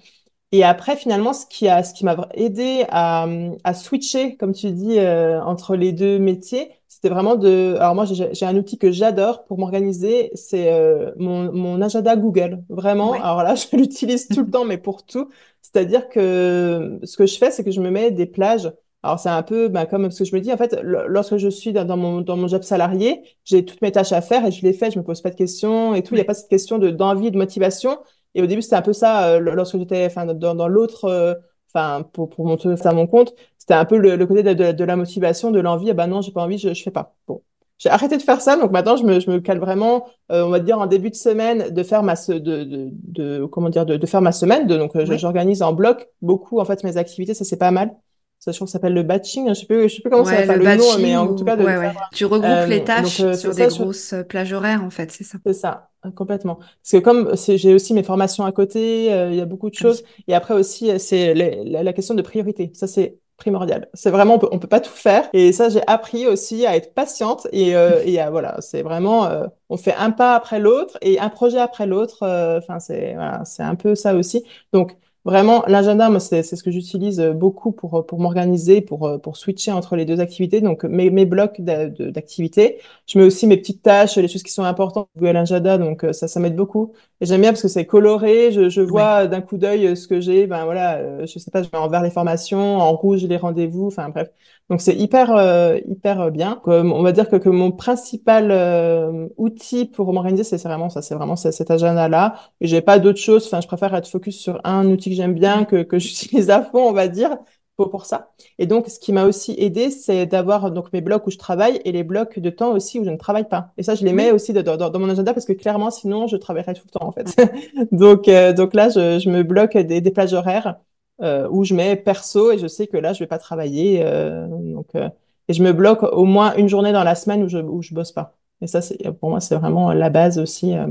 Et 0.51 0.63
après, 0.63 0.95
finalement, 0.95 1.33
ce 1.33 1.45
qui 1.47 1.67
a, 1.67 1.83
ce 1.83 1.93
qui 1.93 2.05
m'a 2.05 2.29
aidé 2.35 2.85
à, 2.89 3.27
à 3.63 3.73
switcher, 3.73 4.37
comme 4.37 4.53
tu 4.53 4.71
dis, 4.71 4.99
euh, 4.99 5.41
entre 5.41 5.75
les 5.75 5.91
deux 5.91 6.19
métiers, 6.19 6.71
c'était 6.87 7.09
vraiment 7.09 7.35
de. 7.35 7.75
Alors 7.79 7.95
moi, 7.95 8.05
j'ai 8.05 8.45
un 8.45 8.55
outil 8.55 8.77
que 8.77 8.91
j'adore 8.91 9.45
pour 9.45 9.57
m'organiser, 9.59 10.31
c'est 10.33 10.71
euh, 10.73 11.11
mon, 11.17 11.51
mon 11.51 11.81
agenda 11.81 12.15
Google. 12.15 12.63
Vraiment. 12.69 13.13
Alors 13.13 13.43
là, 13.43 13.55
je 13.55 13.75
l'utilise 13.75 14.27
tout 14.27 14.41
le 14.43 14.49
temps, 14.51 14.65
mais 14.65 14.77
pour 14.77 15.05
tout. 15.05 15.29
C'est-à-dire 15.61 16.09
que 16.09 16.99
ce 17.03 17.17
que 17.17 17.25
je 17.25 17.37
fais, 17.37 17.51
c'est 17.51 17.63
que 17.63 17.71
je 17.71 17.81
me 17.81 17.91
mets 17.91 18.11
des 18.11 18.25
plages. 18.25 18.71
Alors 19.03 19.19
c'est 19.19 19.29
un 19.29 19.43
peu 19.43 19.67
bah, 19.67 19.85
comme 19.85 20.09
ce 20.11 20.19
que 20.19 20.25
je 20.25 20.35
me 20.35 20.41
dis, 20.41 20.51
en 20.51 20.57
fait, 20.57 20.75
lorsque 20.81 21.37
je 21.37 21.49
suis 21.49 21.71
dans, 21.71 21.97
mon, 21.97 22.21
dans 22.21 22.35
mon 22.35 22.47
job 22.47 22.63
salarié, 22.63 23.23
j'ai 23.45 23.63
toutes 23.63 23.81
mes 23.81 23.91
tâches 23.91 24.11
à 24.11 24.21
faire 24.21 24.45
et 24.45 24.51
je 24.51 24.63
les 24.63 24.73
fais, 24.73 24.89
je 24.91 24.97
me 24.99 25.03
pose 25.03 25.21
pas 25.21 25.29
de 25.29 25.35
questions 25.35 25.93
et 25.93 26.03
tout. 26.03 26.15
Il 26.15 26.17
n'y 26.17 26.21
a 26.21 26.25
pas 26.25 26.33
cette 26.33 26.49
question 26.49 26.77
de 26.79 26.89
d'envie, 26.89 27.31
de 27.31 27.37
motivation. 27.37 27.99
Et 28.35 28.41
au 28.41 28.45
début, 28.47 28.61
c'était 28.61 28.75
un 28.75 28.81
peu 28.81 28.93
ça, 28.93 29.27
euh, 29.29 29.39
lorsque 29.39 29.77
j'étais 29.77 30.05
enfin, 30.05 30.25
dans, 30.25 30.55
dans 30.55 30.67
l'autre, 30.67 31.05
euh, 31.05 31.33
enfin, 31.73 32.03
pour, 32.13 32.29
pour 32.29 32.45
monter 32.45 32.69
à 32.83 32.93
mon 32.93 33.07
compte, 33.07 33.33
c'était 33.67 33.79
un 33.79 33.85
peu 33.85 33.97
le, 33.97 34.15
le 34.15 34.25
côté 34.25 34.43
de, 34.43 34.53
de, 34.53 34.71
de, 34.71 34.83
la 34.85 34.95
motivation, 34.95 35.51
de 35.51 35.59
l'envie. 35.59 35.89
Ah 35.89 35.93
bah 35.93 36.07
non, 36.07 36.21
j'ai 36.21 36.31
pas 36.31 36.41
envie, 36.41 36.57
je, 36.57 36.73
je 36.73 36.83
fais 36.83 36.91
pas. 36.91 37.15
Bon. 37.27 37.41
J'ai 37.77 37.89
arrêté 37.89 38.15
de 38.15 38.21
faire 38.21 38.39
ça, 38.39 38.55
donc 38.55 38.71
maintenant 38.71 38.95
je 38.95 39.03
me, 39.03 39.19
je 39.19 39.29
me 39.29 39.39
cale 39.39 39.59
vraiment, 39.59 40.07
euh, 40.31 40.45
on 40.45 40.49
va 40.49 40.59
dire 40.59 40.79
en 40.79 40.87
début 40.87 41.11
de 41.11 41.15
semaine, 41.15 41.69
de 41.69 41.83
faire 41.83 42.01
ma 42.01 42.15
de, 42.15 42.39
de, 42.39 42.89
de 42.91 43.45
comment 43.45 43.69
dire, 43.69 43.85
de, 43.85 43.97
de 43.97 44.05
faire 44.07 44.21
ma 44.21 44.31
semaine. 44.31 44.67
Donc 44.67 44.93
j'organise 45.15 45.61
en 45.61 45.73
bloc 45.73 46.07
beaucoup 46.21 46.59
en 46.59 46.65
fait 46.65 46.83
mes 46.83 46.97
activités, 46.97 47.33
ça 47.33 47.43
c'est 47.43 47.57
pas 47.57 47.71
mal. 47.71 47.93
Ça, 48.39 48.51
je 48.51 48.57
trouve 48.57 48.67
que 48.67 48.71
ça 48.71 48.77
s'appelle 48.77 48.93
le 48.93 49.03
batching. 49.03 49.49
Je 49.49 49.53
sais 49.55 49.65
plus, 49.65 49.89
je 49.89 49.95
sais 49.95 50.01
plus 50.01 50.11
comment 50.11 50.23
ça 50.23 50.37
s'appelle 50.37 50.59
le, 50.59 50.65
le, 50.65 50.75
nom, 50.77 50.85
mais 50.99 51.17
en 51.17 51.35
tout 51.35 51.43
cas, 51.43 51.55
de 51.55 51.63
ouais, 51.65 51.77
ouais. 51.77 51.91
tu 52.13 52.25
regroupes 52.25 52.69
les 52.69 52.83
tâches 52.83 53.19
donc, 53.19 53.35
sur 53.35 53.53
des 53.53 53.67
grosses 53.67 54.13
plages 54.29 54.53
horaires, 54.53 54.83
en 54.83 54.91
fait, 54.91 55.11
c'est 55.11 55.23
ça. 55.23 55.39
C'est 55.43 55.53
ça. 55.53 55.89
Complètement. 56.15 56.55
Parce 56.55 56.91
que 56.91 56.97
comme 56.97 57.33
j'ai 57.35 57.73
aussi 57.73 57.93
mes 57.93 58.03
formations 58.03 58.45
à 58.45 58.51
côté, 58.51 59.11
euh, 59.11 59.31
il 59.31 59.37
y 59.37 59.41
a 59.41 59.45
beaucoup 59.45 59.69
de 59.69 59.75
ah 59.77 59.81
choses. 59.81 60.03
Et 60.27 60.35
après 60.35 60.53
aussi, 60.53 60.91
euh, 60.91 60.99
c'est 60.99 61.33
la, 61.33 61.83
la, 61.83 61.93
question 61.93 62.13
de 62.13 62.21
priorité. 62.21 62.71
Ça, 62.73 62.87
c'est 62.87 63.17
primordial. 63.37 63.87
C'est 63.93 64.09
vraiment, 64.09 64.35
on 64.35 64.39
peut, 64.39 64.49
on 64.51 64.59
peut 64.59 64.67
pas 64.67 64.79
tout 64.79 64.91
faire. 64.91 65.29
Et 65.33 65.51
ça, 65.53 65.69
j'ai 65.69 65.81
appris 65.87 66.27
aussi 66.27 66.65
à 66.65 66.75
être 66.75 66.93
patiente. 66.93 67.47
Et, 67.51 67.75
euh, 67.75 68.01
et 68.05 68.19
à, 68.19 68.29
voilà, 68.29 68.57
c'est 68.61 68.81
vraiment, 68.81 69.25
euh, 69.25 69.47
on 69.69 69.77
fait 69.77 69.95
un 69.95 70.11
pas 70.11 70.35
après 70.35 70.59
l'autre 70.59 70.97
et 71.01 71.19
un 71.19 71.29
projet 71.29 71.59
après 71.59 71.87
l'autre. 71.87 72.23
Euh, 72.23 72.57
enfin, 72.59 72.79
c'est 72.79 73.13
voilà, 73.13 73.45
c'est 73.45 73.63
un 73.63 73.75
peu 73.75 73.95
ça 73.95 74.15
aussi. 74.15 74.43
Donc, 74.73 74.97
Vraiment, 75.27 75.63
l'agenda, 75.67 76.09
moi, 76.09 76.21
c'est 76.21 76.41
ce 76.43 76.63
que 76.63 76.71
j'utilise 76.71 77.19
beaucoup 77.35 77.73
pour, 77.73 78.05
pour 78.05 78.17
m'organiser, 78.21 78.79
pour, 78.81 79.19
pour 79.21 79.35
switcher 79.35 79.73
entre 79.73 79.97
les 79.97 80.05
deux 80.05 80.21
activités. 80.21 80.61
Donc, 80.61 80.85
mes, 80.85 81.09
mes 81.09 81.25
blocs 81.25 81.59
d'activités. 81.61 82.79
Je 83.07 83.19
mets 83.19 83.25
aussi 83.25 83.45
mes 83.45 83.57
petites 83.57 83.81
tâches, 83.83 84.15
les 84.17 84.29
choses 84.29 84.41
qui 84.43 84.53
sont 84.53 84.63
importantes 84.63 85.09
Google 85.17 85.35
Agenda. 85.35 85.77
Donc, 85.77 86.05
ça, 86.13 86.29
ça 86.29 86.39
m'aide 86.39 86.55
beaucoup. 86.55 86.93
Et 87.19 87.25
j'aime 87.25 87.41
bien 87.41 87.51
parce 87.51 87.61
que 87.61 87.67
c'est 87.67 87.85
coloré. 87.85 88.53
Je, 88.53 88.69
je 88.69 88.79
vois 88.81 89.27
d'un 89.27 89.41
coup 89.41 89.57
d'œil 89.57 89.97
ce 89.97 90.07
que 90.07 90.21
j'ai. 90.21 90.47
Ben 90.47 90.63
voilà, 90.63 91.25
je 91.25 91.39
sais 91.39 91.51
pas, 91.51 91.61
je 91.61 91.67
mets 91.73 91.79
en 91.79 91.89
vert 91.89 92.03
les 92.03 92.11
formations, 92.11 92.77
en 92.77 92.93
rouge 92.95 93.25
les 93.25 93.37
rendez-vous. 93.37 93.87
Enfin, 93.87 94.07
bref. 94.09 94.29
Donc, 94.69 94.81
c'est 94.81 94.95
hyper, 94.95 95.33
euh, 95.35 95.79
hyper 95.87 96.29
bien. 96.31 96.61
on 96.65 97.01
va 97.01 97.13
dire 97.13 97.29
que, 97.29 97.37
que 97.37 97.47
mon 97.47 97.71
principal 97.71 98.51
euh, 98.51 99.27
outil 99.37 99.85
pour 99.85 100.11
m'organiser, 100.11 100.43
c'est 100.43 100.61
vraiment 100.61 100.89
ça. 100.89 101.01
C'est 101.01 101.15
vraiment 101.15 101.37
cet 101.37 101.71
agenda-là. 101.71 102.35
Et 102.59 102.67
j'ai 102.67 102.81
pas 102.81 102.99
d'autre 102.99 103.19
chose. 103.19 103.45
Enfin, 103.47 103.61
je 103.61 103.67
préfère 103.67 103.95
être 103.95 104.07
focus 104.09 104.37
sur 104.37 104.59
un 104.65 104.85
outil 104.87 105.09
que 105.11 105.15
j'aime 105.15 105.33
bien, 105.33 105.63
que, 105.63 105.83
que 105.83 105.97
j'utilise 105.99 106.49
à 106.49 106.63
fond, 106.63 106.81
on 106.89 106.91
va 106.91 107.07
dire, 107.07 107.37
pour, 107.77 107.89
pour 107.89 108.05
ça. 108.05 108.33
Et 108.59 108.65
donc, 108.65 108.89
ce 108.89 108.99
qui 108.99 109.13
m'a 109.13 109.23
aussi 109.25 109.55
aidé, 109.57 109.89
c'est 109.89 110.25
d'avoir 110.25 110.69
donc 110.71 110.91
mes 110.91 110.99
blocs 111.01 111.25
où 111.27 111.31
je 111.31 111.37
travaille 111.37 111.79
et 111.85 111.93
les 111.93 112.03
blocs 112.03 112.37
de 112.39 112.49
temps 112.49 112.71
aussi 112.71 112.99
où 112.99 113.05
je 113.05 113.09
ne 113.09 113.17
travaille 113.17 113.47
pas. 113.47 113.71
Et 113.77 113.83
ça, 113.83 113.95
je 113.95 114.03
les 114.03 114.11
mets 114.11 114.31
aussi 114.31 114.51
dans, 114.51 114.63
dans, 114.63 114.89
dans, 114.89 114.99
mon 114.99 115.09
agenda 115.09 115.33
parce 115.33 115.45
que 115.45 115.53
clairement, 115.53 115.91
sinon, 115.91 116.27
je 116.27 116.35
travaillerais 116.35 116.73
tout 116.73 116.83
le 116.85 116.99
temps, 116.99 117.05
en 117.07 117.11
fait. 117.13 117.33
donc, 117.93 118.27
euh, 118.27 118.51
donc 118.51 118.73
là, 118.73 118.89
je, 118.89 119.19
je 119.19 119.29
me 119.29 119.43
bloque 119.43 119.77
des, 119.77 120.01
des 120.01 120.11
plages 120.11 120.33
horaires 120.33 120.77
euh, 121.21 121.47
où 121.49 121.63
je 121.63 121.73
mets 121.73 121.95
perso 121.95 122.51
et 122.51 122.57
je 122.57 122.67
sais 122.67 122.87
que 122.87 122.97
là, 122.97 123.13
je 123.13 123.19
vais 123.19 123.27
pas 123.27 123.37
travailler. 123.39 124.01
Euh, 124.03 124.47
donc, 124.47 124.87
euh, 124.95 125.09
et 125.47 125.53
je 125.53 125.63
me 125.63 125.73
bloque 125.73 126.03
au 126.03 126.25
moins 126.25 126.55
une 126.55 126.69
journée 126.69 126.91
dans 126.91 127.03
la 127.03 127.15
semaine 127.15 127.43
où 127.43 127.49
je, 127.49 127.57
où 127.57 127.81
je 127.81 127.93
bosse 127.93 128.11
pas. 128.11 128.37
Et 128.61 128.67
ça, 128.67 128.81
c'est, 128.81 128.97
pour 129.19 129.29
moi, 129.29 129.39
c'est 129.39 129.55
vraiment 129.55 129.93
la 129.93 130.09
base 130.09 130.39
aussi. 130.39 130.75
Euh. 130.75 130.87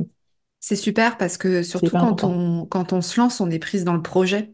C'est 0.61 0.77
super 0.77 1.17
parce 1.17 1.37
que 1.37 1.62
surtout 1.62 1.91
quand 1.91 2.25
on, 2.25 2.67
quand 2.67 2.93
on 2.93 3.01
se 3.01 3.21
lance, 3.21 3.41
on 3.41 3.51
est 3.51 3.59
prise 3.59 3.85
dans 3.85 3.93
le 3.93 4.03
projet 4.03 4.53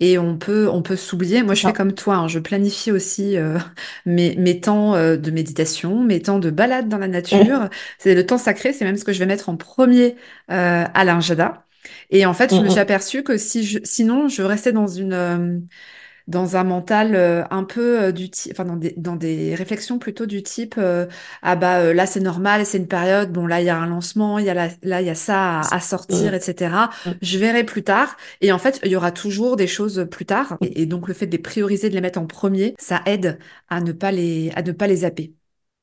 et 0.00 0.18
on 0.18 0.38
peut, 0.38 0.68
on 0.70 0.82
peut 0.82 0.96
s'oublier. 0.96 1.42
Moi, 1.42 1.54
je 1.54 1.66
fais 1.66 1.72
comme 1.72 1.92
toi, 1.94 2.16
hein, 2.16 2.28
je 2.28 2.38
planifie 2.38 2.92
aussi 2.92 3.36
euh, 3.36 3.58
mes, 4.06 4.36
mes 4.36 4.60
temps 4.60 4.94
euh, 4.94 5.16
de 5.16 5.30
méditation, 5.30 6.04
mes 6.04 6.22
temps 6.22 6.38
de 6.38 6.50
balade 6.50 6.88
dans 6.88 6.98
la 6.98 7.08
nature. 7.08 7.68
c'est 7.98 8.14
le 8.14 8.24
temps 8.26 8.38
sacré, 8.38 8.72
c'est 8.72 8.84
même 8.84 8.96
ce 8.96 9.04
que 9.04 9.12
je 9.12 9.18
vais 9.18 9.26
mettre 9.26 9.48
en 9.48 9.56
premier 9.56 10.16
euh, 10.50 10.84
à 10.92 11.04
l'agenda. 11.04 11.64
Et 12.10 12.24
en 12.26 12.34
fait, 12.34 12.54
je 12.54 12.60
me 12.60 12.68
suis 12.68 12.80
aperçue 12.80 13.22
que 13.22 13.36
si 13.36 13.64
je, 13.64 13.78
sinon, 13.84 14.28
je 14.28 14.42
restais 14.42 14.72
dans 14.72 14.86
une, 14.86 15.12
euh, 15.12 15.58
dans 16.26 16.56
un 16.56 16.64
mental 16.64 17.14
euh, 17.14 17.44
un 17.50 17.64
peu 17.64 18.00
euh, 18.00 18.12
du 18.12 18.30
type, 18.30 18.52
enfin 18.52 18.64
dans 18.64 18.76
des, 18.76 18.94
dans 18.96 19.16
des 19.16 19.54
réflexions 19.54 19.98
plutôt 19.98 20.24
du 20.24 20.42
type, 20.42 20.80
ah 21.42 21.56
bah 21.56 21.92
là 21.92 22.06
c'est 22.06 22.20
normal, 22.20 22.64
c'est 22.64 22.78
une 22.78 22.88
période, 22.88 23.32
bon 23.32 23.46
là 23.46 23.60
il 23.60 23.66
y 23.66 23.70
a 23.70 23.76
un 23.76 23.86
lancement, 23.86 24.38
il 24.38 24.46
y 24.46 24.50
a 24.50 24.54
là 24.54 25.00
il 25.00 25.06
y 25.06 25.10
a 25.10 25.14
ça 25.14 25.60
à, 25.60 25.80
sortir, 25.80 26.32
etc. 26.34 26.74
Je 27.20 27.38
verrai 27.38 27.64
plus 27.64 27.82
tard. 27.82 28.16
Et 28.40 28.52
en 28.52 28.58
fait, 28.58 28.80
il 28.84 28.90
y 28.90 28.96
aura 28.96 29.12
toujours 29.12 29.56
des 29.56 29.66
choses 29.66 30.06
plus 30.10 30.24
tard. 30.24 30.56
Et, 30.62 30.82
et, 30.82 30.86
donc 30.86 31.08
le 31.08 31.14
fait 31.14 31.26
de 31.26 31.32
les 31.32 31.38
prioriser, 31.38 31.90
de 31.90 31.94
les 31.94 32.00
mettre 32.00 32.18
en 32.18 32.26
premier, 32.26 32.74
ça 32.78 33.02
aide 33.06 33.38
à 33.68 33.80
ne 33.80 33.92
pas 33.92 34.12
les, 34.12 34.50
à 34.54 34.62
ne 34.62 34.72
pas 34.72 34.86
les 34.86 34.96
zapper. 34.96 35.37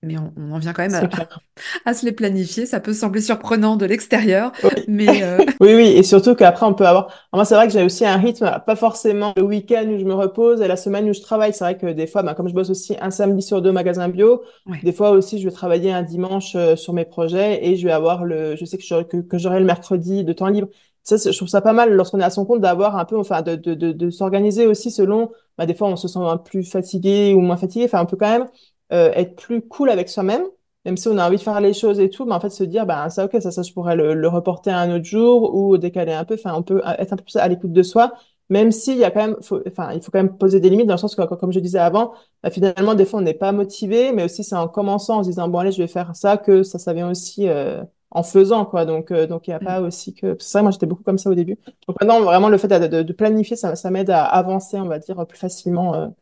Mais 0.06 0.16
on, 0.18 0.52
en 0.52 0.60
vient 0.60 0.74
quand 0.74 0.88
même 0.88 0.94
à, 0.94 1.90
à, 1.90 1.94
se 1.94 2.06
les 2.06 2.12
planifier. 2.12 2.66
Ça 2.66 2.80
peut 2.80 2.94
sembler 2.94 3.22
surprenant 3.22 3.76
de 3.76 3.86
l'extérieur, 3.86 4.52
oui. 4.64 4.70
mais 4.88 5.08
euh, 5.24 5.38
oui, 5.60 5.76
oui, 5.76 5.88
et 5.88 6.04
surtout 6.04 6.36
qu'après 6.36 6.66
on 6.66 6.74
peut 6.74 6.86
avoir. 6.86 7.08
moi, 7.34 7.44
c'est 7.46 7.56
vrai 7.56 7.68
que 7.68 7.74
j'ai 7.74 7.84
aussi 7.84 8.06
un 8.06 8.18
rythme, 8.18 8.62
pas 8.66 8.76
forcément 8.76 9.34
le 9.36 9.44
week-end 9.44 9.86
où 9.88 9.98
je 9.98 10.06
me 10.06 10.14
repose 10.14 10.62
et 10.62 10.68
la 10.68 10.78
semaine 10.78 11.10
où 11.10 11.14
je 11.14 11.22
travaille. 11.22 11.54
C'est 11.54 11.64
vrai 11.64 11.78
que 11.78 11.88
des 11.88 12.08
fois, 12.08 12.24
bah, 12.24 12.36
comme 12.36 12.48
je 12.48 12.54
bosse 12.54 12.70
aussi 12.70 12.96
un 13.02 13.12
samedi 13.12 13.42
sur 13.42 13.62
deux 13.62 13.72
au 13.72 13.74
magasin 13.74 14.08
bio, 14.08 14.44
des 14.84 14.94
fois 14.94 15.12
aussi 15.12 15.40
je 15.40 15.46
vais 15.46 15.54
travailler 15.54 15.92
un 15.92 16.04
dimanche 16.04 16.56
euh, 16.56 16.76
sur 16.76 16.94
mes 16.94 17.06
projets 17.06 17.66
et 17.66 17.76
je 17.76 17.86
vais 17.86 17.94
avoir 17.94 18.24
le. 18.24 18.56
Je 18.56 18.66
sais 18.66 18.78
que 18.78 18.84
j'aurai 18.84 19.06
que, 19.08 19.18
que 19.18 19.38
j'aurai 19.38 19.60
le 19.60 19.66
mercredi 19.66 20.24
de 20.24 20.34
temps 20.34 20.48
libre. 20.48 20.68
Ça, 21.04 21.18
je 21.18 21.38
trouve 21.38 21.48
ça 21.48 21.62
pas 21.62 21.74
mal 21.74 21.94
lorsqu'on 21.94 22.20
est 22.20 22.24
à 22.24 22.32
son 22.32 22.46
compte 22.46 22.62
d'avoir 22.62 22.98
un 22.98 23.06
peu, 23.06 23.16
enfin, 23.16 23.44
de, 23.44 23.56
de, 23.56 23.76
de, 23.76 23.92
de 23.92 24.10
s'organiser 24.10 24.66
aussi 24.66 24.90
selon. 24.90 25.30
Bah, 25.58 25.68
des 25.68 25.76
fois, 25.76 25.88
on 25.88 25.96
se 25.96 26.08
sent 26.08 26.20
plus 26.44 26.64
fatigué 26.64 27.34
ou 27.36 27.42
moins 27.42 27.58
fatigué. 27.58 27.86
Enfin, 27.86 28.02
on 28.02 28.08
peut 28.08 28.18
quand 28.18 28.30
même 28.30 28.48
euh, 28.94 29.12
être 29.14 29.36
plus 29.36 29.62
cool 29.62 29.90
avec 29.90 30.10
soi-même, 30.10 30.44
même 30.86 30.98
si 30.98 31.08
on 31.08 31.18
a 31.18 31.28
envie 31.28 31.38
de 31.38 31.42
faire 31.42 31.60
les 31.62 31.74
choses 31.74 32.00
et 32.00 32.10
tout, 32.10 32.26
mais 32.26 32.34
en 32.34 32.40
fait 32.40 32.50
se 32.50 32.64
dire, 32.64 32.86
bah, 32.86 33.10
ça, 33.10 33.26
ok, 33.26 33.38
ça, 33.42 33.52
ça, 33.52 33.64
je 33.64 33.74
pourrais 33.74 33.96
le, 33.96 34.28
reporter 34.28 34.72
à 34.72 34.80
un 34.80 34.96
autre 34.96 35.06
jour 35.06 35.56
ou 35.56 35.78
décaler 35.78 36.14
un 36.14 36.26
peu. 36.26 36.36
Enfin, 36.36 36.54
on 36.56 36.64
peut 36.64 36.82
être 37.00 37.14
un 37.14 37.16
peu 37.18 37.24
plus 37.24 37.38
à 37.38 37.48
l'écoute 37.48 37.74
de 37.74 37.84
soi, 37.84 38.14
même 38.50 38.72
s'il 38.72 38.98
y 38.98 39.04
a 39.04 39.12
quand 39.12 39.22
même, 39.26 39.36
enfin, 39.68 39.94
il 39.94 40.02
faut 40.02 40.12
quand 40.12 40.20
même 40.20 40.38
poser 40.38 40.60
des 40.60 40.70
limites 40.70 40.88
dans 40.88 40.94
le 40.94 41.00
sens 41.00 41.16
que, 41.16 41.22
comme 41.36 41.52
je 41.52 41.60
disais 41.60 41.80
avant, 41.80 42.14
bah, 42.44 42.52
finalement, 42.52 42.94
des 42.94 43.06
fois, 43.06 43.20
on 43.20 43.24
n'est 43.24 43.34
pas 43.34 43.52
motivé, 43.52 44.12
mais 44.14 44.24
aussi 44.24 44.44
c'est 44.44 44.56
en 44.56 44.68
commençant, 44.68 45.20
en 45.20 45.24
se 45.24 45.30
disant, 45.30 45.48
bon, 45.48 45.60
allez, 45.60 45.72
je 45.72 45.82
vais 45.82 45.88
faire 45.88 46.16
ça, 46.16 46.38
que 46.38 46.62
ça, 46.64 46.78
ça 46.78 46.94
vient 46.94 47.10
aussi 47.10 47.48
euh, 47.50 47.84
en 48.12 48.22
faisant, 48.24 48.66
quoi. 48.66 48.86
Donc, 48.86 49.12
euh, 49.12 49.26
donc 49.28 49.48
il 49.48 49.52
n'y 49.52 49.56
a 49.56 49.60
pas 49.60 49.82
aussi 49.82 50.14
que. 50.14 50.36
C'est 50.40 50.58
vrai, 50.60 50.64
moi, 50.64 50.72
j'étais 50.72 50.86
beaucoup 50.86 51.04
comme 51.04 51.18
ça 51.18 51.30
au 51.32 51.36
début. 51.36 51.58
Donc 51.88 52.00
maintenant, 52.00 52.22
vraiment, 52.22 52.50
le 52.50 52.58
fait 52.60 52.68
de, 52.68 53.02
de, 53.02 53.14
planifier, 53.14 53.56
ça, 53.56 53.76
ça 53.76 53.90
m'aide 53.90 54.12
à 54.12 54.24
avancer, 54.26 54.78
on 54.80 54.86
va 54.88 55.00
dire, 55.00 55.26
plus 55.26 55.40
facilement 55.40 56.14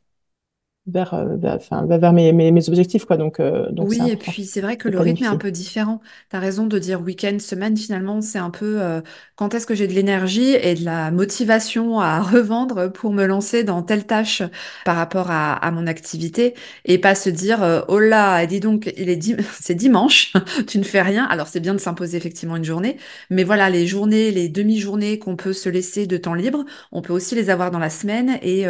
vers, 0.85 1.13
euh, 1.13 1.35
vers, 1.37 1.55
enfin, 1.55 1.85
vers 1.85 2.11
mes, 2.11 2.33
mes, 2.33 2.51
mes, 2.51 2.69
objectifs. 2.69 3.05
Quoi. 3.05 3.15
Donc, 3.17 3.39
euh, 3.39 3.69
donc 3.71 3.89
oui, 3.89 3.99
et 4.09 4.17
puis 4.17 4.43
c'est 4.45 4.59
vrai 4.59 4.75
que 4.75 4.89
le 4.89 4.99
rythme 4.99 5.23
est 5.23 5.27
un 5.27 5.37
peu 5.37 5.51
différent. 5.51 6.01
Tu 6.29 6.35
as 6.35 6.39
raison 6.39 6.67
de 6.67 6.77
dire 6.77 7.01
week-end, 7.01 7.37
semaine, 7.39 7.77
finalement, 7.77 8.19
c'est 8.21 8.39
un 8.39 8.49
peu 8.49 8.81
euh, 8.81 9.01
quand 9.35 9.53
est-ce 9.53 9.65
que 9.65 9.75
j'ai 9.75 9.87
de 9.87 9.93
l'énergie 9.93 10.55
et 10.55 10.75
de 10.75 10.83
la 10.83 11.09
motivation 11.11 12.01
à 12.01 12.21
revendre 12.21 12.91
pour 12.91 13.13
me 13.13 13.25
lancer 13.25 13.63
dans 13.63 13.81
telle 13.81 14.05
tâche 14.05 14.43
par 14.83 14.97
rapport 14.97 15.31
à, 15.31 15.53
à 15.53 15.71
mon 15.71 15.87
activité 15.87 16.53
et 16.83 16.97
pas 16.97 17.15
se 17.15 17.29
dire 17.29 17.85
oh 17.87 17.99
là, 17.99 18.45
dis 18.45 18.59
donc, 18.59 18.91
il 18.97 19.09
est 19.09 19.23
c'est 19.61 19.75
dimanche, 19.75 20.33
tu 20.67 20.79
ne 20.79 20.83
fais 20.83 21.01
rien. 21.01 21.23
Alors 21.25 21.47
c'est 21.47 21.61
bien 21.61 21.73
de 21.73 21.79
s'imposer 21.79 22.17
effectivement 22.17 22.57
une 22.57 22.65
journée, 22.65 22.97
mais 23.29 23.45
voilà, 23.45 23.69
les 23.69 23.87
journées, 23.87 24.31
les 24.31 24.49
demi-journées 24.49 25.17
qu'on 25.17 25.37
peut 25.37 25.53
se 25.53 25.69
laisser 25.69 26.07
de 26.07 26.17
temps 26.17 26.33
libre, 26.33 26.65
on 26.91 27.01
peut 27.01 27.13
aussi 27.13 27.35
les 27.35 27.49
avoir 27.49 27.71
dans 27.71 27.79
la 27.79 27.89
semaine 27.89 28.37
et, 28.41 28.65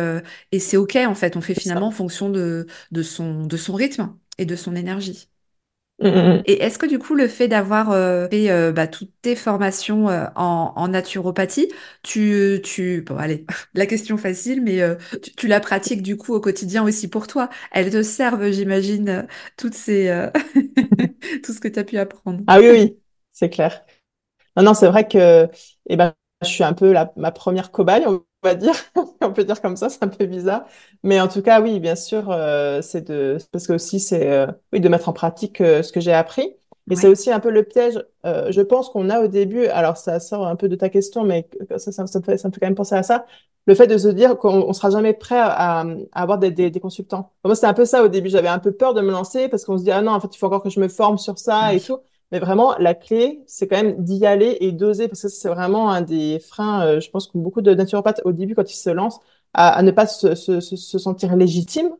et 0.51 0.59
c'est 0.59 0.77
OK 0.77 0.95
en 0.95 1.15
fait. 1.15 1.35
On 1.35 1.41
fait 1.41 1.55
finalement 1.55 1.89
fonction 2.03 2.29
de, 2.29 2.67
de, 2.91 3.03
son, 3.03 3.45
de 3.45 3.57
son 3.57 3.73
rythme 3.75 4.15
et 4.37 4.45
de 4.45 4.55
son 4.55 4.75
énergie. 4.75 5.29
Mmh, 6.01 6.07
mmh, 6.07 6.33
mmh. 6.37 6.43
Et 6.45 6.61
est-ce 6.63 6.77
que 6.79 6.85
du 6.87 6.99
coup, 6.99 7.15
le 7.15 7.27
fait 7.27 7.47
d'avoir 7.47 7.91
euh, 7.91 8.27
fait 8.29 8.51
euh, 8.51 8.71
bah, 8.73 8.87
toutes 8.87 9.11
tes 9.21 9.35
formations 9.35 10.09
euh, 10.09 10.25
en, 10.35 10.73
en, 10.75 10.87
naturopathie, 10.89 11.69
tu, 12.01 12.59
tu, 12.63 13.01
bon, 13.03 13.15
allez, 13.15 13.45
la 13.73 13.85
question 13.85 14.17
facile, 14.17 14.61
mais 14.61 14.81
tu, 15.21 15.31
tu, 15.35 15.47
la 15.47 15.59
pratiques 15.59 16.01
du 16.01 16.17
coup 16.17 16.33
au 16.33 16.41
quotidien 16.41 16.83
aussi 16.83 17.07
pour 17.07 17.27
toi? 17.27 17.49
Elles 17.71 17.91
te 17.91 18.03
servent, 18.03 18.51
j'imagine, 18.51 19.27
toutes 19.55 19.75
ces, 19.75 20.11
tout 21.43 21.53
ce 21.53 21.59
que 21.59 21.67
tu 21.67 21.79
as 21.79 21.83
pu 21.83 21.97
apprendre. 21.97 22.43
Ah 22.47 22.59
oui, 22.59 22.69
oui, 22.71 22.99
c'est 23.31 23.49
clair. 23.49 23.85
Non, 24.57 24.63
non, 24.63 24.73
c'est 24.73 24.87
vrai 24.87 25.07
que, 25.07 25.49
eh 25.89 25.97
ben, 25.97 26.13
je 26.43 26.47
suis 26.49 26.63
un 26.63 26.73
peu 26.73 26.91
la, 26.93 27.13
ma 27.17 27.31
première 27.31 27.71
cobaye, 27.71 28.05
va 28.43 28.55
dire, 28.55 28.73
on 29.21 29.33
peut 29.33 29.43
dire 29.43 29.61
comme 29.61 29.75
ça, 29.77 29.89
c'est 29.89 30.03
un 30.03 30.07
peu 30.07 30.25
bizarre, 30.25 30.65
mais 31.03 31.19
en 31.21 31.27
tout 31.27 31.41
cas, 31.41 31.61
oui, 31.61 31.79
bien 31.79 31.95
sûr, 31.95 32.29
euh, 32.31 32.81
c'est 32.81 33.01
de, 33.09 33.37
parce 33.51 33.67
que 33.67 33.73
aussi 33.73 33.99
c'est, 33.99 34.29
euh, 34.29 34.47
oui, 34.73 34.79
de 34.81 34.89
mettre 34.89 35.09
en 35.09 35.13
pratique 35.13 35.61
euh, 35.61 35.83
ce 35.83 35.91
que 35.91 35.99
j'ai 36.01 36.13
appris. 36.13 36.55
Et 36.89 36.95
c'est 36.97 37.07
aussi 37.07 37.31
un 37.31 37.39
peu 37.39 37.49
le 37.49 37.63
piège, 37.63 38.03
je 38.25 38.61
pense 38.61 38.89
qu'on 38.89 39.09
a 39.09 39.21
au 39.21 39.27
début, 39.27 39.67
alors 39.67 39.95
ça 39.95 40.19
sort 40.19 40.45
un 40.45 40.57
peu 40.57 40.67
de 40.67 40.75
ta 40.75 40.89
question, 40.89 41.23
mais 41.23 41.47
ça, 41.77 41.91
ça, 41.93 42.03
me 42.03 42.07
fait, 42.23 42.37
ça 42.37 42.49
me 42.49 42.53
fait 42.53 42.59
quand 42.59 42.67
même 42.67 42.75
penser 42.75 42.93
à 42.95 43.03
ça, 43.03 43.25
le 43.65 43.73
fait 43.75 43.87
de 43.87 43.97
se 43.97 44.09
dire 44.09 44.37
qu'on 44.37 44.67
ne 44.67 44.73
sera 44.73 44.89
jamais 44.89 45.13
prêt 45.13 45.39
à, 45.39 45.79
à 45.81 45.85
avoir 46.13 46.37
des, 46.39 46.51
des, 46.51 46.69
des 46.69 46.79
consultants. 46.81 47.31
Moi, 47.45 47.55
c'était 47.55 47.67
un 47.67 47.73
peu 47.73 47.85
ça 47.85 48.03
au 48.03 48.09
début, 48.09 48.29
j'avais 48.29 48.49
un 48.49 48.59
peu 48.59 48.73
peur 48.73 48.93
de 48.93 49.01
me 49.01 49.11
lancer 49.11 49.47
parce 49.47 49.63
qu'on 49.63 49.77
se 49.77 49.83
dit, 49.83 49.91
ah 49.91 50.01
non, 50.01 50.11
en 50.11 50.19
fait, 50.19 50.35
il 50.35 50.37
faut 50.37 50.47
encore 50.47 50.61
que 50.61 50.69
je 50.69 50.79
me 50.81 50.89
forme 50.89 51.17
sur 51.17 51.39
ça 51.39 51.73
et 51.73 51.79
tout. 51.81 51.99
Mais 52.33 52.39
vraiment, 52.39 52.75
la 52.79 52.95
clé, 52.95 53.43
c'est 53.45 53.67
quand 53.67 53.75
même 53.75 54.03
d'y 54.03 54.25
aller 54.25 54.57
et 54.59 54.71
d'oser, 54.71 55.07
parce 55.07 55.21
que 55.21 55.27
c'est 55.29 55.49
vraiment 55.49 55.91
un 55.91 56.01
des 56.01 56.39
freins, 56.39 56.83
euh, 56.83 56.99
je 56.99 57.11
pense 57.11 57.27
que 57.27 57.37
beaucoup 57.37 57.61
de 57.61 57.71
naturopathes, 57.75 58.21
au 58.25 58.31
début, 58.31 58.55
quand 58.55 58.71
ils 58.71 58.75
se 58.75 58.89
lancent, 58.89 59.19
à, 59.53 59.83
ne 59.83 59.91
pas 59.91 60.07
se, 60.07 60.33
se, 60.33 60.59
se, 60.59 60.97
sentir 60.97 61.35
légitime 61.35 61.91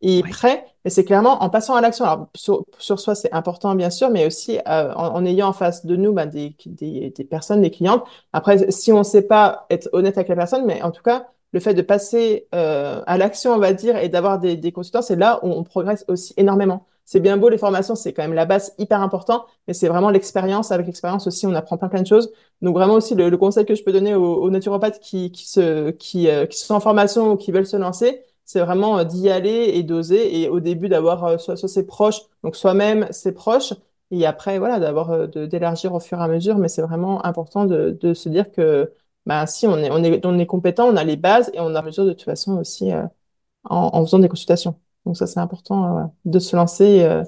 et 0.00 0.22
prêt. 0.22 0.64
Mais 0.86 0.90
c'est 0.90 1.04
clairement 1.04 1.42
en 1.42 1.50
passant 1.50 1.74
à 1.74 1.82
l'action. 1.82 2.06
Alors, 2.06 2.28
sur, 2.34 2.64
sur 2.78 3.00
soi, 3.00 3.14
c'est 3.14 3.34
important, 3.34 3.74
bien 3.74 3.90
sûr, 3.90 4.08
mais 4.08 4.26
aussi 4.26 4.58
euh, 4.66 4.94
en, 4.94 5.14
en, 5.14 5.26
ayant 5.26 5.48
en 5.48 5.52
face 5.52 5.84
de 5.84 5.94
nous 5.94 6.14
bah, 6.14 6.24
des, 6.24 6.56
des, 6.64 7.10
des, 7.10 7.24
personnes, 7.24 7.60
des 7.60 7.70
clientes. 7.70 8.02
Après, 8.32 8.70
si 8.70 8.92
on 8.92 8.98
ne 9.00 9.02
sait 9.02 9.20
pas 9.20 9.66
être 9.68 9.90
honnête 9.92 10.16
avec 10.16 10.28
la 10.28 10.36
personne, 10.36 10.64
mais 10.64 10.80
en 10.80 10.90
tout 10.90 11.02
cas, 11.02 11.26
le 11.52 11.60
fait 11.60 11.74
de 11.74 11.82
passer 11.82 12.48
euh, 12.54 13.02
à 13.06 13.18
l'action, 13.18 13.52
on 13.52 13.58
va 13.58 13.74
dire, 13.74 13.98
et 13.98 14.08
d'avoir 14.08 14.38
des, 14.38 14.56
des 14.56 14.72
consultants, 14.72 15.02
c'est 15.02 15.16
là 15.16 15.38
où 15.42 15.48
on 15.48 15.64
progresse 15.64 16.06
aussi 16.08 16.32
énormément 16.38 16.86
c'est 17.04 17.20
bien 17.20 17.36
beau 17.36 17.48
les 17.48 17.58
formations, 17.58 17.94
c'est 17.94 18.12
quand 18.12 18.22
même 18.22 18.34
la 18.34 18.46
base 18.46 18.74
hyper 18.78 19.00
important, 19.00 19.46
mais 19.66 19.74
c'est 19.74 19.88
vraiment 19.88 20.10
l'expérience. 20.10 20.70
Avec 20.72 20.86
l'expérience 20.86 21.26
aussi, 21.26 21.46
on 21.46 21.54
apprend 21.54 21.76
plein 21.76 21.88
plein 21.88 22.02
de 22.02 22.06
choses. 22.06 22.32
Donc 22.62 22.74
vraiment 22.74 22.94
aussi 22.94 23.14
le, 23.14 23.36
conseil 23.36 23.64
que 23.66 23.74
je 23.74 23.82
peux 23.82 23.92
donner 23.92 24.14
aux, 24.14 24.50
naturopathes 24.50 25.00
qui 25.00 25.30
qui 25.32 25.48
se 25.48 25.90
qui, 25.90 26.28
euh, 26.28 26.46
qui 26.46 26.58
sont 26.58 26.74
en 26.74 26.80
formation 26.80 27.32
ou 27.32 27.36
qui 27.36 27.52
veulent 27.52 27.66
se 27.66 27.76
lancer, 27.76 28.22
c'est 28.44 28.60
vraiment 28.60 28.98
euh, 28.98 29.04
d'y 29.04 29.28
aller 29.30 29.72
et 29.74 29.82
d'oser 29.82 30.40
et 30.40 30.48
au 30.48 30.60
début 30.60 30.88
d'avoir 30.88 31.24
euh, 31.24 31.38
soit, 31.38 31.56
soit 31.56 31.68
ses 31.68 31.86
proches, 31.86 32.20
donc 32.44 32.56
soi-même 32.56 33.06
ses 33.10 33.32
proches, 33.32 33.74
et 34.10 34.26
après 34.26 34.58
voilà 34.58 34.78
d'avoir 34.78 35.28
d'élargir 35.28 35.94
au 35.94 36.00
fur 36.00 36.18
et 36.20 36.22
à 36.22 36.28
mesure. 36.28 36.58
Mais 36.58 36.68
c'est 36.68 36.82
vraiment 36.82 37.24
important 37.26 37.64
de, 37.64 37.96
de 38.00 38.14
se 38.14 38.28
dire 38.28 38.50
que 38.52 38.92
bah 39.26 39.46
si 39.46 39.66
on 39.66 39.78
est 39.78 39.90
on 39.90 40.02
est 40.04 40.24
on 40.26 40.38
est 40.38 40.46
compétent, 40.46 40.86
on 40.88 40.96
a 40.96 41.04
les 41.04 41.16
bases 41.16 41.50
et 41.54 41.60
on 41.60 41.74
a 41.74 41.82
mesure 41.82 42.04
de 42.04 42.12
toute 42.12 42.22
façon 42.22 42.58
aussi 42.58 42.92
en, 42.92 43.90
en 43.92 44.04
faisant 44.04 44.18
des 44.18 44.28
consultations. 44.28 44.81
Donc 45.06 45.16
ça, 45.16 45.26
c'est 45.26 45.40
important 45.40 45.98
euh, 45.98 46.02
de 46.24 46.38
se 46.38 46.56
lancer 46.56 47.02
euh, 47.02 47.22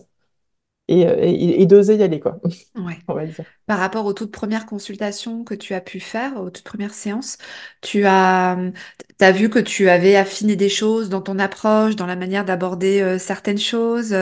euh, 0.91 1.17
et, 1.19 1.63
et, 1.63 1.67
d'oser 1.67 1.97
y 1.97 2.03
aller, 2.03 2.21
quoi. 2.21 2.41
Ouais. 2.77 2.99
Par 3.67 3.79
rapport 3.79 4.05
aux 4.05 4.13
toutes 4.13 4.31
premières 4.31 4.67
consultations 4.67 5.43
que 5.43 5.55
tu 5.55 5.73
as 5.75 5.81
pu 5.81 5.99
faire, 5.99 6.39
aux 6.41 6.51
toutes 6.51 6.65
premières 6.65 6.93
séances, 6.93 7.39
tu 7.81 8.05
as, 8.05 8.59
as 9.21 9.33
vu 9.33 9.49
que 9.49 9.59
tu 9.59 9.89
avais 9.89 10.17
affiné 10.17 10.57
des 10.57 10.69
choses 10.69 11.09
dans 11.09 11.23
ton 11.23 11.39
approche, 11.39 11.97
dans 11.97 12.07
la 12.07 12.17
manière 12.17 12.45
d'aborder 12.45 13.19
certaines 13.19 13.59
choses. 13.59 14.15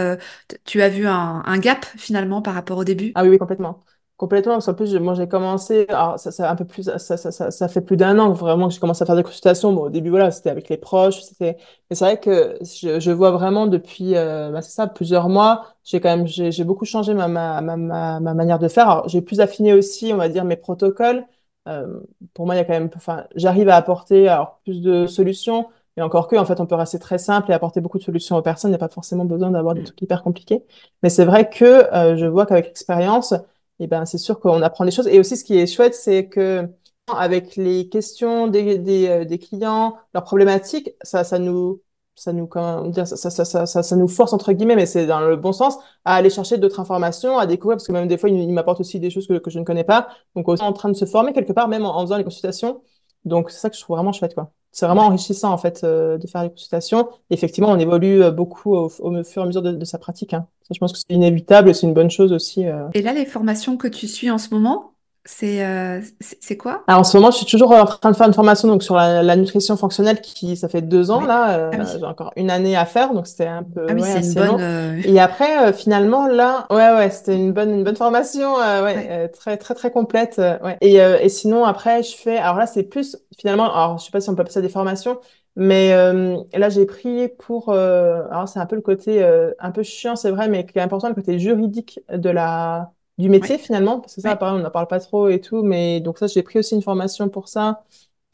tu 0.65 0.83
as 0.83 0.89
vu 0.89 1.09
un, 1.09 1.43
un, 1.45 1.59
gap 1.59 1.85
finalement 1.97 2.43
par 2.43 2.55
rapport 2.55 2.79
au 2.79 2.85
début? 2.85 3.11
Ah 3.17 3.25
oui, 3.25 3.31
oui, 3.31 3.39
complètement. 3.39 3.81
Complètement, 4.23 4.53
parce 4.53 4.67
qu'en 4.67 4.75
plus, 4.75 4.95
moi, 5.01 5.15
j'ai 5.15 5.27
commencé, 5.27 5.85
alors 5.89 6.17
ça, 6.17 6.31
ça, 6.31 6.49
un 6.49 6.55
peu 6.55 6.65
plus, 6.65 6.85
ça, 6.85 7.17
ça, 7.17 7.33
ça, 7.33 7.51
ça 7.51 7.69
fait 7.69 7.81
plus 7.81 7.97
d'un 7.97 8.21
an 8.21 8.33
vraiment 8.33 8.69
que 8.69 8.75
j'ai 8.75 8.79
commencé 8.79 9.03
à 9.03 9.07
faire 9.07 9.17
des 9.17 9.25
consultations. 9.25 9.73
Bon, 9.73 9.87
au 9.87 9.91
début, 9.91 10.11
voilà, 10.11 10.31
c'était 10.31 10.51
avec 10.51 10.69
les 10.69 10.77
proches, 10.77 11.23
c'était, 11.23 11.57
mais 11.91 11.97
c'est 11.97 12.05
vrai 12.05 12.21
que 12.21 12.57
je, 12.61 13.01
je 13.01 13.11
vois 13.11 13.33
vraiment 13.33 13.67
depuis, 13.67 14.15
euh, 14.15 14.53
bah, 14.53 14.63
c'est 14.63 14.71
ça, 14.71 14.87
plusieurs 14.87 15.29
mois, 15.29 15.75
j'ai 15.83 16.01
quand 16.01 16.17
même, 16.17 16.29
j'ai, 16.29 16.63
beaucoup 16.63 16.85
changé 16.85 17.15
ma, 17.15 17.27
ma, 17.27 17.61
ma, 17.63 17.77
ma, 17.77 18.21
ma 18.21 18.35
manière 18.35 18.61
de 18.61 18.69
faire. 18.69 18.89
Alors, 18.89 19.09
j'ai 19.09 19.23
plus 19.23 19.41
affiné 19.41 19.73
aussi, 19.73 20.13
on 20.15 20.19
va 20.19 20.29
dire, 20.29 20.45
mes 20.45 20.55
protocoles. 20.57 21.27
Euh, 21.67 21.99
pour 22.33 22.47
moi, 22.47 22.55
il 22.55 22.59
y 22.59 22.61
a 22.61 22.65
quand 22.65 22.75
même, 22.75 22.91
enfin, 22.95 23.25
j'arrive 23.35 23.69
à 23.71 23.75
apporter, 23.77 24.29
alors, 24.29 24.61
plus 24.63 24.83
de 24.83 25.09
solutions. 25.09 25.67
Et 25.97 26.03
encore 26.03 26.29
que, 26.29 26.37
en 26.37 26.45
fait, 26.45 26.61
on 26.61 26.67
peut 26.67 26.77
rester 26.77 27.01
très 27.01 27.19
simple 27.19 27.51
et 27.51 27.55
apporter 27.55 27.81
beaucoup 27.81 27.99
de 27.99 28.05
solutions 28.05 28.37
aux 28.37 28.43
personnes. 28.43 28.71
Il 28.71 28.73
n'y 28.73 28.77
a 28.77 28.79
pas 28.79 28.89
forcément 28.89 29.25
besoin 29.25 29.51
d'avoir 29.51 29.75
des 29.75 29.81
mm. 29.81 29.85
trucs 29.85 30.03
hyper 30.03 30.23
compliqués. 30.23 30.65
Mais 31.03 31.11
c'est 31.11 31.25
vrai 31.25 31.51
que 31.51 31.65
euh, 31.65 32.17
je 32.17 32.27
vois 32.27 32.47
qu'avec 32.47 32.67
l'expérience, 32.67 33.35
et 33.83 33.89
ben 33.89 34.05
c'est 34.07 34.19
sûr 34.19 34.39
qu'on 34.39 34.63
apprend 34.63 34.85
des 34.85 34.93
choses. 34.93 35.09
Et 35.09 35.19
aussi, 35.19 35.37
ce 35.37 35.45
qui 35.45 35.59
est 35.59 35.67
chouette, 35.67 35.95
c'est 35.95 36.29
que 36.29 36.69
avec 37.13 37.57
les 37.57 37.89
questions 37.89 38.47
des, 38.47 38.79
des, 38.79 39.09
euh, 39.09 39.37
clients, 39.37 39.97
leurs 40.15 40.23
problématiques, 40.23 40.91
ça, 41.03 41.25
ça 41.25 41.39
nous, 41.41 41.83
ça 42.15 42.33
nous, 42.33 42.47
comment 42.47 42.87
dire, 42.87 43.09
ça, 43.09 43.17
ça, 43.17 43.45
ça, 43.45 43.67
ça 43.67 43.97
nous 43.97 44.07
force 44.07 44.33
entre 44.33 44.53
guillemets, 44.53 44.77
mais 44.77 44.87
c'est 44.87 45.07
dans 45.07 45.21
le 45.21 45.37
bon 45.37 45.53
sens, 45.53 45.77
à 46.05 46.15
aller 46.15 46.31
chercher 46.31 46.59
d'autres 46.59 46.79
informations, 46.79 47.39
à 47.39 47.47
découvrir, 47.47 47.77
parce 47.77 47.89
que 47.89 47.93
même 47.93 48.07
des 48.07 48.19
fois, 48.19 48.31
il, 48.31 48.53
m'apporte 48.53 48.81
aussi 48.81 49.01
des 49.01 49.11
choses 49.11 49.27
que, 49.27 49.39
que 49.39 49.51
je 49.51 49.59
ne 49.59 49.65
connais 49.65 49.85
pas. 49.85 50.09
Donc, 50.37 50.47
aussi 50.49 50.63
en 50.63 50.73
train 50.73 50.89
de 50.91 50.95
se 50.95 51.05
former 51.05 51.33
quelque 51.33 51.53
part, 51.53 51.67
même 51.69 51.85
en, 51.85 52.01
faisant 52.03 52.19
les 52.19 52.25
consultations. 52.25 52.83
Donc, 53.25 53.51
c'est 53.51 53.59
ça 53.59 53.71
que 53.71 53.77
je 53.77 53.81
trouve 53.81 53.97
vraiment 53.97 54.13
chouette, 54.13 54.35
quoi. 54.35 54.53
C'est 54.73 54.87
vraiment 54.87 55.03
enrichissant, 55.03 55.53
en 55.53 55.59
fait, 55.59 55.85
euh, 55.85 56.17
de 56.17 56.27
faire 56.27 56.43
les 56.43 56.51
consultations. 56.51 57.09
effectivement, 57.29 57.71
on 57.71 57.79
évolue 57.79 58.23
euh, 58.23 58.31
beaucoup 58.31 58.75
au, 58.75 58.91
au, 59.01 59.25
fur 59.25 59.43
et 59.43 59.45
à 59.45 59.47
mesure 59.47 59.61
de, 59.61 59.73
de 59.73 59.85
sa 59.85 59.99
pratique. 59.99 60.33
Hein. 60.33 60.47
Ça, 60.63 60.69
je 60.75 60.79
pense 60.79 60.93
que 60.93 60.99
c'est 60.99 61.15
inévitable 61.15 61.69
et 61.69 61.75
c'est 61.75 61.87
une 61.87 61.93
bonne 61.93 62.11
chose 62.11 62.33
aussi. 62.33 62.67
Euh. 62.67 62.89
Et 62.95 63.03
là, 63.03 63.13
les 63.13 63.27
formations 63.27 63.77
que 63.77 63.87
tu 63.87 64.09
suis 64.09 64.31
en 64.31 64.39
ce 64.39 64.55
moment, 64.55 64.92
c'est 65.25 65.65
euh, 65.65 66.01
c'est 66.21 66.57
quoi? 66.57 66.83
Alors, 66.89 67.01
en 67.01 67.05
ce 67.05 67.17
moment, 67.17 67.31
je 67.31 67.37
suis 67.39 67.47
toujours 67.47 67.71
en 67.73 67.85
train 67.85 68.11
de 68.11 68.17
faire 68.17 68.27
une 68.27 68.35
formation 68.35 68.69
donc 68.69 68.83
sur 68.83 68.97
la, 68.97 69.23
la 69.23 69.37
nutrition 69.37 69.77
fonctionnelle 69.77 70.21
qui 70.21 70.57
ça 70.57 70.69
fait 70.69 70.83
deux 70.83 71.11
ans 71.11 71.21
là. 71.21 71.59
Euh, 71.59 71.71
ah 71.73 71.85
J'ai 71.85 72.05
encore 72.05 72.33
une 72.37 72.51
année 72.51 72.77
à 72.77 72.85
faire, 72.87 73.15
donc 73.15 73.27
c'était 73.27 73.47
un 73.47 73.63
peu 73.63 73.87
ah 73.89 73.93
oui, 73.95 74.03
ouais, 74.03 74.13
assez 74.13 74.35
bonne, 74.35 74.61
euh... 74.61 75.01
Et 75.05 75.21
après, 75.21 75.69
euh, 75.69 75.73
finalement 75.73 76.27
là, 76.27 76.67
ouais 76.71 76.93
ouais, 76.95 77.11
c'était 77.11 77.37
une 77.37 77.53
bonne 77.53 77.71
une 77.71 77.85
bonne 77.85 77.97
formation, 77.97 78.59
euh, 78.59 78.85
ouais, 78.85 78.95
ouais. 78.97 79.29
très 79.29 79.57
très 79.57 79.75
très 79.75 79.91
complète. 79.91 80.39
ouais. 80.39 80.77
Et, 80.81 80.97
et 80.97 81.29
sinon 81.29 81.65
après, 81.65 82.03
je 82.03 82.17
fais. 82.17 82.39
Alors 82.39 82.57
là, 82.57 82.67
c'est 82.67 82.83
plus 82.83 83.17
finalement. 83.39 83.73
Alors 83.73 83.99
je 83.99 84.05
sais 84.07 84.11
pas 84.11 84.21
si 84.21 84.29
on 84.29 84.35
peut 84.35 84.41
appeler 84.43 84.55
ça 84.55 84.61
des 84.61 84.69
formations, 84.69 85.19
Mais 85.55 85.93
euh, 85.93 86.37
là, 86.55 86.69
j'ai 86.71 86.87
pris 86.87 87.29
pour... 87.39 87.69
euh, 87.69 88.23
alors, 88.31 88.49
c'est 88.49 88.59
un 88.59 88.67
peu 88.67 88.77
le 88.77 88.83
côté 88.83 89.23
euh, 89.23 89.53
un 89.59 89.71
peu 89.71 89.83
chiant, 89.83 90.17
c'est 90.17 90.31
vrai, 90.31 90.49
mais 90.49 90.65
qui 90.67 90.79
est 90.79 90.83
important, 90.83 91.09
le 91.09 91.15
côté 91.15 91.39
juridique 91.39 92.01
de 92.11 92.31
la, 92.31 92.93
du 93.19 93.29
métier, 93.29 93.57
Ouais, 93.57 93.59
finalement. 93.59 94.01
Parce 94.01 94.15
que 94.15 94.21
ça, 94.21 94.31
ouais, 94.31 94.33
apparemment, 94.33 94.59
on 94.61 94.63
n'en 94.63 94.71
parle 94.71 94.89
pas 94.89 95.01
trop 95.01 95.29
et 95.29 95.41
tout. 95.41 95.63
Mais 95.63 96.01
donc 96.01 96.19
ça, 96.19 96.27
j'ai 96.27 96.43
pris 96.43 96.59
aussi 96.59 96.75
une 96.75 96.83
formation 96.83 97.29
pour 97.29 97.49
ça, 97.49 97.85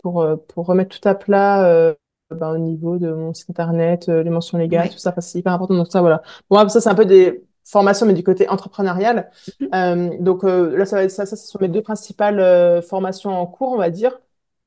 pour, 0.03 0.23
euh, 0.23 0.37
pour 0.37 0.67
remettre 0.67 0.99
tout 0.99 1.09
à 1.09 1.15
plat 1.15 1.67
euh, 1.67 1.95
ben, 2.31 2.51
au 2.55 2.59
niveau 2.59 2.99
de 2.99 3.11
mon 3.13 3.35
site 3.35 3.51
internet, 3.51 4.09
euh, 4.09 4.23
les 4.23 4.31
mentions 4.31 4.59
légales, 4.59 4.91
tout 4.91 4.99
ça. 4.99 5.15
C'est 5.21 5.39
hyper 5.39 5.53
important. 5.53 5.75
Donc 5.75 5.89
ça, 5.91 6.01
voilà. 6.01 6.23
Bon, 6.51 6.69
ça, 6.69 6.81
c'est 6.81 6.89
un 6.91 6.95
peu 6.95 7.07
des 7.07 7.45
formations, 7.65 8.07
mais 8.07 8.15
du 8.15 8.23
côté 8.25 8.49
entrepreneurial. 8.49 9.31
Mhm. 9.61 9.69
Euh, 9.75 10.11
donc 10.21 10.45
euh, 10.45 10.77
là, 10.77 10.85
ça 10.87 10.97
va 10.97 11.05
être 11.05 11.11
ça, 11.11 11.27
ça, 11.27 11.37
ce 11.37 11.47
sont 11.47 11.59
mes 11.61 11.69
deux 11.69 11.83
principales 11.83 12.41
euh, 12.41 12.83
formations 12.83 13.31
en 13.31 13.47
cours, 13.47 13.73
on 13.73 13.77
va 13.79 13.91
dire. 13.91 14.19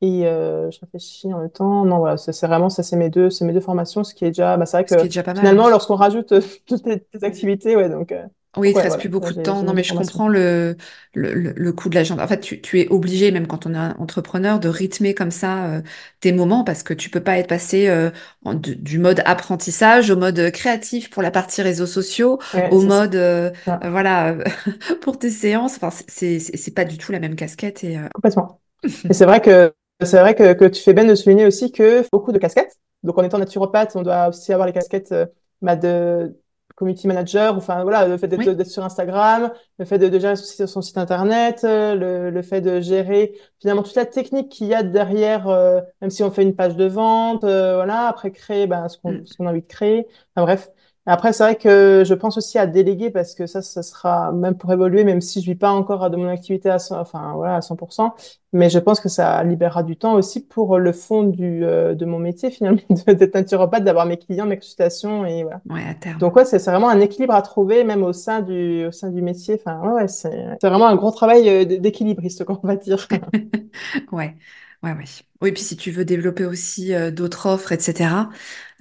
Et 0.03 0.25
euh, 0.27 0.71
je 0.71 0.79
réfléchis 0.79 1.31
en 1.31 1.39
même 1.39 1.51
temps. 1.51 1.85
Non, 1.85 1.99
voilà, 1.99 2.17
c'est 2.17 2.47
vraiment 2.47 2.69
ça, 2.69 2.81
c'est 2.81 2.95
mes 2.95 3.09
deux, 3.11 3.29
c'est 3.29 3.45
mes 3.45 3.53
deux 3.53 3.59
formations, 3.61 4.03
ce 4.03 4.15
qui 4.15 4.25
est 4.25 4.29
déjà, 4.29 4.57
bah, 4.57 4.65
c'est 4.65 4.77
vrai 4.77 4.85
Ce 4.85 4.95
qui 4.95 5.05
est 5.05 5.07
que 5.07 5.07
déjà 5.09 5.23
pas 5.23 5.33
mal, 5.33 5.45
finalement, 5.45 5.69
lorsqu'on 5.69 5.95
rajoute 5.95 6.33
toutes 6.65 6.85
les, 6.87 7.05
les 7.13 7.23
activités, 7.23 7.75
ouais, 7.75 7.87
donc, 7.89 8.11
euh, 8.11 8.25
Oui, 8.57 8.71
il 8.71 8.75
te 8.75 8.81
ouais, 8.81 8.83
reste 8.83 8.99
plus 8.99 9.07
voilà, 9.07 9.09
beaucoup 9.09 9.33
de 9.33 9.39
temps. 9.39 9.63
Non, 9.63 9.73
mais 9.73 9.83
je 9.83 9.93
comprends 9.93 10.27
le, 10.27 10.75
le, 11.13 11.33
le- 11.33 11.71
coût 11.73 11.87
de 11.89 11.95
l'agenda. 11.95 12.23
En 12.23 12.27
fait, 12.27 12.41
tu, 12.41 12.59
tu 12.61 12.81
es 12.81 12.87
obligé, 12.89 13.31
même 13.31 13.47
quand 13.47 13.65
on 13.65 13.73
est 13.73 13.77
un 13.77 13.95
entrepreneur, 13.97 14.59
de 14.59 14.67
rythmer 14.67 15.13
comme 15.15 15.31
ça 15.31 15.67
euh, 15.67 15.81
tes 16.19 16.33
moments 16.33 16.65
parce 16.65 16.83
que 16.83 16.93
tu 16.93 17.09
peux 17.09 17.21
pas 17.23 17.37
être 17.37 17.47
passé 17.47 17.87
euh, 17.87 18.11
en- 18.43 18.53
du 18.53 18.75
du 18.75 18.99
mode 18.99 19.21
apprentissage 19.25 20.09
au 20.11 20.17
mode 20.17 20.51
créatif 20.51 21.09
pour 21.09 21.21
la 21.23 21.31
partie 21.31 21.61
réseaux 21.61 21.85
sociaux, 21.85 22.39
Ouais, 22.53 22.69
au 22.69 22.81
mode 22.81 23.15
euh, 23.15 23.51
euh, 23.67 23.89
voilà 23.89 24.35
pour 25.01 25.17
tes 25.17 25.29
séances. 25.29 25.75
Enfin, 25.81 25.89
c'est 26.07 26.73
pas 26.75 26.83
du 26.85 26.97
tout 26.97 27.11
la 27.13 27.19
même 27.19 27.35
casquette 27.35 27.83
et 27.85 27.97
euh, 27.97 28.07
complètement. 28.13 28.61
Et 29.09 29.13
c'est 29.13 29.25
vrai 29.25 29.41
que 29.41 29.73
c'est 30.03 30.19
vrai 30.19 30.35
que, 30.35 30.53
que 30.53 30.65
tu 30.65 30.81
fais 30.81 30.93
bien 30.93 31.05
de 31.05 31.15
souligner 31.15 31.45
aussi 31.45 31.71
que 31.71 32.03
beaucoup 32.11 32.31
de 32.31 32.39
casquettes. 32.39 32.77
Donc 33.03 33.17
en 33.17 33.23
étant 33.23 33.37
naturopathe, 33.39 33.95
on 33.95 34.01
doit 34.03 34.29
aussi 34.29 34.51
avoir 34.53 34.67
les 34.67 34.73
casquettes 34.73 35.11
euh, 35.11 35.25
bah, 35.61 35.75
de 35.75 36.35
community 36.81 37.07
manager, 37.07 37.55
enfin 37.55 37.83
voilà, 37.83 38.07
le 38.07 38.17
fait 38.17 38.27
d'être 38.27 38.45
oui, 38.45 38.65
sur 38.65 38.83
Instagram, 38.83 39.51
le 39.79 39.85
fait 39.85 39.99
de, 39.99 40.09
de 40.09 40.19
gérer 40.19 40.35
son, 40.35 40.67
son 40.67 40.81
site 40.81 40.97
internet, 40.97 41.61
euh, 41.63 41.95
le, 41.95 42.29
le 42.31 42.41
fait 42.41 42.61
de 42.61 42.81
gérer 42.81 43.33
finalement 43.59 43.83
toute 43.83 43.95
la 43.95 44.05
technique 44.05 44.49
qu'il 44.49 44.67
y 44.67 44.73
a 44.73 44.83
derrière, 44.83 45.47
euh, 45.47 45.81
même 46.01 46.09
si 46.09 46.23
on 46.23 46.31
fait 46.31 46.43
une 46.43 46.55
page 46.55 46.75
de 46.75 46.85
vente, 46.85 47.43
euh, 47.43 47.75
voilà, 47.75 48.07
après 48.07 48.31
créer 48.31 48.67
ben, 48.67 48.89
ce 48.89 48.97
qu'on 48.97 49.11
Mm. 49.11 49.25
ce 49.25 49.37
qu'on 49.37 49.47
a 49.47 49.51
envie 49.51 49.61
de 49.61 49.67
créer. 49.67 50.07
Enfin, 50.35 50.45
bref. 50.45 50.69
Après, 51.07 51.33
c'est 51.33 51.43
vrai 51.43 51.55
que 51.55 52.03
je 52.05 52.13
pense 52.13 52.37
aussi 52.37 52.59
à 52.59 52.67
déléguer 52.67 53.09
parce 53.09 53.33
que 53.33 53.47
ça, 53.47 53.63
ça 53.63 53.81
sera 53.81 54.31
même 54.31 54.55
pour 54.55 54.71
évoluer, 54.71 55.03
même 55.03 55.19
si 55.19 55.41
je 55.41 55.47
vis 55.47 55.55
pas 55.55 55.71
encore 55.71 56.09
de 56.11 56.15
mon 56.17 56.27
activité 56.27 56.69
à 56.69 56.77
100, 56.77 56.99
enfin 56.99 57.33
voilà 57.35 57.55
à 57.55 57.61
100%. 57.61 58.13
Mais 58.53 58.69
je 58.69 58.77
pense 58.77 58.99
que 58.99 59.09
ça 59.09 59.43
libérera 59.43 59.81
du 59.81 59.95
temps 59.97 60.13
aussi 60.13 60.45
pour 60.45 60.77
le 60.77 60.91
fond 60.91 61.23
du, 61.23 61.65
euh, 61.65 61.95
de 61.95 62.05
mon 62.05 62.19
métier, 62.19 62.51
finalement, 62.51 62.81
d'être 63.07 63.33
naturopathe, 63.33 63.83
d'avoir 63.83 64.05
mes 64.05 64.17
clients, 64.17 64.45
mes 64.45 64.57
consultations, 64.57 65.25
et 65.25 65.43
voilà. 65.43 65.61
ouais, 65.69 65.85
à 65.89 65.93
terme. 65.95 66.19
Donc, 66.19 66.35
ouais, 66.35 66.45
c'est 66.45 66.63
vraiment 66.63 66.89
un 66.89 66.99
équilibre 66.99 67.33
à 67.33 67.41
trouver, 67.41 67.83
même 67.83 68.03
au 68.03 68.13
sein 68.13 68.41
du, 68.41 68.85
au 68.85 68.91
sein 68.91 69.09
du 69.09 69.21
métier. 69.23 69.55
Enfin, 69.59 69.79
ouais, 69.81 69.93
ouais, 69.93 70.07
c'est 70.07 70.57
c'est 70.61 70.69
vraiment 70.69 70.87
un 70.87 70.95
gros 70.95 71.11
travail 71.11 71.49
euh, 71.49 71.65
d'équilibriste, 71.65 72.43
qu'on 72.43 72.59
va 72.61 72.75
dire. 72.75 73.07
Ouais, 74.11 74.35
ouais, 74.83 74.91
ouais. 74.93 75.03
Oui, 75.41 75.51
puis 75.51 75.63
si 75.63 75.77
tu 75.77 75.91
veux 75.91 76.05
développer 76.05 76.45
aussi 76.45 76.93
euh, 76.93 77.11
d'autres 77.11 77.47
offres, 77.47 77.71
etc. 77.71 78.29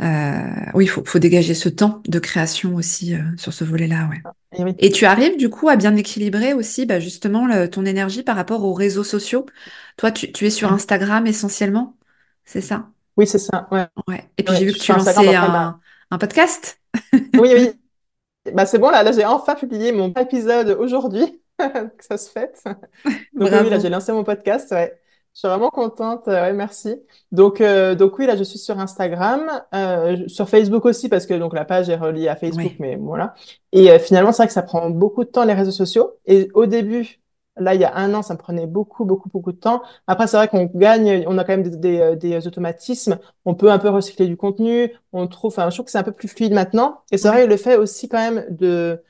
euh, 0.01 0.43
oui, 0.75 0.85
il 0.85 0.89
faut, 0.89 1.05
faut 1.05 1.19
dégager 1.19 1.55
ce 1.55 1.69
temps 1.69 2.03
de 2.07 2.19
création 2.19 2.75
aussi 2.75 3.15
euh, 3.15 3.23
sur 3.39 3.53
ce 3.53 3.65
volet-là, 3.65 4.09
ouais. 4.09 4.23
Et 4.53 4.65
oui, 4.65 4.75
Et 4.79 4.91
tu 4.91 5.07
arrives 5.07 5.37
du 5.39 5.51
coup 5.51 5.69
à 5.69 5.77
bien 5.77 5.97
équilibrer 5.97 6.55
aussi 6.55 6.87
bah, 6.87 7.01
justement 7.01 7.47
le- 7.47 7.71
ton 7.71 7.85
énergie 7.87 8.23
par 8.23 8.37
rapport 8.37 8.65
aux 8.65 8.75
réseaux 8.75 9.05
sociaux? 9.05 9.47
Toi, 9.99 10.13
tu, 10.13 10.33
tu 10.33 10.47
es 10.47 10.51
sur 10.51 10.73
Instagram 10.73 11.27
essentiellement, 11.27 11.97
c'est 12.45 12.61
ça? 12.63 12.91
oui, 13.17 13.27
c'est 13.27 13.39
ça. 13.39 13.69
Ouais, 13.71 13.87
Ouais. 14.09 14.29
Et 14.39 14.43
puis 14.43 14.55
ouais. 14.55 14.57
j'ai 14.57 14.65
vu 14.67 14.73
que 14.73 14.79
tu 14.79 14.93
lançais 14.93 15.37
bah, 15.37 15.37
un, 15.37 15.81
un 16.11 16.19
podcast. 16.19 16.81
oui, 17.37 17.51
oui. 17.55 17.71
Bah, 18.55 18.67
c'est 18.67 18.79
bon, 18.79 18.91
là, 18.91 19.03
là, 19.05 19.13
j'ai 19.13 19.25
enfin 19.27 19.55
publié 19.57 19.93
mon 19.93 20.13
épisode 20.15 20.71
aujourd'hui. 20.81 21.43
Que 21.59 22.05
ça 22.05 22.19
se. 22.19 22.31
Donc 23.39 23.51
oui, 23.53 23.61
oui, 23.63 23.71
là, 23.71 23.79
j'ai 23.79 23.89
lancé 23.91 24.13
mon 24.13 24.25
podcast, 24.25 24.71
ouais. 24.73 25.01
Je 25.35 25.39
suis 25.41 25.49
vraiment 25.49 25.71
contente, 25.71 26.27
euh, 26.29 26.43
ouais, 26.43 26.53
merci. 26.53 26.97
Donc, 27.33 27.61
euh, 27.61 27.95
donc 27.95 28.19
oui, 28.19 28.27
là, 28.27 28.37
je 28.37 28.43
suis 28.43 28.59
sur 28.59 28.79
Instagram, 28.81 29.49
euh, 29.75 30.27
sur 30.29 30.49
Facebook 30.49 30.85
aussi, 30.85 31.09
parce 31.09 31.25
que 31.25 31.35
donc 31.35 31.55
la 31.55 31.65
page 31.65 31.89
est 31.89 31.97
reliée 31.97 32.29
à 32.29 32.37
Facebook, 32.37 32.75
mais 32.81 32.97
voilà. 32.97 33.35
Et 33.73 33.91
euh, 33.91 33.99
finalement, 33.99 34.33
c'est 34.33 34.39
vrai 34.43 34.49
que 34.49 34.53
ça 34.53 34.63
prend 34.63 34.91
beaucoup 34.91 35.25
de 35.25 35.31
temps, 35.31 35.45
les 35.45 35.55
réseaux 35.55 35.71
sociaux. 35.71 36.19
Et 36.27 36.49
au 36.55 36.67
début, 36.67 37.21
là, 37.57 37.75
il 37.75 37.81
y 37.81 37.85
a 37.85 37.97
un 37.97 38.13
an, 38.15 38.23
ça 38.23 38.35
me 38.35 38.39
prenait 38.39 38.67
beaucoup, 38.67 39.05
beaucoup, 39.05 39.29
beaucoup 39.31 39.53
de 39.53 39.57
temps. 39.59 39.83
Après, 40.09 40.27
c'est 40.27 40.37
vrai 40.37 40.49
qu'on 40.49 40.65
gagne, 40.75 41.25
on 41.29 41.39
a 41.39 41.45
quand 41.45 41.57
même 41.57 41.63
des, 41.63 41.77
des, 41.77 42.17
des 42.17 42.47
automatismes, 42.49 43.19
on 43.45 43.55
peut 43.55 43.71
un 43.71 43.79
peu 43.79 43.89
recycler 43.89 44.27
du 44.27 44.37
contenu, 44.37 44.93
on 45.13 45.27
trouve, 45.29 45.53
enfin, 45.53 45.71
je 45.71 45.77
trouve 45.77 45.87
que 45.87 45.93
c'est 45.93 45.99
un 45.99 46.03
peu 46.03 46.13
plus 46.13 46.29
fluide 46.29 46.53
maintenant. 46.53 47.03
Et 47.13 47.19
c'est 47.19 47.29
vrai, 47.29 47.47
le 47.47 47.57
fait 47.57 47.77
aussi 47.77 48.09
quand 48.09 48.19
même 48.19 48.45
de 48.51 49.01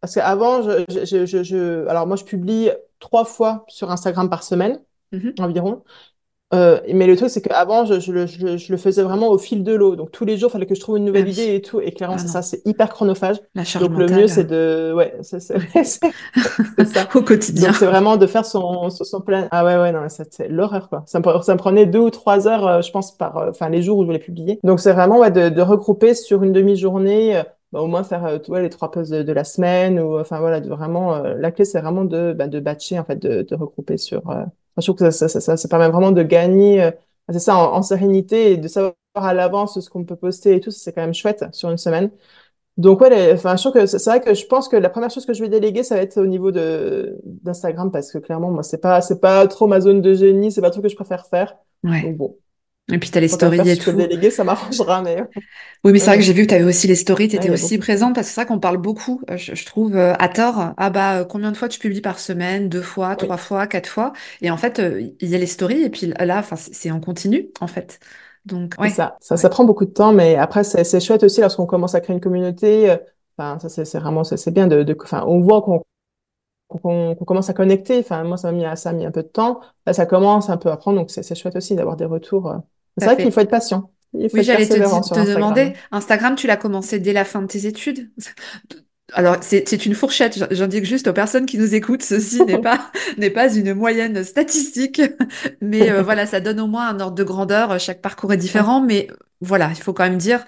parce 0.00 0.14
qu'avant, 0.14 0.62
je, 0.62 0.84
je, 1.04 1.26
je, 1.26 1.42
je- 1.42 1.86
alors 1.88 2.06
moi, 2.06 2.16
je 2.16 2.24
publie 2.24 2.70
trois 3.00 3.24
fois 3.24 3.64
sur 3.68 3.90
Instagram 3.90 4.30
par 4.30 4.42
semaine 4.42 4.80
Mhm. 5.12 5.36
environ. 5.38 5.84
Euh, 6.54 6.80
mais 6.94 7.06
le 7.06 7.16
truc, 7.16 7.30
c'est 7.30 7.42
qu'avant, 7.42 7.86
je, 7.86 8.00
je, 8.00 8.12
le- 8.12 8.26
je, 8.26 8.56
je 8.56 8.72
le 8.72 8.78
faisais 8.78 9.02
vraiment 9.02 9.28
au 9.30 9.38
fil 9.38 9.64
de 9.64 9.74
l'eau. 9.74 9.96
Donc 9.96 10.12
tous 10.12 10.24
les 10.24 10.36
jours, 10.38 10.50
il 10.50 10.54
fallait 10.54 10.66
que 10.66 10.74
je 10.76 10.80
trouve 10.80 10.98
une 10.98 11.04
Ah 11.12 11.18
nouvelle 11.18 11.26
oui. 11.26 11.28
idée 11.28 11.54
et 11.56 11.62
tout. 11.62 11.80
Et 11.80 11.92
clairement, 11.92 12.16
Ah 12.16 12.18
c'est 12.18 12.28
ça, 12.28 12.42
c'est 12.42 12.62
hyper 12.66 12.90
chronophage. 12.90 13.38
La 13.54 13.64
charge 13.64 13.88
Donc 13.88 13.96
le 13.98 14.08
mieux, 14.08 14.28
c'est 14.28 14.44
de, 14.44 14.92
ouais, 14.96 15.16
c'est 15.22 15.40
euh, 15.52 15.58
ça. 16.84 17.08
au 17.14 17.22
quotidien. 17.22 17.72
C'est 17.72 17.86
vraiment 17.86 18.16
de 18.16 18.26
faire 18.26 18.44
son, 18.44 18.90
son, 18.90 19.04
son 19.04 19.20
plan. 19.20 19.48
Ah 19.50 19.64
ouais, 19.64 19.76
ouais, 19.76 19.92
non, 19.92 20.06
c'est 20.08 20.48
l'horreur, 20.48 20.88
quoi. 20.88 21.04
Ça 21.06 21.20
me, 21.20 21.42
ça 21.42 21.54
me 21.54 21.58
prenait 21.58 21.86
deux 21.86 22.00
ou 22.00 22.10
trois 22.10 22.48
heures, 22.48 22.66
euh, 22.66 22.82
je 22.82 22.90
pense, 22.90 23.16
par, 23.16 23.36
euh, 23.38 23.50
enfin, 23.50 23.68
les 23.68 23.82
jours 23.82 23.98
où 23.98 24.02
je 24.02 24.06
voulais 24.06 24.18
publier. 24.18 24.58
Donc 24.64 24.80
c'est 24.80 24.92
vraiment, 24.92 25.18
ouais, 25.20 25.30
de, 25.30 25.48
de 25.48 25.60
regrouper 25.62 26.14
sur 26.14 26.42
une 26.42 26.52
demi-journée, 26.52 27.36
euh, 27.38 27.42
bah, 27.72 27.80
au 27.80 27.86
moins 27.86 28.02
faire, 28.04 28.24
euh, 28.26 28.38
ouais, 28.48 28.62
les 28.62 28.70
trois 28.70 28.90
posts 28.90 29.12
de, 29.12 29.22
de 29.22 29.32
la 29.32 29.44
semaine 29.44 30.00
ou, 30.00 30.18
enfin, 30.18 30.40
voilà, 30.40 30.60
de 30.60 30.68
vraiment, 30.68 31.14
euh, 31.14 31.34
la 31.38 31.52
clé, 31.52 31.64
c'est 31.64 31.80
vraiment 31.80 32.04
de, 32.04 32.32
bah, 32.32 32.48
de 32.48 32.60
batcher, 32.60 32.98
en 32.98 33.04
fait, 33.04 33.16
de, 33.16 33.42
de 33.42 33.54
regrouper 33.54 33.98
sur, 33.98 34.28
euh, 34.30 34.44
je 34.82 34.86
trouve 34.86 34.96
que 34.96 35.10
ça, 35.10 35.28
ça, 35.28 35.40
ça, 35.40 35.56
ça, 35.56 35.68
permet 35.68 35.88
vraiment 35.88 36.12
de 36.12 36.22
gagner, 36.22 36.82
euh, 36.82 36.90
c'est 37.32 37.38
ça, 37.40 37.56
en, 37.56 37.74
en 37.76 37.82
sérénité 37.82 38.52
et 38.52 38.56
de 38.56 38.68
savoir 38.68 38.94
à 39.14 39.34
l'avance 39.34 39.80
ce 39.80 39.88
qu'on 39.90 40.04
peut 40.04 40.16
poster 40.16 40.54
et 40.56 40.60
tout, 40.60 40.70
c'est 40.70 40.92
quand 40.92 41.00
même 41.02 41.14
chouette 41.14 41.44
sur 41.52 41.70
une 41.70 41.78
semaine. 41.78 42.10
Donc 42.76 43.00
ouais, 43.00 43.10
les- 43.10 43.32
enfin, 43.34 43.56
je 43.56 43.62
trouve 43.62 43.72
que 43.74 43.86
c'est 43.86 43.98
c'est 43.98 44.10
vrai 44.10 44.20
que 44.20 44.34
je 44.34 44.46
pense 44.46 44.68
que 44.68 44.76
la 44.76 44.90
première 44.90 45.10
chose 45.10 45.24
que 45.26 45.32
je 45.34 45.42
vais 45.42 45.48
déléguer, 45.48 45.82
ça 45.82 45.94
va 45.96 46.02
être 46.02 46.18
au 46.20 46.26
niveau 46.26 46.52
de 46.52 47.18
d'Instagram 47.24 47.90
parce 47.90 48.12
que 48.12 48.18
clairement, 48.18 48.50
moi, 48.50 48.62
c'est 48.62 48.78
pas 48.80 49.00
c'est 49.00 49.20
pas 49.20 49.46
trop 49.48 49.66
ma 49.66 49.80
zone 49.80 50.02
de 50.02 50.14
génie, 50.14 50.52
c'est 50.52 50.60
pas 50.60 50.70
trop 50.70 50.82
que 50.82 50.88
je 50.88 50.96
préfère 50.96 51.26
faire. 51.26 51.56
Ouais. 51.84 52.02
Donc 52.02 52.16
bon, 52.18 52.38
Et 52.92 52.98
puis 52.98 53.10
t'as 53.10 53.20
les 53.20 53.28
tant 53.28 53.36
qu'à 53.38 53.50
faire, 53.52 53.66
stories 53.66 53.70
et 53.70 53.78
tout. 53.78 53.92
déléguer, 53.96 54.30
ça 54.30 54.44
m'arrangera, 54.44 55.02
mais 55.02 55.22
Oui, 55.84 55.92
mais 55.92 55.98
c'est 55.98 56.10
vrai 56.10 56.18
que 56.18 56.24
j'ai 56.24 56.32
vu 56.32 56.42
que 56.42 56.48
tu 56.48 56.54
avais 56.54 56.64
aussi 56.64 56.86
les 56.88 56.96
stories, 56.96 57.28
tu 57.28 57.36
étais 57.36 57.50
aussi 57.50 57.78
présente 57.78 58.14
parce 58.14 58.28
que 58.28 58.34
c'est 58.34 58.40
vrai 58.40 58.46
qu'on 58.48 58.58
parle 58.58 58.78
beaucoup, 58.78 59.20
euh, 59.30 59.36
je, 59.36 59.54
je 59.54 59.64
trouve, 59.66 59.94
euh, 59.96 60.14
à 60.18 60.28
tort. 60.28 60.72
Ah 60.76 60.90
bah, 60.90 61.20
euh, 61.20 61.24
combien 61.24 61.52
de 61.52 61.56
fois 61.56 61.68
tu 61.68 61.78
publies 61.78 62.00
par 62.00 62.18
semaine? 62.18 62.68
Deux 62.68 62.82
fois, 62.82 63.14
Oui, 63.20 63.28
trois 63.28 63.36
fois, 63.36 63.66
quatre 63.66 63.88
fois? 63.88 64.12
Et 64.40 64.50
en 64.50 64.56
fait, 64.56 64.78
euh, 64.80 65.00
il 65.20 65.28
y 65.28 65.34
a 65.34 65.38
les 65.38 65.46
stories 65.46 65.82
et 65.82 65.90
puis 65.90 66.12
là, 66.18 66.38
enfin, 66.38 66.56
c'est 66.56 66.90
en 66.90 67.00
continu, 67.00 67.48
en 67.60 67.66
fait. 67.68 68.00
Donc, 68.46 68.74
ouais, 68.78 68.90
ça. 68.90 69.16
Ça, 69.20 69.36
ça 69.36 69.48
prend 69.48 69.64
beaucoup 69.64 69.84
de 69.86 69.90
temps, 69.92 70.12
mais 70.12 70.36
après, 70.36 70.64
c'est 70.64 71.00
chouette 71.00 71.22
aussi 71.22 71.40
lorsqu'on 71.40 71.66
commence 71.66 71.94
à 71.94 72.00
créer 72.00 72.14
une 72.14 72.20
communauté. 72.20 72.90
euh, 72.90 72.96
Enfin, 73.38 73.58
ça, 73.58 73.68
c'est 73.84 73.98
vraiment, 73.98 74.24
c'est 74.24 74.50
bien 74.50 74.66
de, 74.66 74.82
de, 74.82 74.96
enfin, 75.02 75.22
on 75.26 75.40
voit 75.40 75.60
qu'on 75.62 75.82
qu'on 76.68 77.14
commence 77.26 77.50
à 77.50 77.54
connecter. 77.54 77.98
Enfin, 78.00 78.24
moi, 78.24 78.36
ça 78.36 78.52
m'a 78.52 78.58
mis, 78.70 78.76
ça 78.78 78.90
a 78.90 78.92
mis 78.92 79.06
un 79.06 79.10
peu 79.10 79.22
de 79.22 79.28
temps. 79.28 79.60
Là, 79.86 79.92
ça 79.94 80.06
commence 80.06 80.50
un 80.50 80.56
peu 80.58 80.70
à 80.70 80.76
prendre, 80.76 80.98
donc 80.98 81.10
c'est 81.10 81.34
chouette 81.34 81.56
aussi 81.56 81.74
d'avoir 81.76 81.96
des 81.96 82.04
retours. 82.06 82.54
C'est 82.98 83.04
vrai 83.04 83.18
qu'il 83.18 83.32
faut 83.32 83.40
être 83.40 83.50
patient. 83.50 83.90
Il 84.14 84.30
faut 84.30 84.36
Oui, 84.38 84.42
j'allais 84.44 84.68
te, 84.68 84.74
demander, 85.24 85.74
Instagram. 85.92 86.34
Tu 86.36 86.46
l'as 86.46 86.56
commencé 86.56 86.98
dès 86.98 87.12
la 87.12 87.24
fin 87.24 87.42
de 87.42 87.46
tes 87.46 87.66
études? 87.66 88.10
Alors, 89.12 89.36
c'est 89.40 89.86
une 89.86 89.94
fourchette, 89.94 90.36
j'in- 90.36 90.48
j'indique 90.50 90.84
juste 90.84 91.06
aux 91.06 91.12
personnes 91.12 91.46
qui 91.46 91.58
nous 91.58 91.74
écoutent, 91.76 92.02
ceci 92.02 92.42
n'est 92.44 92.58
pas, 92.58 92.90
n'est 93.18 93.30
pas 93.30 93.54
une 93.54 93.72
moyenne 93.72 94.24
statistique, 94.24 95.00
mais 95.60 95.90
euh, 95.90 96.02
voilà, 96.02 96.26
ça 96.26 96.40
donne 96.40 96.58
au 96.60 96.66
moins 96.66 96.88
un 96.88 96.98
ordre 96.98 97.14
de 97.14 97.22
grandeur, 97.22 97.78
chaque 97.78 98.02
parcours 98.02 98.32
est 98.32 98.36
différent, 98.36 98.80
mais 98.80 99.08
voilà, 99.40 99.70
il 99.70 99.80
faut 99.80 99.92
quand 99.92 100.02
même 100.02 100.18
dire, 100.18 100.44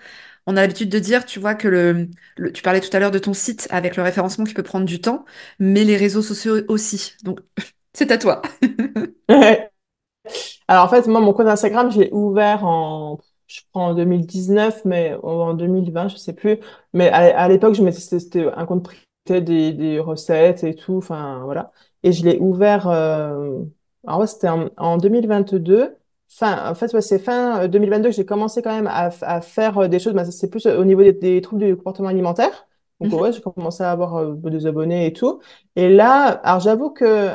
on 0.47 0.57
a 0.57 0.61
l'habitude 0.63 0.89
de 0.91 0.99
dire, 0.99 1.25
tu 1.25 1.39
vois, 1.39 1.55
que 1.55 1.69
le, 1.69 2.09
le- 2.37 2.53
tu 2.53 2.63
parlais 2.63 2.81
tout 2.81 2.95
à 2.97 2.99
l'heure 2.99 3.13
de 3.13 3.21
ton 3.21 3.33
site 3.33 3.69
avec 3.71 3.97
le 3.97 4.03
référencement 4.03 4.45
qui 4.45 4.55
peut 4.55 4.65
prendre 4.65 4.87
du 4.87 5.01
temps, 5.01 5.25
mais 5.61 5.85
les 5.85 5.97
réseaux 5.97 6.23
sociaux 6.23 6.57
aussi, 6.67 7.15
donc 7.23 7.39
c'est 7.95 8.11
à 8.11 8.19
toi. 8.19 8.43
Alors 10.69 10.85
en 10.85 10.89
fait, 10.89 11.07
moi, 11.07 11.21
mon 11.21 11.33
compte 11.33 11.47
Instagram, 11.47 11.91
je 11.91 12.01
l'ai 12.01 12.11
ouvert 12.13 12.65
en, 12.65 13.19
je 13.47 13.61
crois 13.73 13.85
en 13.85 13.95
2019, 13.95 14.85
mais 14.85 15.15
en 15.23 15.55
2020, 15.55 16.09
je 16.09 16.17
sais 16.17 16.33
plus. 16.33 16.59
Mais 16.93 17.09
à, 17.11 17.39
à 17.39 17.49
l'époque, 17.49 17.75
je 17.75 17.83
mettais, 17.83 18.01
c'était 18.01 18.47
un 18.55 18.67
compte 18.67 18.85
privé 18.85 19.41
des, 19.41 19.73
des 19.73 20.01
recettes 20.01 20.65
et 20.65 20.75
tout, 20.75 20.97
enfin 20.97 21.43
voilà. 21.45 21.73
Et 22.03 22.13
je 22.13 22.25
l'ai 22.25 22.39
ouvert, 22.39 22.89
euh, 22.89 23.61
alors 24.07 24.21
ouais, 24.21 24.27
c'était 24.27 24.49
en, 24.49 24.69
en 24.77 24.97
2022. 24.99 25.97
Fin, 26.31 26.71
en 26.71 26.75
fait, 26.75 26.93
ouais, 26.93 27.01
c'est 27.01 27.19
fin 27.19 27.63
euh, 27.65 27.69
2022 27.69 28.11
que 28.11 28.15
j'ai 28.15 28.27
commencé 28.27 28.61
quand 28.63 28.75
même 28.75 28.87
à, 28.87 29.11
à 29.23 29.41
faire 29.41 29.79
euh, 29.79 29.89
des 29.89 29.99
choses. 29.99 30.13
mais 30.15 30.25
c'est 30.31 30.51
plus 30.51 30.67
au 30.67 30.85
niveau 30.85 31.03
des, 31.03 31.13
des 31.13 31.41
troubles 31.41 31.65
du 31.67 31.77
comportement 31.77 32.09
alimentaire. 32.09 32.67
Donc 33.01 33.13
Mhm. 33.13 33.19
ouais, 33.21 33.33
j'ai 33.33 33.41
commencé 33.41 33.83
à 33.83 33.93
avoir 33.93 34.17
euh, 34.17 34.35
des 34.35 34.67
abonnés 34.67 35.07
et 35.07 35.13
tout. 35.13 35.41
Et 35.77 35.89
là, 35.89 36.25
alors 36.45 36.61
j'avoue 36.61 36.91
que 36.91 37.31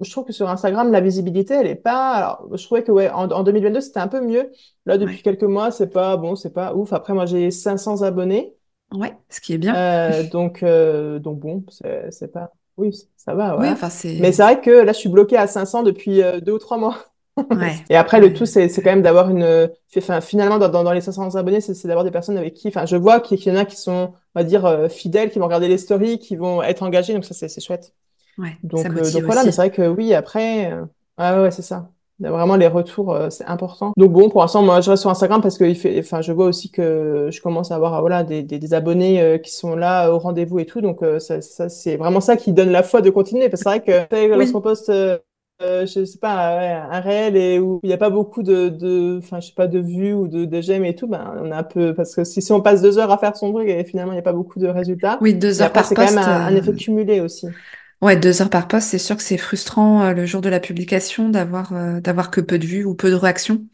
je 0.00 0.10
trouve 0.10 0.24
que 0.24 0.32
sur 0.32 0.48
Instagram, 0.48 0.92
la 0.92 1.00
visibilité, 1.00 1.54
elle 1.54 1.66
est 1.66 1.74
pas. 1.74 2.12
Alors, 2.14 2.48
je 2.56 2.62
trouvais 2.64 2.82
que 2.84 2.92
ouais, 2.92 3.10
en, 3.10 3.30
en 3.30 3.42
2022, 3.42 3.80
c'était 3.80 4.00
un 4.00 4.08
peu 4.08 4.20
mieux. 4.20 4.50
Là, 4.86 4.98
depuis 4.98 5.16
Ouais. 5.16 5.22
quelques 5.22 5.42
mois, 5.44 5.70
c'est 5.70 5.88
pas 5.90 6.16
bon, 6.16 6.36
c'est 6.36 6.52
pas 6.52 6.74
ouf. 6.74 6.92
Après, 6.92 7.14
moi, 7.14 7.26
j'ai 7.26 7.50
500 7.50 8.02
abonnés. 8.02 8.54
Ouais, 8.92 9.16
ce 9.28 9.40
qui 9.40 9.52
est 9.54 9.58
bien. 9.58 9.74
Euh, 9.74 10.22
donc, 10.30 10.62
euh, 10.62 11.18
donc 11.18 11.40
bon, 11.40 11.64
c'est 12.10 12.32
pas. 12.32 12.52
Oui, 12.76 12.92
ça 13.16 13.34
va, 13.34 13.56
Oui, 13.56 13.56
voilà. 13.56 13.72
enfin, 13.72 13.88
Mais 14.18 14.32
c'est. 14.32 14.42
vrai 14.42 14.60
que 14.60 14.70
là, 14.70 14.92
je 14.92 14.98
suis 14.98 15.08
bloquée 15.08 15.36
à 15.36 15.46
500 15.46 15.82
depuis 15.82 16.22
euh, 16.22 16.40
deux 16.40 16.52
ou 16.52 16.58
trois 16.58 16.78
mois. 16.78 16.96
Ouais, 17.50 17.86
Et 17.90 17.96
après, 17.96 18.18
le 18.20 18.28
ouais, 18.28 18.32
tout, 18.32 18.46
c'est 18.46 18.68
quand 18.68 18.90
même 18.90 19.02
d'avoir 19.02 19.28
une. 19.30 19.70
Enfin, 19.96 20.20
finalement, 20.22 20.58
dans, 20.58 20.70
dans, 20.82 20.92
les 20.92 21.00
500 21.02 21.34
abonnés, 21.36 21.60
c'est 21.60 21.86
d'avoir 21.86 22.04
des 22.04 22.10
personnes 22.10 22.38
avec 22.38 22.54
qui. 22.54 22.68
Enfin, 22.68 22.86
je 22.86 22.96
vois 22.96 23.20
qu'il 23.20 23.38
y 23.46 23.50
en 23.50 23.56
a 23.56 23.64
qui 23.66 23.76
sont, 23.76 24.12
on 24.34 24.40
va 24.40 24.44
dire, 24.44 24.64
euh, 24.64 24.88
fidèles, 24.88 25.30
qui 25.30 25.38
vont 25.38 25.44
regarder 25.46 25.68
les 25.68 25.78
stories, 25.78 26.18
qui 26.18 26.36
vont 26.36 26.62
être 26.62 26.82
engagés. 26.82 27.12
Donc, 27.14 27.24
ça, 27.26 27.34
c'est 27.34 27.60
chouette. 27.60 27.94
Ouais, 28.38 28.56
ça 28.74 28.88
Donc, 28.88 28.96
euh, 28.96 29.10
donc 29.10 29.24
voilà, 29.24 29.44
mais 29.44 29.52
c'est 29.52 29.62
vrai 29.62 29.70
que 29.70 29.86
oui, 29.88 30.14
après, 30.14 30.72
euh, 30.72 31.42
ouais, 31.42 31.50
c'est 31.50 31.62
ça. 31.62 31.90
Vraiment, 32.18 32.56
les 32.56 32.66
retours, 32.66 33.12
euh, 33.12 33.28
c'est 33.30 33.44
important. 33.44 33.92
Donc 33.98 34.12
bon, 34.12 34.30
pour 34.30 34.40
l'instant, 34.40 34.62
moi, 34.62 34.80
je 34.80 34.90
reste 34.90 35.02
sur 35.02 35.10
Instagram 35.10 35.42
parce 35.42 35.58
que 35.58 35.64
il 35.64 35.76
fait, 35.76 35.98
enfin, 35.98 36.22
je 36.22 36.32
vois 36.32 36.46
aussi 36.46 36.70
que 36.70 37.28
je 37.30 37.40
commence 37.42 37.70
à 37.70 37.76
avoir, 37.76 38.00
voilà, 38.00 38.24
des, 38.24 38.42
des, 38.42 38.58
des 38.58 38.74
abonnés 38.74 39.40
qui 39.44 39.52
sont 39.52 39.76
là 39.76 40.10
au 40.10 40.18
rendez-vous 40.18 40.58
et 40.58 40.66
tout. 40.66 40.80
Donc, 40.80 41.00
ça, 41.18 41.42
ça, 41.42 41.68
c'est 41.68 41.96
vraiment 41.96 42.20
ça 42.22 42.36
qui 42.36 42.52
donne 42.52 42.70
la 42.70 42.82
foi 42.82 43.02
de 43.02 43.10
continuer. 43.10 43.48
Parce 43.50 43.62
que 43.62 43.70
c'est 43.70 43.80
vrai 43.80 44.08
que 44.08 44.34
lorsqu'on 44.34 44.62
poste, 44.62 44.90
euh, 45.62 45.86
je 45.86 46.04
sais 46.04 46.18
pas, 46.18 46.58
ouais, 46.58 46.68
un 46.68 47.00
réel 47.00 47.34
et 47.36 47.58
où 47.58 47.80
il 47.82 47.86
n'y 47.88 47.94
a 47.94 47.98
pas 47.98 48.10
beaucoup 48.10 48.42
de, 48.42 48.68
de, 48.68 49.18
enfin, 49.22 49.40
je 49.40 49.46
sais 49.48 49.54
pas, 49.54 49.66
de 49.66 49.78
vues 49.78 50.12
ou 50.12 50.28
de, 50.28 50.44
de 50.44 50.60
j'aime 50.60 50.84
et 50.84 50.94
tout, 50.94 51.06
ben, 51.06 51.34
on 51.42 51.50
a 51.50 51.56
un 51.58 51.62
peu, 51.62 51.94
parce 51.94 52.14
que 52.14 52.24
si, 52.24 52.42
si 52.42 52.52
on 52.52 52.60
passe 52.60 52.82
deux 52.82 52.98
heures 52.98 53.10
à 53.10 53.16
faire 53.18 53.34
son 53.36 53.52
truc 53.54 53.66
et 53.68 53.82
finalement, 53.84 54.12
il 54.12 54.16
n'y 54.16 54.20
a 54.20 54.22
pas 54.22 54.34
beaucoup 54.34 54.58
de 54.58 54.66
résultats. 54.68 55.18
oui, 55.20 55.34
deux 55.34 55.60
Et 55.60 55.62
heures 55.62 55.66
après, 55.66 55.72
par 55.72 55.84
c'est 55.84 55.94
quand 55.94 56.04
même 56.04 56.18
un, 56.18 56.44
un 56.46 56.54
effet 56.54 56.74
cumulé 56.74 57.20
aussi. 57.20 57.46
Ouais, 58.02 58.16
deux 58.16 58.42
heures 58.42 58.50
par 58.50 58.68
poste, 58.68 58.88
c'est 58.88 58.98
sûr 58.98 59.16
que 59.16 59.22
c'est 59.22 59.38
frustrant 59.38 60.02
euh, 60.02 60.12
le 60.12 60.26
jour 60.26 60.42
de 60.42 60.48
la 60.50 60.60
publication 60.60 61.30
d'avoir 61.30 61.72
euh, 61.72 62.00
d'avoir 62.00 62.30
que 62.30 62.40
peu 62.42 62.58
de 62.58 62.66
vues 62.66 62.84
ou 62.84 62.94
peu 62.94 63.10
de 63.10 63.14
réactions, 63.14 63.66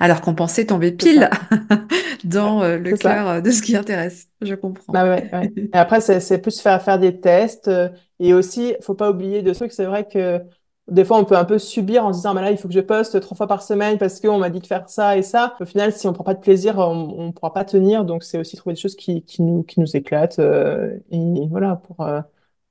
alors 0.00 0.20
qu'on 0.20 0.34
pensait 0.34 0.66
tomber 0.66 0.90
C'est 0.98 1.06
pile 1.06 1.28
ça. 1.28 1.32
dans 2.24 2.62
euh, 2.62 2.78
le 2.78 2.92
C'est 2.92 2.96
ça. 2.96 3.14
cœur 3.14 3.28
euh, 3.28 3.40
de 3.40 3.50
ce 3.52 3.62
qui 3.62 3.76
intéresse. 3.76 4.28
Je 4.40 4.54
Bah 4.90 5.04
comprends. 5.04 5.04
ouais, 5.04 5.28
ouais. 5.32 5.52
Et 5.74 5.76
après, 5.76 6.00
c'est, 6.00 6.20
c'est 6.20 6.38
plus 6.40 6.60
faire, 6.60 6.82
faire 6.82 6.98
des 6.98 7.20
tests. 7.20 7.68
euh, 7.68 7.90
et 8.20 8.32
aussi, 8.34 8.74
faut 8.80 8.94
pas 8.94 9.10
oublier 9.10 9.42
de 9.42 9.52
trucs. 9.52 9.72
C'est 9.72 9.84
vrai 9.84 10.06
que 10.08 10.40
des 10.88 11.04
fois, 11.04 11.18
on 11.18 11.24
peut 11.26 11.36
un 11.36 11.44
peu 11.44 11.58
subir 11.58 12.04
en 12.06 12.12
se 12.12 12.18
disant, 12.18 12.32
mais 12.34 12.40
là, 12.40 12.50
il 12.50 12.56
faut 12.58 12.68
que 12.68 12.74
je 12.74 12.80
poste 12.80 13.20
trois 13.20 13.36
fois 13.36 13.46
par 13.46 13.62
semaine 13.62 13.98
parce 13.98 14.18
qu'on 14.20 14.38
m'a 14.38 14.48
dit 14.48 14.60
de 14.60 14.66
faire 14.66 14.88
ça 14.88 15.18
et 15.18 15.22
ça. 15.22 15.54
Au 15.60 15.66
final, 15.66 15.92
si 15.92 16.08
on 16.08 16.14
prend 16.14 16.24
pas 16.24 16.32
de 16.34 16.40
plaisir, 16.40 16.78
on, 16.78 17.14
on 17.18 17.32
pourra 17.32 17.52
pas 17.52 17.64
tenir. 17.66 18.04
Donc, 18.06 18.24
c'est 18.24 18.38
aussi 18.38 18.56
trouver 18.56 18.74
des 18.74 18.80
choses 18.80 18.96
qui, 18.96 19.22
qui 19.24 19.42
nous, 19.42 19.62
qui 19.62 19.78
nous 19.80 19.94
éclatent. 19.96 20.38
euh, 20.38 20.98
et 21.10 21.46
voilà, 21.50 21.76
pour, 21.76 22.00
euh, 22.00 22.20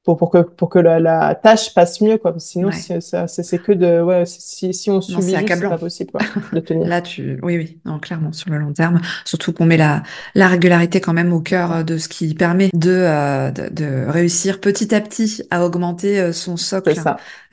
pour, 0.07 0.15
pour 0.15 0.29
que, 0.31 0.37
pour 0.37 0.69
que 0.69 0.79
la, 0.79 1.01
la 1.01 1.35
tâche 1.35 1.73
passe 1.73 1.99
mieux, 1.99 2.17
quoi. 2.17 2.33
Sinon, 2.37 2.69
Ouais. 2.69 2.99
c'est 3.01 3.27
c'est 3.27 3.57
que 3.61 3.73
de, 3.73 4.01
ouais, 4.01 4.23
si, 4.25 4.73
si 4.73 4.89
on 4.89 5.01
subit 5.01 5.35
c'est 5.35 5.59
pas 5.67 5.77
possible, 5.77 6.11
quoi, 6.11 6.21
de 6.53 6.59
tenir. 6.61 6.87
Là, 6.87 7.01
tu, 7.01 7.37
oui, 7.43 7.57
oui, 7.57 7.77
non, 7.83 7.99
clairement, 7.99 8.31
sur 8.31 8.49
le 8.49 8.57
long 8.57 8.71
terme, 8.71 9.01
surtout 9.25 9.51
qu'on 9.51 9.65
met 9.65 9.75
la, 9.75 10.03
la 10.33 10.47
régularité 10.47 11.01
quand 11.01 11.11
même 11.11 11.33
au 11.33 11.41
cœur 11.41 11.73
euh, 11.73 11.83
de 11.83 11.97
ce 11.97 12.07
qui 12.07 12.33
permet 12.35 12.69
de, 12.73 12.89
euh, 12.89 13.51
de, 13.51 13.67
de 13.69 14.05
réussir 14.09 14.61
petit 14.61 14.95
à 14.95 15.01
petit 15.01 15.43
à 15.51 15.65
augmenter 15.65 16.21
euh, 16.21 16.31
son 16.31 16.55
socle 16.55 16.93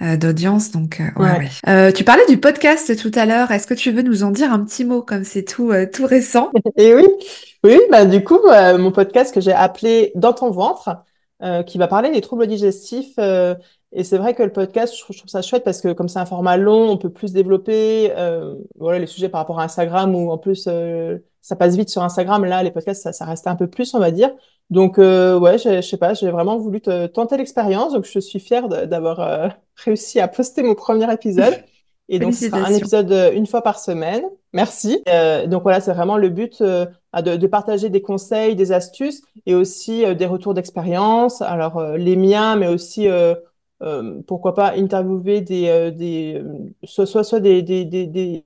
d'audience. 0.00 0.70
Donc, 0.70 1.00
euh, 1.00 1.20
ouais, 1.20 1.38
Ouais. 1.38 1.48
Euh, 1.66 1.90
tu 1.90 2.04
parlais 2.04 2.26
du 2.28 2.36
podcast 2.38 2.96
tout 2.96 3.10
à 3.16 3.26
l'heure. 3.26 3.50
Est-ce 3.50 3.66
que 3.66 3.74
tu 3.74 3.90
veux 3.90 4.02
nous 4.02 4.22
en 4.22 4.30
dire 4.30 4.52
un 4.52 4.60
petit 4.64 4.84
mot, 4.84 5.02
comme 5.02 5.24
c'est 5.24 5.42
tout, 5.42 5.72
tout 5.92 6.06
récent? 6.06 6.50
Et 6.76 6.94
oui, 6.94 7.04
oui, 7.64 7.80
bah 7.90 8.04
du 8.04 8.22
coup, 8.22 8.38
mon 8.78 8.92
podcast 8.92 9.34
que 9.34 9.40
j'ai 9.40 9.52
appelé 9.52 10.12
Dans 10.14 10.32
ton 10.32 10.50
ventre, 10.52 10.98
qui 11.62 11.78
va 11.78 11.88
parler 11.88 12.10
des 12.12 12.20
troubles 12.20 12.46
digestifs. 12.46 13.14
euh, 13.18 13.54
et 13.92 14.02
c'est 14.02 14.18
vrai 14.18 14.34
que 14.34 14.42
le 14.42 14.52
podcast, 14.52 14.94
je 14.96 15.00
trouve, 15.00 15.16
ça 15.26 15.40
chouette 15.40 15.62
parce 15.64 15.80
que 15.80 15.92
comme 15.92 16.08
c'est 16.08 16.18
un 16.18 16.26
format 16.26 16.56
long, 16.56 16.90
on 16.90 16.96
peut 16.98 17.10
plus 17.10 17.32
développer 17.32 18.12
euh, 18.16 18.56
voilà, 18.76 18.98
les 18.98 19.06
sujets 19.06 19.28
par 19.28 19.40
rapport 19.40 19.60
à 19.60 19.64
Instagram 19.64 20.14
où 20.16 20.30
en 20.30 20.38
plus 20.38 20.64
euh, 20.66 21.18
ça 21.40 21.54
passe 21.54 21.76
vite 21.76 21.90
sur 21.90 22.02
Instagram. 22.02 22.44
Là, 22.44 22.62
les 22.64 22.72
podcasts, 22.72 23.02
ça, 23.02 23.12
ça 23.12 23.24
reste 23.24 23.46
un 23.46 23.54
peu 23.56 23.68
plus, 23.68 23.94
on 23.94 24.00
va 24.00 24.10
dire. 24.10 24.30
Donc 24.70 24.98
euh, 24.98 25.38
ouais, 25.38 25.58
je, 25.58 25.80
sais 25.80 25.96
pas, 25.96 26.14
j'ai 26.14 26.30
vraiment 26.30 26.58
voulu 26.58 26.80
te- 26.80 27.06
tenter 27.06 27.36
l'expérience. 27.36 27.92
Donc 27.92 28.04
je 28.04 28.18
suis 28.18 28.40
fière 28.40 28.68
d'avoir 28.68 29.20
euh, 29.20 29.48
réussi 29.84 30.18
à 30.20 30.26
poster 30.28 30.62
mon 30.62 30.74
premier 30.74 31.12
épisode. 31.12 31.54
Et 32.08 32.18
donc 32.18 32.34
ce 32.34 32.44
sera 32.44 32.58
un 32.66 32.72
épisode 32.74 33.10
euh, 33.12 33.32
une 33.32 33.46
fois 33.46 33.62
par 33.62 33.78
semaine. 33.78 34.24
Merci. 34.52 35.02
Euh, 35.08 35.46
donc 35.46 35.62
voilà, 35.62 35.80
c'est 35.80 35.92
vraiment 35.94 36.16
le 36.18 36.28
but 36.28 36.60
euh, 36.60 36.86
de, 37.22 37.36
de 37.36 37.46
partager 37.46 37.88
des 37.88 38.02
conseils, 38.02 38.56
des 38.56 38.72
astuces 38.72 39.22
et 39.46 39.54
aussi 39.54 40.04
euh, 40.04 40.14
des 40.14 40.26
retours 40.26 40.54
d'expérience. 40.54 41.40
Alors 41.42 41.78
euh, 41.78 41.96
les 41.96 42.16
miens, 42.16 42.56
mais 42.56 42.68
aussi 42.68 43.08
euh, 43.08 43.34
euh, 43.82 44.20
pourquoi 44.26 44.54
pas 44.54 44.72
interviewer 44.76 45.40
des, 45.40 45.68
euh, 45.68 45.90
des 45.90 46.42
soit, 46.84 47.06
soit, 47.06 47.24
soit 47.24 47.40
des, 47.40 47.62
des, 47.62 47.84
des, 47.84 48.06
des 48.06 48.44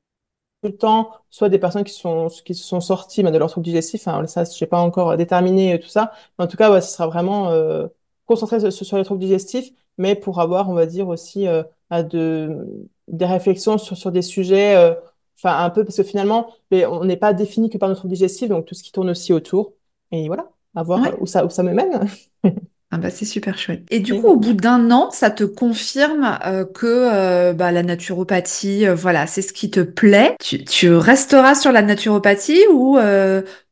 consultants, 0.62 1.10
soit 1.30 1.48
des 1.48 1.58
personnes 1.58 1.84
qui 1.84 1.94
sont 1.94 2.28
qui 2.44 2.54
se 2.54 2.64
sont 2.64 2.80
sorties 2.80 3.22
ben, 3.22 3.30
de 3.30 3.38
leur 3.38 3.50
trouble 3.50 3.64
digestif. 3.64 4.06
Enfin, 4.06 4.26
ça, 4.26 4.44
je 4.44 4.64
n'ai 4.64 4.68
pas 4.68 4.80
encore 4.80 5.16
déterminé 5.16 5.78
tout 5.80 5.88
ça. 5.88 6.12
Mais 6.38 6.44
en 6.44 6.48
tout 6.48 6.56
cas, 6.56 6.70
ouais, 6.72 6.80
ce 6.80 6.90
sera 6.92 7.06
vraiment 7.08 7.50
euh, 7.50 7.86
concentré 8.26 8.60
sur, 8.60 8.72
sur 8.72 8.96
les 8.98 9.04
troubles 9.04 9.20
digestifs, 9.20 9.70
mais 9.98 10.14
pour 10.16 10.40
avoir, 10.40 10.68
on 10.70 10.74
va 10.74 10.86
dire 10.86 11.08
aussi 11.08 11.46
euh, 11.48 11.62
à 11.90 12.02
de 12.02 12.88
des 13.10 13.26
réflexions 13.26 13.78
sur 13.78 13.96
sur 13.96 14.12
des 14.12 14.22
sujets. 14.22 14.76
euh, 14.76 14.94
Enfin, 15.40 15.62
un 15.64 15.70
peu, 15.70 15.84
parce 15.84 15.96
que 15.96 16.02
finalement, 16.02 16.52
mais 16.72 16.84
on 16.86 17.04
n'est 17.04 17.16
pas 17.16 17.32
défini 17.32 17.70
que 17.70 17.78
par 17.78 17.88
notre 17.88 18.08
digestif, 18.08 18.48
donc 18.48 18.66
tout 18.66 18.74
ce 18.74 18.82
qui 18.82 18.90
tourne 18.90 19.10
aussi 19.10 19.32
autour. 19.32 19.72
Et 20.10 20.26
voilà, 20.26 20.50
à 20.74 20.82
voir 20.82 21.06
euh, 21.06 21.10
Ouais. 21.10 21.16
où 21.20 21.26
ça, 21.26 21.44
où 21.46 21.50
ça 21.50 21.62
me 21.62 21.72
mène. 21.72 22.08
Ah 22.90 22.96
bah 22.96 23.10
c'est 23.10 23.26
super 23.26 23.58
chouette. 23.58 23.82
Et 23.90 24.00
du 24.00 24.14
coup, 24.14 24.28
au 24.28 24.36
bout 24.36 24.54
d'un 24.54 24.90
an, 24.90 25.10
ça 25.10 25.30
te 25.30 25.44
confirme 25.44 26.38
euh, 26.46 26.64
que 26.64 26.86
euh, 26.86 27.52
bah, 27.52 27.70
la 27.70 27.82
naturopathie, 27.82 28.86
euh, 28.86 28.94
voilà, 28.94 29.26
c'est 29.26 29.42
ce 29.42 29.52
qui 29.52 29.70
te 29.70 29.80
plaît? 29.80 30.36
Tu, 30.40 30.64
tu 30.64 30.90
resteras 30.94 31.54
sur 31.54 31.70
la 31.70 31.82
naturopathie 31.82 32.64
ou, 32.72 32.98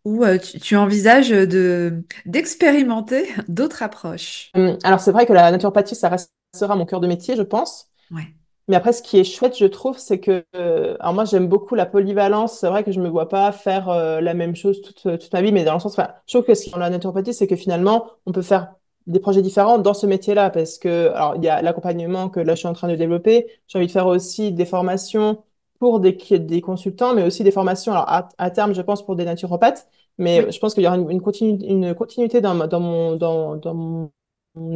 ou 0.05 0.25
tu, 0.39 0.61
tu 0.61 0.77
envisages 0.77 1.31
de 1.31 2.05
d'expérimenter 2.27 3.31
d'autres 3.49 3.83
approches? 3.83 4.51
Hum, 4.55 4.79
Alors, 4.85 5.01
c'est 5.01 5.13
vrai 5.13 5.27
que 5.27 5.33
la 5.33 5.51
naturopathie, 5.51 5.95
ça 5.95 6.09
restera 6.09 6.77
mon 6.77 6.87
cœur 6.87 7.01
de 7.01 7.07
métier, 7.07 7.37
je 7.37 7.43
pense. 7.43 7.91
Ouais, 8.11 8.35
Mais 8.69 8.77
après, 8.77 8.93
ce 8.93 9.03
qui 9.03 9.19
est 9.19 9.25
chouette, 9.25 9.57
je 9.57 9.65
trouve, 9.67 9.97
c'est 9.99 10.19
que, 10.21 10.45
euh, 10.57 10.97
alors 11.01 11.15
moi, 11.15 11.25
j'aime 11.25 11.47
beaucoup 11.49 11.75
la 11.77 11.87
polyvalence. 11.87 12.59
C'est 12.59 12.69
vrai 12.69 12.83
que 12.83 12.91
je 12.93 13.01
me 13.01 13.09
vois 13.09 13.29
pas 13.29 13.53
faire 13.53 13.89
euh, 13.89 14.21
la 14.21 14.35
même 14.35 14.57
chose 14.57 14.81
toute, 14.83 15.03
toute 15.21 15.33
ma 15.33 15.41
vie, 15.43 15.53
mais 15.53 15.65
dans 15.65 15.75
le 15.75 15.81
sens, 15.81 15.93
enfin, 15.93 16.11
je 16.27 16.35
trouve 16.37 16.47
que 16.47 16.55
ce 16.55 16.65
qui 16.65 16.71
est 16.71 16.73
dans 16.73 16.79
la 16.79 16.91
naturopathie, 16.91 17.33
c'est 17.33 17.47
que 17.47 17.55
finalement, 17.57 18.07
on 18.27 18.33
peut 18.33 18.43
faire 18.43 18.75
des 19.07 19.21
projets 19.21 19.41
différents 19.43 19.79
dans 19.79 19.95
ce 19.95 20.07
métier-là, 20.07 20.51
parce 20.51 20.79
que, 20.79 21.11
alors, 21.15 21.37
il 21.37 21.45
y 21.45 21.49
a 21.49 21.63
l'accompagnement 21.63 22.29
que 22.29 22.41
là, 22.41 22.55
je 22.55 22.59
suis 22.61 22.69
en 22.69 22.73
train 22.73 22.89
de 22.89 22.97
développer. 22.97 23.47
J'ai 23.69 23.79
envie 23.79 23.87
de 23.87 23.93
faire 23.93 24.09
aussi 24.09 24.53
des 24.53 24.65
formations 24.67 25.45
pour 25.79 26.01
des, 26.01 26.13
des 26.39 26.61
consultants, 26.61 27.15
mais 27.15 27.23
aussi 27.23 27.45
des 27.45 27.51
formations, 27.53 27.93
alors, 27.93 28.09
à, 28.09 28.29
à 28.39 28.51
terme, 28.51 28.75
je 28.75 28.83
pense, 28.83 29.05
pour 29.05 29.15
des 29.15 29.25
naturopathes. 29.25 29.89
Mais 30.19 30.45
oui, 30.45 30.51
je 30.51 30.59
pense 30.59 30.75
qu'il 30.75 30.83
y 30.83 30.87
aura 30.87 30.97
une, 30.97 31.09
une, 31.11 31.21
continu, 31.21 31.59
une 31.65 31.95
continuité 31.95 32.41
dans, 32.41 32.55
dans 32.67 32.81
mon, 32.81 33.17
dans, 33.17 33.57
dans 33.57 33.75
mon 33.75 34.11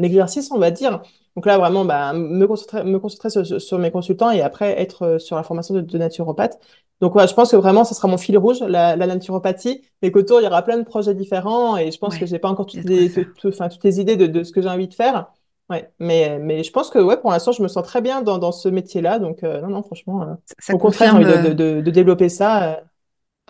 exercice, 0.02 0.50
on 0.52 0.58
va 0.58 0.70
dire. 0.70 1.02
Donc 1.36 1.46
là, 1.46 1.58
vraiment, 1.58 1.84
bah, 1.84 2.12
me 2.12 2.46
concentrer, 2.46 2.84
me 2.84 2.98
concentrer 2.98 3.30
sur, 3.30 3.60
sur- 3.62 3.78
mes 3.78 3.90
consultants 3.90 4.30
et 4.30 4.40
après 4.42 4.80
être 4.80 5.02
euh, 5.02 5.18
sur 5.18 5.36
la 5.36 5.42
formation 5.42 5.74
de, 5.74 5.80
de 5.80 5.98
naturopathe. 5.98 6.58
Donc 7.00 7.14
ouais, 7.14 7.26
je 7.26 7.34
pense 7.34 7.50
que 7.52 7.56
vraiment, 7.56 7.84
ce 7.84 7.94
sera 7.94 8.08
mon 8.08 8.18
fil 8.18 8.36
rouge, 8.36 8.60
la, 8.60 8.96
la 8.96 9.06
naturopathie. 9.06 9.82
Mais 10.02 10.10
qu'autour, 10.12 10.40
il 10.40 10.44
y 10.44 10.46
aura 10.46 10.62
plein 10.62 10.76
de 10.78 10.82
projets 10.84 11.14
différents 11.14 11.76
et 11.76 11.90
je 11.92 11.98
pense 11.98 12.18
que 12.18 12.26
j'ai 12.26 12.38
pas 12.38 12.48
encore 12.48 12.66
toutes 12.66 12.84
les, 12.84 13.10
tout- 13.10 13.24
tout- 13.24 13.48
enfin, 13.48 13.68
toutes 13.68 13.84
les 13.84 14.00
idées 14.00 14.16
de, 14.16 14.26
de 14.26 14.44
ce 14.44 14.52
que 14.52 14.60
j'ai 14.62 14.68
envie 14.68 14.88
de 14.88 14.94
faire. 14.94 15.30
Ouais, 15.70 15.90
mais, 16.00 16.38
mais 16.40 16.64
je 16.64 16.72
pense 16.72 16.90
que 16.90 16.98
ouais, 16.98 17.16
pour 17.16 17.30
l'instant, 17.30 17.52
je 17.52 17.62
me 17.62 17.68
sens 17.68 17.84
très 17.84 18.00
bien 18.02 18.22
dans, 18.22 18.38
dans 18.38 18.52
ce 18.52 18.68
métier-là. 18.68 19.18
Donc 19.18 19.44
euh, 19.44 19.60
non, 19.60 19.68
non, 19.68 19.82
franchement, 19.82 20.22
euh, 20.22 20.34
Ça, 20.44 20.54
ça 20.58 20.74
au 20.74 20.78
contraire, 20.78 21.14
confirme, 21.14 21.24
de, 21.24 21.36
de, 21.36 21.52
de, 21.52 21.80
de 21.80 21.90
développer 21.90 22.28
ça. 22.28 22.74
euh, 22.74 22.80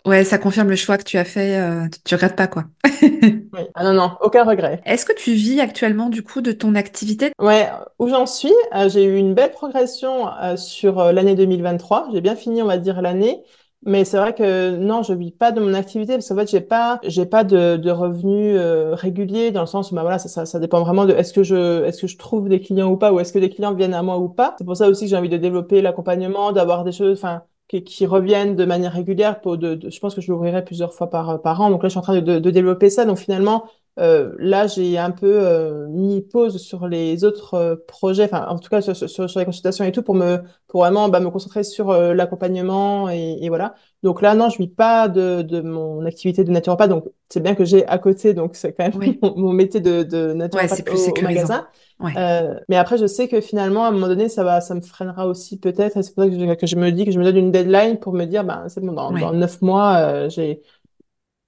ouais, 0.06 0.24
ça 0.24 0.38
confirme 0.38 0.68
le 0.68 0.76
choix 0.76 0.98
que 0.98 1.04
tu 1.04 1.18
as 1.18 1.24
fait. 1.24 1.58
euh, 1.58 1.86
tu, 2.04 2.14
regrettes 2.14 2.36
pas 2.36 2.46
quoi. 2.46 2.64
oui. 3.02 3.48
Ah 3.74 3.84
non, 3.84 3.92
non, 3.94 4.12
aucun 4.20 4.44
regret. 4.44 4.80
Est-ce 4.84 5.04
que 5.04 5.12
tu 5.12 5.32
vis 5.32 5.60
actuellement 5.60 6.08
du 6.08 6.22
coup 6.22 6.40
de 6.40 6.52
ton 6.52 6.74
activité? 6.74 7.32
Ouais, 7.40 7.68
où 7.98 8.08
j'en 8.08 8.26
suis, 8.26 8.52
euh, 8.74 8.88
j'ai 8.88 9.04
eu 9.04 9.16
une 9.16 9.34
belle 9.34 9.52
progression 9.52 10.28
euh, 10.42 10.56
sur 10.56 10.98
euh, 11.00 11.12
l'année 11.12 11.34
2023. 11.34 12.08
J'ai 12.12 12.20
bien 12.20 12.36
fini, 12.36 12.62
on 12.62 12.66
va 12.66 12.78
dire, 12.78 13.02
l'année. 13.02 13.42
Mais 13.86 14.04
c'est 14.04 14.18
vrai 14.18 14.34
que 14.34 14.76
non, 14.76 15.02
je 15.02 15.14
vis 15.14 15.30
pas 15.32 15.52
de 15.52 15.60
mon 15.60 15.72
activité 15.72 16.12
parce 16.12 16.28
qu'en 16.28 16.36
fait, 16.36 16.50
j'ai 16.50 16.60
pas, 16.60 17.00
j'ai 17.02 17.24
pas 17.24 17.44
de, 17.44 17.76
de 17.78 17.90
revenus 17.90 18.54
euh, 18.58 18.94
réguliers 18.94 19.52
dans 19.52 19.62
le 19.62 19.66
sens 19.66 19.90
où 19.90 19.94
bah 19.94 20.02
voilà, 20.02 20.18
ça, 20.18 20.28
ça, 20.28 20.44
ça 20.44 20.58
dépend 20.60 20.82
vraiment 20.82 21.06
de 21.06 21.14
est-ce 21.14 21.32
que 21.32 21.42
je, 21.42 21.84
est-ce 21.84 22.02
que 22.02 22.06
je 22.06 22.18
trouve 22.18 22.50
des 22.50 22.60
clients 22.60 22.90
ou 22.90 22.98
pas 22.98 23.10
ou 23.10 23.20
est-ce 23.20 23.32
que 23.32 23.38
des 23.38 23.48
clients 23.48 23.72
viennent 23.72 23.94
à 23.94 24.02
moi 24.02 24.18
ou 24.18 24.28
pas. 24.28 24.54
C'est 24.58 24.64
pour 24.66 24.76
ça 24.76 24.86
aussi 24.88 25.04
que 25.04 25.10
j'ai 25.10 25.16
envie 25.16 25.30
de 25.30 25.38
développer 25.38 25.80
l'accompagnement, 25.80 26.52
d'avoir 26.52 26.84
des 26.84 26.92
choses, 26.92 27.18
enfin, 27.18 27.42
qui, 27.70 28.06
reviennent 28.06 28.56
de 28.56 28.64
manière 28.64 28.92
régulière. 28.92 29.40
Pour 29.40 29.58
de, 29.58 29.78
je 29.88 29.98
pense 30.00 30.14
que 30.14 30.20
je 30.20 30.30
l'ouvrirai 30.30 30.64
plusieurs 30.64 30.92
fois 30.94 31.08
par 31.10 31.40
par 31.42 31.60
an. 31.60 31.70
Donc 31.70 31.82
là, 31.82 31.88
je 31.88 31.92
suis 31.92 31.98
en 31.98 32.02
train 32.02 32.14
de, 32.16 32.20
de, 32.20 32.38
de 32.38 32.50
développer 32.50 32.90
ça. 32.90 33.04
Donc 33.04 33.18
finalement 33.18 33.64
euh, 34.00 34.34
là, 34.38 34.66
j'ai 34.66 34.96
un 34.98 35.10
peu 35.10 35.26
euh, 35.46 35.86
mis 35.88 36.22
pause 36.22 36.56
sur 36.58 36.88
les 36.88 37.24
autres 37.24 37.54
euh, 37.54 37.76
projets, 37.86 38.24
enfin, 38.24 38.46
en 38.48 38.58
tout 38.58 38.68
cas 38.70 38.80
sur, 38.80 38.96
sur, 38.96 39.08
sur 39.30 39.38
les 39.40 39.44
consultations 39.44 39.84
et 39.84 39.92
tout, 39.92 40.02
pour 40.02 40.14
me, 40.14 40.38
pour 40.68 40.80
vraiment 40.80 41.08
bah, 41.08 41.20
me 41.20 41.30
concentrer 41.30 41.62
sur 41.64 41.90
euh, 41.90 42.14
l'accompagnement 42.14 43.10
et, 43.10 43.38
et, 43.42 43.48
voilà. 43.48 43.74
Donc 44.02 44.22
là, 44.22 44.34
non, 44.34 44.48
je 44.48 44.58
vis 44.58 44.68
pas 44.68 45.08
de, 45.08 45.42
de 45.42 45.60
mon 45.60 46.04
activité 46.06 46.44
de 46.44 46.50
naturopathe, 46.50 46.88
donc 46.90 47.04
c'est 47.28 47.40
bien 47.42 47.54
que 47.54 47.64
j'ai 47.64 47.86
à 47.86 47.98
côté, 47.98 48.32
donc 48.34 48.56
c'est 48.56 48.72
quand 48.72 48.84
même 48.84 48.96
Oui. 48.98 49.18
mon, 49.22 49.36
mon 49.36 49.52
métier 49.52 49.80
de, 49.80 50.02
de 50.02 50.32
Ouais, 50.52 50.66
c'est 50.68 50.82
naturopathe 50.82 50.84
plus 50.84 51.08
au, 51.08 51.12
au 51.18 51.22
magasin. 51.22 51.68
Ouais. 52.00 52.12
Mais 52.68 52.76
après, 52.76 52.96
je 52.98 53.06
sais 53.06 53.28
que 53.28 53.40
finalement, 53.40 53.84
à 53.84 53.88
un 53.88 53.90
moment 53.90 54.08
donné, 54.08 54.28
ça 54.28 54.42
va, 54.44 54.60
ça 54.60 54.74
me 54.74 54.80
freinera 54.80 55.26
aussi 55.26 55.58
peut-être, 55.58 56.02
c'est 56.02 56.14
pour 56.14 56.24
ça 56.24 56.30
que 56.30 56.38
je, 56.38 56.54
que 56.54 56.66
je 56.66 56.76
me 56.76 56.90
dis 56.90 57.04
que 57.04 57.10
je 57.12 57.18
me 57.18 57.24
donne 57.24 57.36
une 57.36 57.52
deadline 57.52 57.98
pour 57.98 58.12
me 58.14 58.24
dire, 58.24 58.44
ben, 58.44 58.64
c'est 58.68 58.80
bon, 58.80 58.92
dans, 58.92 59.12
dans 59.12 59.32
Ouais. 59.32 59.36
neuf 59.36 59.60
mois, 59.62 59.96
euh, 59.98 60.28
j'ai 60.30 60.62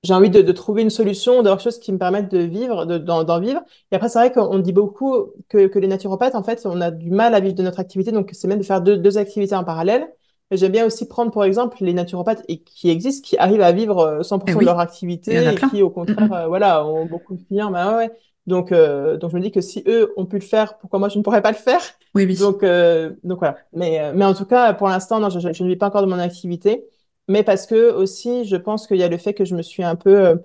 j'ai 0.03 0.15
envie 0.15 0.31
de, 0.31 0.43
de 0.43 0.53
trouver 0.53 0.83
une 0.83 0.91
solution, 0.91 1.37
d'avoir 1.43 1.59
quelque 1.59 1.65
chose 1.73 1.79
qui 1.81 1.93
me 1.93 1.99
permette 1.99 2.31
de 2.31 2.39
vivre, 2.39 2.87
de, 2.87 2.99
d'en, 2.99 3.23
d'en 3.25 3.41
vivre. 3.41 3.63
Et 3.93 3.97
après, 3.97 4.09
c'est 4.09 4.19
vrai 4.19 4.33
qu'on 4.33 4.59
dit 4.59 4.73
beaucoup 4.73 5.27
que, 5.49 5.67
que 5.69 5.79
les 5.79 5.87
naturopathes, 5.89 6.35
en 6.35 6.43
fait, 6.43 6.63
on 6.67 6.81
a 6.81 6.91
du 6.91 7.11
mal 7.11 7.35
à 7.35 7.41
vivre 7.41 7.55
de 7.55 7.63
notre 7.63 7.79
activité, 7.81 8.11
donc 8.11 8.31
c'est 8.33 8.49
même 8.49 8.59
de 8.59 8.65
faire 8.65 8.81
deux, 8.81 8.97
deux 8.99 9.19
activités 9.19 9.55
en 9.55 9.65
parallèle. 9.65 10.09
J'aime 10.51 10.73
bien 10.73 10.85
aussi 10.87 11.07
prendre, 11.09 11.31
pour 11.31 11.45
exemple, 11.45 11.79
les 11.81 11.95
naturopathes 11.95 12.45
et 12.49 12.59
qui 12.63 12.91
existent, 12.91 13.27
qui 13.27 13.39
arrivent 13.39 13.63
à 13.63 13.73
vivre 13.73 13.99
euh, 14.01 14.21
Et 14.21 14.25
100% 14.25 14.61
de 14.61 14.67
leur 14.67 14.81
activité 14.81 15.55
et 15.55 15.63
qui, 15.63 15.83
au 15.83 15.89
contraire, 15.91 16.33
euh, 16.33 16.47
voilà, 16.47 16.85
ont 16.87 17.07
beaucoup 17.07 17.35
de 17.37 17.43
clients. 17.43 17.71
Bah 17.71 17.97
ouais. 17.97 18.11
Donc, 18.47 18.73
euh, 18.73 19.17
donc 19.17 19.31
je 19.31 19.37
me 19.37 19.41
dis 19.41 19.51
que 19.53 19.61
si 19.61 19.83
eux 19.87 20.13
ont 20.17 20.27
pu 20.27 20.37
le 20.37 20.43
faire, 20.45 20.77
pourquoi 20.79 20.99
moi 20.99 21.09
je 21.09 21.17
ne 21.19 21.23
pourrais 21.23 21.43
pas 21.43 21.53
le 21.53 21.57
faire? 21.57 21.81
Oui, 22.15 22.27
oui. 22.27 22.37
Donc, 22.37 22.63
euh, 22.63 23.11
donc 23.25 23.39
voilà. 23.39 23.57
Mais, 23.73 24.01
euh, 24.01 24.13
mais 24.15 24.25
en 24.25 24.35
tout 24.35 24.45
cas, 24.45 24.75
pour 24.75 24.89
l'instant, 24.89 25.21
non, 25.21 25.31
je, 25.31 25.39
je, 25.41 25.53
je 25.53 25.63
ne 25.65 25.69
vis 25.69 25.77
pas 25.77 25.87
encore 25.87 26.03
de 26.03 26.07
mon 26.07 26.19
activité. 26.19 26.85
Mais 27.29 27.43
parce 27.45 27.67
que 27.67 27.93
aussi, 27.93 28.45
je 28.45 28.57
pense 28.57 28.87
qu'il 28.87 28.97
y 28.99 29.03
a 29.03 29.09
le 29.09 29.17
fait 29.19 29.35
que 29.35 29.45
je 29.45 29.55
me 29.55 29.63
suis 29.63 29.83
un 29.85 29.97
peu 29.97 30.27
euh, 30.27 30.37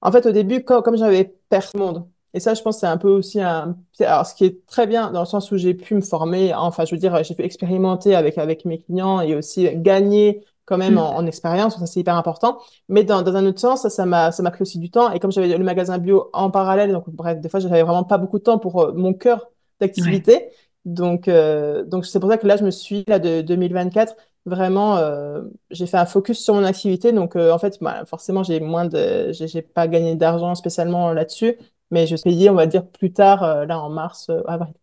en 0.00 0.12
fait, 0.12 0.26
au 0.26 0.32
début, 0.32 0.62
comme 0.64 0.96
j'avais 0.96 1.24
perdu 1.48 1.68
le 1.74 1.80
monde, 1.80 2.08
et 2.34 2.40
ça, 2.40 2.52
je 2.54 2.60
pense, 2.62 2.76
que 2.76 2.80
c'est 2.80 2.86
un 2.86 2.98
peu 2.98 3.08
aussi 3.08 3.40
un. 3.40 3.76
Alors, 4.00 4.26
ce 4.26 4.34
qui 4.34 4.44
est 4.44 4.66
très 4.66 4.86
bien 4.86 5.10
dans 5.10 5.20
le 5.20 5.26
sens 5.26 5.50
où 5.52 5.56
j'ai 5.56 5.72
pu 5.74 5.94
me 5.94 6.02
former, 6.02 6.52
enfin, 6.54 6.84
je 6.84 6.94
veux 6.94 6.98
dire, 7.00 7.22
j'ai 7.24 7.34
pu 7.34 7.42
expérimenter 7.42 8.14
avec, 8.14 8.36
avec 8.36 8.64
mes 8.66 8.78
clients 8.82 9.20
et 9.22 9.34
aussi 9.34 9.68
gagner 9.76 10.44
quand 10.66 10.76
même 10.78 10.94
Mm. 10.94 10.98
en, 10.98 11.16
en 11.16 11.26
expérience, 11.26 11.78
ça 11.78 11.86
c'est 11.86 12.00
hyper 12.00 12.16
important. 12.16 12.58
Mais 12.88 13.04
dans, 13.04 13.22
dans 13.22 13.36
un 13.36 13.46
autre 13.46 13.60
sens, 13.60 13.82
ça, 13.82 13.90
ça 13.90 14.04
m'a, 14.04 14.32
ça 14.32 14.42
m'a 14.42 14.50
pris 14.50 14.62
aussi 14.62 14.78
du 14.78 14.90
temps. 14.90 15.10
Et 15.12 15.20
comme 15.20 15.32
j'avais 15.32 15.56
le 15.56 15.64
magasin 15.64 15.96
bio 15.98 16.28
en 16.34 16.50
parallèle, 16.50 16.92
donc 16.92 17.08
bref, 17.08 17.40
des 17.40 17.48
fois, 17.48 17.60
j'avais 17.60 17.82
vraiment 17.82 18.04
pas 18.04 18.18
beaucoup 18.18 18.38
de 18.38 18.42
temps 18.44 18.58
pour 18.58 18.82
euh, 18.82 18.92
mon 18.92 19.14
cœur 19.14 19.48
d'activité. 19.80 20.50
Donc, 20.84 21.28
euh, 21.28 21.84
donc 21.84 22.04
c'est 22.06 22.20
pour 22.20 22.30
ça 22.30 22.36
que 22.38 22.46
là, 22.46 22.56
je 22.56 22.64
me 22.64 22.70
suis, 22.70 23.04
là, 23.08 23.18
de 23.18 23.40
2024, 23.42 24.16
vraiment, 24.46 24.96
euh, 24.98 25.42
j'ai 25.70 25.86
fait 25.86 25.98
un 25.98 26.06
focus 26.06 26.38
sur 26.42 26.54
mon 26.54 26.64
activité. 26.64 27.12
Donc, 27.12 27.36
euh, 27.36 27.52
en 27.52 27.58
fait, 27.58 27.78
bah, 27.82 28.04
forcément, 28.06 28.42
j'ai 28.42 28.60
moins 28.60 28.86
de, 28.86 29.32
j'ai 29.32 29.62
pas 29.62 29.88
gagné 29.88 30.14
d'argent 30.16 30.54
spécialement 30.54 31.12
là-dessus, 31.12 31.58
mais 31.90 32.06
je 32.06 32.16
vais 32.16 32.22
payer, 32.22 32.50
on 32.50 32.54
va 32.54 32.66
dire, 32.66 32.86
plus 32.88 33.12
tard, 33.12 33.42
euh, 33.44 33.66
là, 33.66 33.80
en 33.80 33.90
mars, 33.90 34.28
euh, 34.30 34.42
avril. 34.46 34.74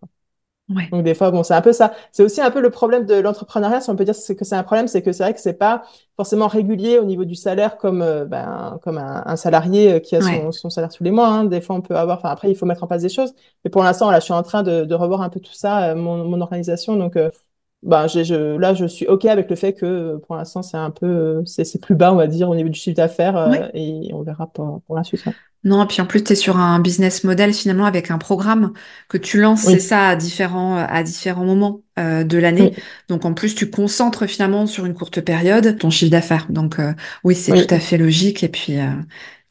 Ouais. 0.69 0.89
Donc 0.91 1.03
des 1.03 1.15
fois, 1.15 1.31
bon, 1.31 1.41
c'est 1.43 1.55
un 1.55 1.61
peu 1.61 1.73
ça. 1.73 1.93
C'est 2.11 2.23
aussi 2.23 2.39
un 2.39 2.51
peu 2.51 2.61
le 2.61 2.69
problème 2.69 3.05
de 3.05 3.15
l'entrepreneuriat, 3.15 3.81
si 3.81 3.89
on 3.89 3.95
peut 3.95 4.05
dire 4.05 4.13
que 4.13 4.45
c'est 4.45 4.55
un 4.55 4.63
problème, 4.63 4.87
c'est 4.87 5.01
que 5.01 5.11
c'est 5.11 5.23
vrai 5.23 5.33
que 5.33 5.39
c'est 5.41 5.55
pas 5.55 5.83
forcément 6.15 6.47
régulier 6.47 6.99
au 6.99 7.03
niveau 7.05 7.25
du 7.25 7.33
salaire 7.35 7.77
comme, 7.77 8.01
euh, 8.03 8.25
ben, 8.25 8.79
comme 8.83 8.97
un, 8.99 9.23
un 9.25 9.35
salarié 9.35 10.01
qui 10.01 10.15
a 10.15 10.21
Ouais. 10.21 10.47
son, 10.51 10.69
salaire 10.69 10.91
tous 10.93 11.03
les 11.03 11.09
mois. 11.11 11.27
hein. 11.29 11.45
Des 11.45 11.61
fois, 11.61 11.75
on 11.75 11.81
peut 11.81 11.95
avoir, 11.95 12.19
enfin 12.19 12.29
après, 12.29 12.51
il 12.51 12.55
faut 12.55 12.67
mettre 12.67 12.83
en 12.83 12.87
place 12.87 13.01
des 13.01 13.09
choses. 13.09 13.33
Mais 13.63 13.71
pour 13.71 13.83
l'instant, 13.83 14.11
là, 14.11 14.19
je 14.19 14.25
suis 14.25 14.33
en 14.33 14.43
train 14.43 14.61
de, 14.63 14.85
de 14.85 14.95
revoir 14.95 15.21
un 15.21 15.29
peu 15.29 15.39
tout 15.39 15.53
ça, 15.53 15.95
mon, 15.95 16.25
mon 16.25 16.41
organisation. 16.41 16.95
Donc 16.95 17.17
j'ai, 18.07 18.23
je, 18.25 18.57
là, 18.57 18.73
je 18.73 18.85
suis 18.85 19.07
OK 19.07 19.25
avec 19.25 19.49
le 19.49 19.55
fait 19.55 19.73
que 19.73 20.17
pour 20.17 20.35
l'instant, 20.35 20.61
c'est 20.61 20.77
un 20.77 20.91
peu, 20.91 21.43
c'est 21.45 21.65
c'est 21.65 21.79
plus 21.79 21.95
bas, 21.95 22.13
on 22.13 22.17
va 22.17 22.27
dire, 22.27 22.49
au 22.49 22.55
niveau 22.55 22.69
du 22.69 22.79
chiffre 22.79 22.95
d'affaires 22.95 23.37
euh, 23.37 23.67
et 23.73 24.11
on 24.13 24.21
verra 24.21 24.47
pour, 24.47 24.81
pour 24.83 24.95
la 24.95 25.03
suite. 25.03 25.25
ouais. 25.25 25.33
Non, 25.65 25.87
puis 25.87 26.01
en 26.01 26.05
plus, 26.05 26.23
tu 26.23 26.33
es 26.33 26.35
sur 26.35 26.57
un 26.57 26.79
business 26.79 27.23
model 27.23 27.53
finalement 27.53 27.85
avec 27.85 28.11
un 28.11 28.17
programme 28.17 28.73
que 29.07 29.17
tu 29.17 29.39
lances, 29.39 29.61
c'est 29.61 29.79
ça, 29.79 30.09
à 30.09 30.15
différents, 30.17 30.75
à 30.75 31.03
différents 31.03 31.45
moments 31.45 31.81
euh, 31.97 32.25
de 32.25 32.37
l'année. 32.37 32.73
oui, 32.75 32.83
Donc 33.07 33.23
en 33.23 33.33
plus, 33.33 33.55
tu 33.55 33.69
concentres 33.69 34.27
finalement 34.27 34.67
sur 34.67 34.85
une 34.85 34.93
courte 34.93 35.21
période 35.21 35.77
ton 35.77 35.89
chiffre 35.89 36.11
d'affaires. 36.11 36.47
Donc 36.49 36.79
euh, 36.79 36.93
oui, 37.23 37.33
c'est 37.35 37.53
tout 37.53 37.73
à 37.73 37.79
fait 37.79 37.97
logique. 37.97 38.43
Et 38.43 38.49
puis, 38.49 38.77
euh, 38.77 38.89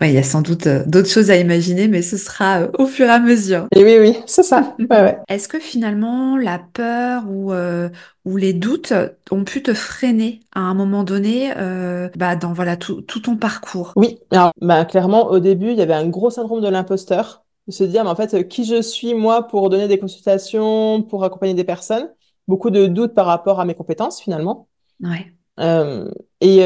ouais, 0.03 0.11
il 0.11 0.15
y 0.15 0.19
a 0.19 0.23
sans 0.23 0.43
doute 0.43 0.67
euh, 0.67 0.85
d'autres 0.87 1.09
choses 1.09 1.31
à 1.31 1.37
imaginer, 1.37 1.89
mais 1.89 2.03
ce 2.03 2.17
sera 2.17 2.63
euh, 2.63 2.71
au 2.79 2.87
fur 2.87 3.07
et 3.07 3.11
à 3.11 3.19
mesure. 3.19 3.67
Et 3.75 3.85
oui, 3.85 3.97
oui, 3.99 4.19
c'est 4.27 4.43
ça. 4.43 4.75
Ouais, 4.91 5.03
ouais. 5.03 5.19
Est-ce 5.29 5.49
que 5.49 5.59
finalement 5.59 6.37
la 6.37 6.59
peur 6.59 7.25
ou, 7.29 7.53
euh, 7.53 7.89
ou 8.25 8.37
les 8.37 8.53
doutes 8.53 8.93
ont 9.31 9.45
pu 9.45 9.63
te 9.63 9.73
freiner 9.73 10.41
à 10.55 10.61
un 10.61 10.75
moment 10.75 11.05
donné 11.05 11.53
euh, 11.57 12.09
bah, 12.17 12.37
dans 12.37 12.53
voilà 12.53 12.77
tout, 12.77 13.01
tout 13.03 13.21
ton 13.21 13.37
parcours? 13.37 13.93
Oui, 13.97 14.19
alors 14.31 14.53
bah, 14.61 14.85
clairement, 14.85 15.29
au 15.31 15.39
début, 15.39 15.71
il 15.71 15.77
y 15.79 15.83
avait 15.83 15.95
un 15.95 16.09
gros 16.09 16.31
syndrome 16.31 16.61
de 16.61 16.69
l'imposteur, 16.69 17.45
de 17.69 17.73
se 17.73 17.85
dire, 17.85 18.05
mais 18.05 18.11
en 18.11 18.17
fait, 18.17 18.49
qui 18.49 18.65
je 18.65 18.83
suis, 18.83 19.15
moi, 19.15 19.47
pour 19.47 19.71
donner 19.71 19.89
des 19.89 19.99
consultations, 19.99 21.03
pour 21.03 21.25
accompagner 21.25 21.55
des 21.55 21.65
personnes? 21.65 22.11
Beaucoup 22.49 22.71
de 22.71 22.87
doutes 22.87 23.15
par 23.15 23.27
rapport 23.27 23.61
à 23.61 23.65
mes 23.65 23.75
compétences, 23.75 24.21
finalement. 24.21 24.69
Ouais, 25.01 25.33
Euh, 25.61 26.11
et 26.41 26.61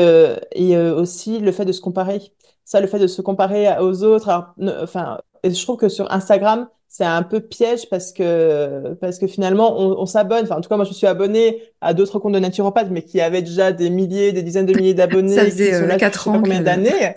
et 0.55 0.79
aussi 0.79 1.39
le 1.41 1.53
fait 1.53 1.65
de 1.65 1.73
se 1.73 1.81
comparer. 1.81 2.33
Ça, 2.67 2.83
le 2.83 2.89
fait 2.89 2.99
de 2.99 3.07
se 3.07 3.23
comparer 3.23 3.69
aux 3.81 4.03
autres. 4.05 4.29
Alors, 4.29 4.53
ne- 4.59 4.83
enfin, 4.83 5.19
et 5.43 5.51
je 5.53 5.63
trouve 5.63 5.79
que 5.79 5.89
sur 5.89 6.13
Instagram, 6.13 6.69
c'est 6.89 7.05
un 7.05 7.23
peu 7.23 7.41
piège 7.41 7.89
parce 7.89 8.13
que, 8.13 8.95
parce 9.01 9.19
que 9.19 9.27
finalement, 9.29 9.81
on, 9.81 10.01
on 10.03 10.07
s'abonne. 10.07 10.45
Enfin, 10.45 10.57
en 10.57 10.61
tout 10.61 10.69
cas, 10.69 10.77
moi, 10.77 10.85
je 10.85 10.93
suis 10.93 11.07
abonnée 11.07 11.63
à 11.81 11.95
d'autres 11.95 12.19
comptes 12.19 12.35
de 12.35 12.41
naturopathes, 12.41 12.91
mais 12.91 13.03
qui 13.03 13.21
avaient 13.23 13.43
déjà 13.43 13.73
des 13.73 13.91
milliers, 13.91 14.33
des 14.33 14.43
dizaines 14.43 14.67
de 14.67 14.75
milliers 14.75 14.93
ça 14.93 14.97
d'abonnés, 14.97 15.37
faisait 15.45 15.71
qui 15.71 15.75
sont 15.77 15.85
euh, 15.85 15.87
là 15.87 15.95
depuis 15.95 15.99
je 15.99 16.01
quatre 16.11 16.25
sais 16.25 16.31
pas 16.31 16.39
ans 16.39 16.43
combien 16.43 16.59
que 16.61 16.65
d'années. 16.65 17.15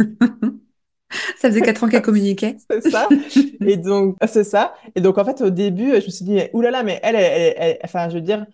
ça 1.38 1.50
faisait 1.50 1.62
quatre 1.62 1.84
ans 1.84 1.90
qu'elle 1.90 2.02
communiquait. 2.02 2.58
C'est 2.70 2.82
ça. 2.82 3.10
Et 3.66 3.78
donc, 3.78 4.16
c'est 4.28 4.44
ça. 4.44 4.74
Et 4.96 5.02
donc, 5.02 5.18
en 5.18 5.26
fait, 5.26 5.42
au 5.42 5.50
début, 5.50 5.90
je 6.02 6.06
me 6.06 6.12
suis 6.12 6.26
dit, 6.26 6.40
oulala, 6.54 6.84
mais 6.84 7.00
elle, 7.04 7.16
elle, 7.16 7.24
elle- 7.24 7.54
elle- 7.58 7.80
enfin, 7.84 8.10
je 8.10 8.16
veux 8.16 8.22
dire, 8.22 8.46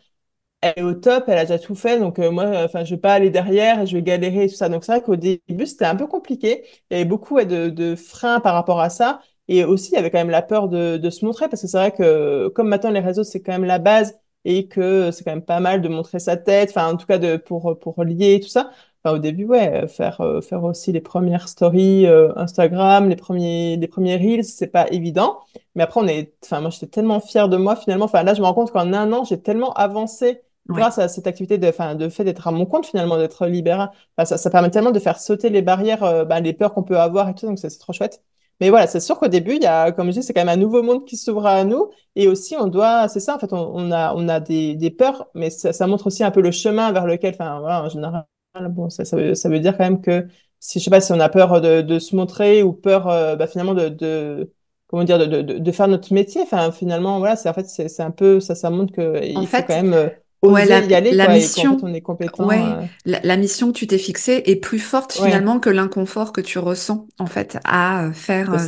elle 0.61 0.73
est 0.77 0.81
au 0.83 0.93
top, 0.93 1.25
elle 1.27 1.37
a 1.37 1.41
déjà 1.45 1.59
tout 1.59 1.75
fait, 1.75 1.99
donc 1.99 2.17
euh, 2.19 2.31
moi, 2.31 2.45
enfin, 2.65 2.83
je 2.83 2.95
vais 2.95 3.01
pas 3.01 3.13
aller 3.13 3.29
derrière, 3.29 3.85
je 3.85 3.95
vais 3.97 4.01
galérer 4.03 4.45
et 4.45 4.49
tout 4.49 4.55
ça. 4.55 4.69
Donc 4.69 4.83
c'est 4.83 4.91
vrai 4.93 5.01
qu'au 5.03 5.15
début, 5.15 5.65
c'était 5.67 5.85
un 5.85 5.95
peu 5.95 6.07
compliqué. 6.07 6.65
Il 6.89 6.95
y 6.97 7.01
avait 7.01 7.05
beaucoup 7.09 7.39
de, 7.43 7.69
de 7.69 7.95
freins 7.95 8.39
par 8.39 8.53
rapport 8.55 8.79
à 8.81 8.89
ça. 8.89 9.21
Et 9.47 9.63
aussi, 9.63 9.91
il 9.91 9.95
y 9.95 9.97
avait 9.97 10.09
quand 10.09 10.17
même 10.17 10.31
la 10.31 10.41
peur 10.41 10.67
de, 10.69 10.97
de 10.97 11.09
se 11.11 11.23
montrer, 11.23 11.47
parce 11.49 11.61
que 11.61 11.67
c'est 11.67 11.77
vrai 11.77 11.91
que 11.91 12.47
comme 12.49 12.67
maintenant 12.67 12.89
les 12.89 12.99
réseaux, 12.99 13.23
c'est 13.23 13.41
quand 13.43 13.51
même 13.51 13.65
la 13.65 13.77
base 13.79 14.17
et 14.43 14.67
que 14.67 15.11
c'est 15.11 15.23
quand 15.23 15.31
même 15.31 15.45
pas 15.45 15.59
mal 15.59 15.81
de 15.81 15.87
montrer 15.89 16.19
sa 16.19 16.35
tête, 16.37 16.69
enfin, 16.71 16.91
en 16.93 16.97
tout 16.97 17.05
cas, 17.05 17.17
de, 17.19 17.37
pour, 17.37 17.77
pour 17.79 18.03
lier 18.03 18.39
tout 18.41 18.47
ça. 18.49 18.71
Enfin, 19.03 19.15
au 19.15 19.19
début, 19.19 19.45
ouais, 19.45 19.87
faire, 19.87 20.19
euh, 20.21 20.41
faire 20.41 20.63
aussi 20.63 20.91
les 20.91 21.01
premières 21.01 21.47
stories 21.47 22.07
euh, 22.07 22.33
Instagram, 22.37 23.07
les 23.09 23.15
premiers, 23.15 23.77
les 23.77 23.87
premiers 23.87 24.17
Reels, 24.17 24.43
c'est 24.45 24.67
pas 24.67 24.87
évident. 24.91 25.39
Mais 25.75 25.83
après, 25.83 25.99
on 26.01 26.07
est, 26.07 26.33
enfin, 26.43 26.59
moi, 26.61 26.69
j'étais 26.71 26.87
tellement 26.87 27.19
fière 27.19 27.49
de 27.49 27.57
moi, 27.57 27.75
finalement. 27.75 28.05
Enfin, 28.05 28.23
là, 28.23 28.33
je 28.33 28.41
me 28.41 28.45
rends 28.45 28.53
compte 28.55 28.71
qu'en 28.71 28.93
un 28.93 29.11
an, 29.13 29.23
j'ai 29.23 29.39
tellement 29.41 29.73
avancé 29.73 30.41
Ouais, 30.69 30.85
grâce 30.85 30.97
à 30.99 31.07
cette 31.07 31.27
activité 31.27 31.57
de, 31.57 31.67
enfin, 31.67 31.95
de 31.95 32.09
fait 32.09 32.23
d'être 32.23 32.47
à 32.47 32.51
mon 32.51 32.65
compte 32.65 32.85
finalement, 32.85 33.17
d'être 33.17 33.45
libéral, 33.47 33.89
enfin, 34.17 34.25
ça, 34.25 34.37
ça 34.37 34.49
permet 34.49 34.69
tellement 34.71 34.91
de 34.91 34.99
faire 34.99 35.19
sauter 35.19 35.49
les 35.49 35.61
barrières, 35.61 36.03
euh, 36.03 36.25
ben, 36.25 36.39
les 36.41 36.53
peurs 36.53 36.73
qu'on 36.73 36.83
peut 36.83 36.99
avoir 36.99 37.29
et 37.29 37.35
tout, 37.35 37.45
donc 37.47 37.59
c'est 37.59 37.69
trop 37.79 37.93
chouette. 37.93 38.21
Mais 38.61 38.69
voilà, 38.69 38.87
c'est 38.87 38.99
sûr 39.01 39.19
qu'au 39.19 39.27
début, 39.27 39.55
il 39.55 39.63
y 39.63 39.65
a, 39.65 39.91
comme 39.91 40.07
je 40.07 40.11
dis, 40.19 40.23
c'est 40.23 40.33
quand 40.33 40.41
même 40.41 40.49
un 40.49 40.55
nouveau 40.61 40.81
monde 40.81 41.05
qui 41.05 41.17
s'ouvre 41.17 41.45
à 41.45 41.63
nous, 41.65 41.89
et 42.15 42.27
aussi 42.27 42.55
on 42.57 42.67
doit, 42.67 43.07
c'est 43.09 43.19
ça 43.19 43.35
en 43.35 43.39
fait, 43.39 43.51
on, 43.53 43.57
on 43.75 43.91
a, 43.91 44.13
on 44.15 44.27
a 44.29 44.39
des, 44.39 44.75
des 44.75 44.91
peurs, 44.91 45.27
mais 45.35 45.49
ça, 45.49 45.73
ça 45.73 45.87
montre 45.87 46.07
aussi 46.07 46.23
un 46.23 46.31
peu 46.31 46.41
le 46.41 46.51
chemin 46.51 46.91
vers 46.91 47.05
lequel, 47.05 47.33
enfin 47.35 47.59
voilà, 47.59 47.83
en 47.83 47.89
général, 47.89 48.25
bon, 48.69 48.89
ça, 48.89 49.03
ça 49.05 49.17
veut, 49.17 49.35
ça 49.35 49.49
veut 49.49 49.59
dire 49.59 49.77
quand 49.77 49.83
même 49.83 50.01
que 50.01 50.27
si, 50.59 50.79
je 50.79 50.85
sais 50.85 50.89
pas, 50.89 51.01
si 51.01 51.11
on 51.11 51.19
a 51.19 51.29
peur 51.29 51.61
de, 51.61 51.81
de 51.81 51.99
se 51.99 52.15
montrer 52.15 52.63
ou 52.63 52.73
peur, 52.73 53.07
euh, 53.09 53.35
bah, 53.35 53.47
finalement 53.47 53.73
de, 53.73 53.89
de 53.89 54.51
comment 54.87 55.03
dire, 55.03 55.19
de, 55.19 55.25
de, 55.41 55.41
de 55.59 55.71
faire 55.71 55.87
notre 55.87 56.13
métier, 56.13 56.41
enfin 56.41 56.71
finalement, 56.71 57.19
voilà, 57.19 57.35
c'est 57.35 57.49
en 57.49 57.53
fait, 57.53 57.65
c'est 57.67 57.99
un 58.03 58.11
peu, 58.11 58.39
ça, 58.39 58.55
ça 58.55 58.69
montre 58.69 58.93
que 58.93 59.21
en 59.35 59.43
il 59.43 59.47
faut 59.47 59.63
quand 59.63 59.73
même 59.75 59.93
euh, 59.93 60.09
ouais, 60.51 60.65
la, 60.65 60.81
y 60.81 60.93
aller, 60.95 61.11
la 61.11 61.27
quoi, 61.27 61.39
et 61.39 61.49
qu'en 61.51 61.65
fait, 61.65 61.77
mission, 61.77 61.77
on 61.81 61.93
est 61.93 62.01
compétent. 62.01 62.45
ouais, 62.45 62.61
euh, 62.61 62.85
la, 63.05 63.19
la 63.23 63.37
mission 63.37 63.67
que 63.71 63.77
tu 63.77 63.87
t'es 63.87 63.97
fixée 63.97 64.43
est 64.45 64.55
plus 64.57 64.79
forte 64.79 65.13
Ouais, 65.15 65.29
finalement 65.29 65.59
que 65.59 65.69
l'inconfort 65.69 66.33
que 66.33 66.41
tu 66.41 66.59
ressens 66.59 67.07
en 67.19 67.25
fait 67.25 67.57
à 67.63 68.05
euh, 68.05 68.13
faire 68.13 68.53
euh, 68.53 68.67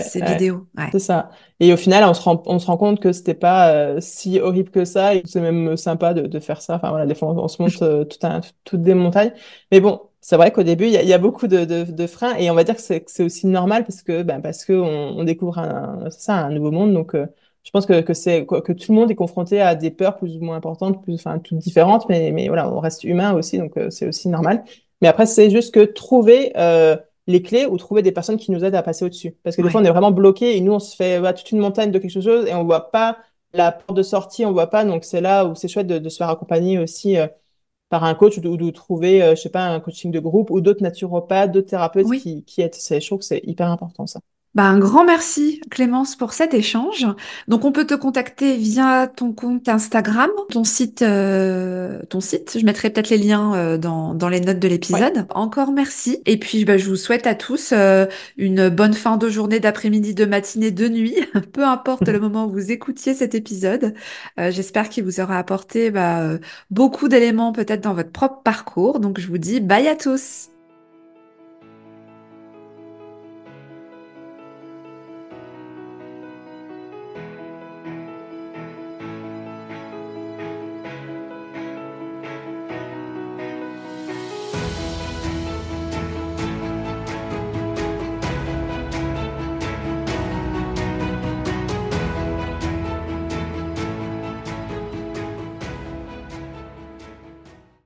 ces, 0.00 0.20
vidéos. 0.22 0.66
C'est 0.92 0.98
ça. 0.98 1.30
Et 1.60 1.72
au 1.72 1.76
final, 1.76 2.04
on 2.04 2.14
se 2.14 2.22
rend, 2.22 2.42
on 2.46 2.58
se 2.58 2.66
rend 2.66 2.76
compte 2.76 3.00
que 3.00 3.12
c'était 3.12 3.34
pas 3.34 3.70
euh, 3.72 4.00
si 4.00 4.40
horrible 4.40 4.70
que 4.70 4.84
ça, 4.84 5.14
et 5.14 5.22
c'est 5.26 5.40
même 5.40 5.76
sympa 5.76 6.14
de, 6.14 6.22
de 6.26 6.40
faire 6.40 6.62
ça. 6.62 6.76
Enfin, 6.76 6.90
voilà, 6.90 7.06
des 7.06 7.14
fois, 7.14 7.28
on, 7.30 7.38
on 7.38 7.48
se 7.48 7.62
monte 7.62 7.82
euh, 7.82 8.04
tout 8.04 8.18
un, 8.26 8.40
toutes 8.64 8.82
des 8.82 8.94
montagnes. 8.94 9.32
Mais 9.70 9.80
bon, 9.80 10.00
c'est 10.20 10.36
vrai 10.36 10.52
qu'au 10.52 10.62
début, 10.62 10.86
il 10.86 10.92
y 10.92 10.96
a, 10.96 11.02
il 11.02 11.08
y 11.08 11.12
a 11.12 11.18
beaucoup 11.18 11.46
de, 11.46 11.64
de, 11.64 11.84
de 11.84 12.06
freins, 12.06 12.34
et 12.36 12.50
on 12.50 12.54
va 12.54 12.64
dire 12.64 12.76
que 12.76 12.82
c'est 12.82 13.22
aussi 13.22 13.46
normal 13.46 13.84
parce 13.84 14.02
que, 14.02 14.22
ben, 14.22 14.40
parce 14.40 14.64
que 14.64 14.72
on, 14.72 15.18
on 15.18 15.24
découvre 15.24 15.58
un, 15.58 16.08
ça, 16.10 16.34
un 16.36 16.50
nouveau 16.50 16.70
monde. 16.72 16.92
Donc, 16.94 17.14
je 17.62 17.70
pense 17.70 17.86
que, 17.86 18.00
que 18.00 18.14
c'est, 18.14 18.46
que 18.46 18.72
tout 18.72 18.92
le 18.92 18.98
monde 18.98 19.10
est 19.10 19.14
confronté 19.14 19.60
à 19.60 19.74
des 19.74 19.90
peurs 19.90 20.16
plus 20.16 20.36
ou 20.36 20.40
moins 20.40 20.56
importantes, 20.56 21.02
plus, 21.02 21.14
enfin, 21.14 21.38
toutes 21.38 21.58
différentes, 21.58 22.08
mais, 22.08 22.30
mais 22.32 22.48
voilà, 22.48 22.70
on 22.70 22.80
reste 22.80 23.04
humain 23.04 23.34
aussi, 23.34 23.58
donc 23.58 23.76
euh, 23.76 23.90
c'est 23.90 24.08
aussi 24.08 24.28
normal. 24.28 24.64
Mais 25.02 25.08
après, 25.08 25.26
c'est 25.26 25.50
juste 25.50 25.72
que 25.74 25.80
trouver, 25.80 26.52
euh, 26.56 26.96
les 27.26 27.42
clés 27.42 27.66
ou 27.66 27.76
trouver 27.76 28.02
des 28.02 28.12
personnes 28.12 28.36
qui 28.38 28.50
nous 28.50 28.64
aident 28.64 28.74
à 28.74 28.82
passer 28.82 29.04
au-dessus. 29.04 29.32
Parce 29.42 29.56
que 29.56 29.62
des 29.62 29.70
fois, 29.70 29.80
on 29.80 29.84
ouais. 29.84 29.88
est 29.88 29.90
vraiment 29.90 30.10
bloqué 30.10 30.56
et 30.56 30.60
nous, 30.60 30.72
on 30.72 30.78
se 30.78 30.96
fait 30.96 31.18
voilà, 31.18 31.32
toute 31.34 31.50
une 31.52 31.58
montagne 31.58 31.90
de 31.90 31.98
quelque 31.98 32.20
chose 32.20 32.46
et 32.46 32.54
on 32.54 32.64
voit 32.64 32.90
pas 32.90 33.18
la 33.52 33.72
porte 33.72 33.96
de 33.96 34.02
sortie, 34.02 34.44
on 34.44 34.52
voit 34.52 34.68
pas. 34.70 34.84
Donc, 34.84 35.04
c'est 35.04 35.20
là 35.20 35.44
où 35.46 35.54
c'est 35.54 35.68
chouette 35.68 35.86
de, 35.86 35.98
de 35.98 36.08
se 36.08 36.16
faire 36.16 36.28
accompagner 36.30 36.78
aussi 36.78 37.16
euh, 37.18 37.26
par 37.88 38.04
un 38.04 38.14
coach 38.14 38.38
ou 38.38 38.40
de, 38.40 38.48
ou 38.48 38.56
de 38.56 38.70
trouver, 38.70 39.22
euh, 39.22 39.34
je 39.36 39.42
sais 39.42 39.50
pas, 39.50 39.66
un 39.66 39.80
coaching 39.80 40.10
de 40.12 40.20
groupe 40.20 40.50
ou 40.50 40.60
d'autres 40.60 40.82
naturopathes, 40.82 41.52
d'autres 41.52 41.68
thérapeutes 41.70 42.06
Oui. 42.08 42.20
qui, 42.20 42.44
qui 42.44 42.62
aident. 42.62 42.74
C'est, 42.74 43.00
je 43.00 43.06
trouve 43.06 43.20
que 43.20 43.24
c'est 43.24 43.40
hyper 43.44 43.68
important, 43.68 44.06
ça. 44.06 44.20
Bah, 44.56 44.64
un 44.64 44.80
grand 44.80 45.04
merci 45.04 45.60
Clémence 45.70 46.16
pour 46.16 46.32
cet 46.32 46.54
échange. 46.54 47.06
Donc 47.46 47.64
on 47.64 47.70
peut 47.70 47.86
te 47.86 47.94
contacter 47.94 48.56
via 48.56 49.06
ton 49.06 49.32
compte 49.32 49.68
Instagram, 49.68 50.28
ton 50.50 50.64
site, 50.64 51.02
euh, 51.02 52.02
ton 52.08 52.20
site. 52.20 52.58
Je 52.58 52.64
mettrai 52.64 52.90
peut-être 52.90 53.10
les 53.10 53.18
liens 53.18 53.54
euh, 53.54 53.78
dans, 53.78 54.12
dans 54.12 54.28
les 54.28 54.40
notes 54.40 54.58
de 54.58 54.66
Ouais. 54.66 54.72
l'épisode. 54.74 55.26
Encore 55.30 55.70
merci. 55.70 56.20
Et 56.26 56.36
puis 56.36 56.64
bah, 56.64 56.78
je 56.78 56.88
vous 56.88 56.96
souhaite 56.96 57.28
à 57.28 57.36
tous 57.36 57.70
euh, 57.72 58.06
une 58.36 58.68
bonne 58.70 58.94
fin 58.94 59.16
de 59.16 59.28
journée, 59.28 59.60
d'après-midi, 59.60 60.14
de 60.14 60.24
matinée, 60.24 60.72
de 60.72 60.88
nuit, 60.88 61.14
peu 61.52 61.64
importe 61.64 62.08
le 62.08 62.18
moment 62.18 62.46
où 62.46 62.50
vous 62.50 62.72
écoutiez 62.72 63.14
cet 63.14 63.36
épisode. 63.36 63.94
Euh, 64.40 64.50
j'espère 64.50 64.88
qu'il 64.88 65.04
vous 65.04 65.20
aura 65.20 65.38
apporté 65.38 65.92
bah, 65.92 66.22
euh, 66.22 66.38
beaucoup 66.70 67.08
d'éléments 67.08 67.52
peut-être 67.52 67.82
dans 67.84 67.94
votre 67.94 68.10
propre 68.10 68.42
parcours. 68.42 68.98
Donc 68.98 69.20
je 69.20 69.28
vous 69.28 69.38
dis 69.38 69.60
bye 69.60 69.86
à 69.86 69.94
tous. 69.96 70.49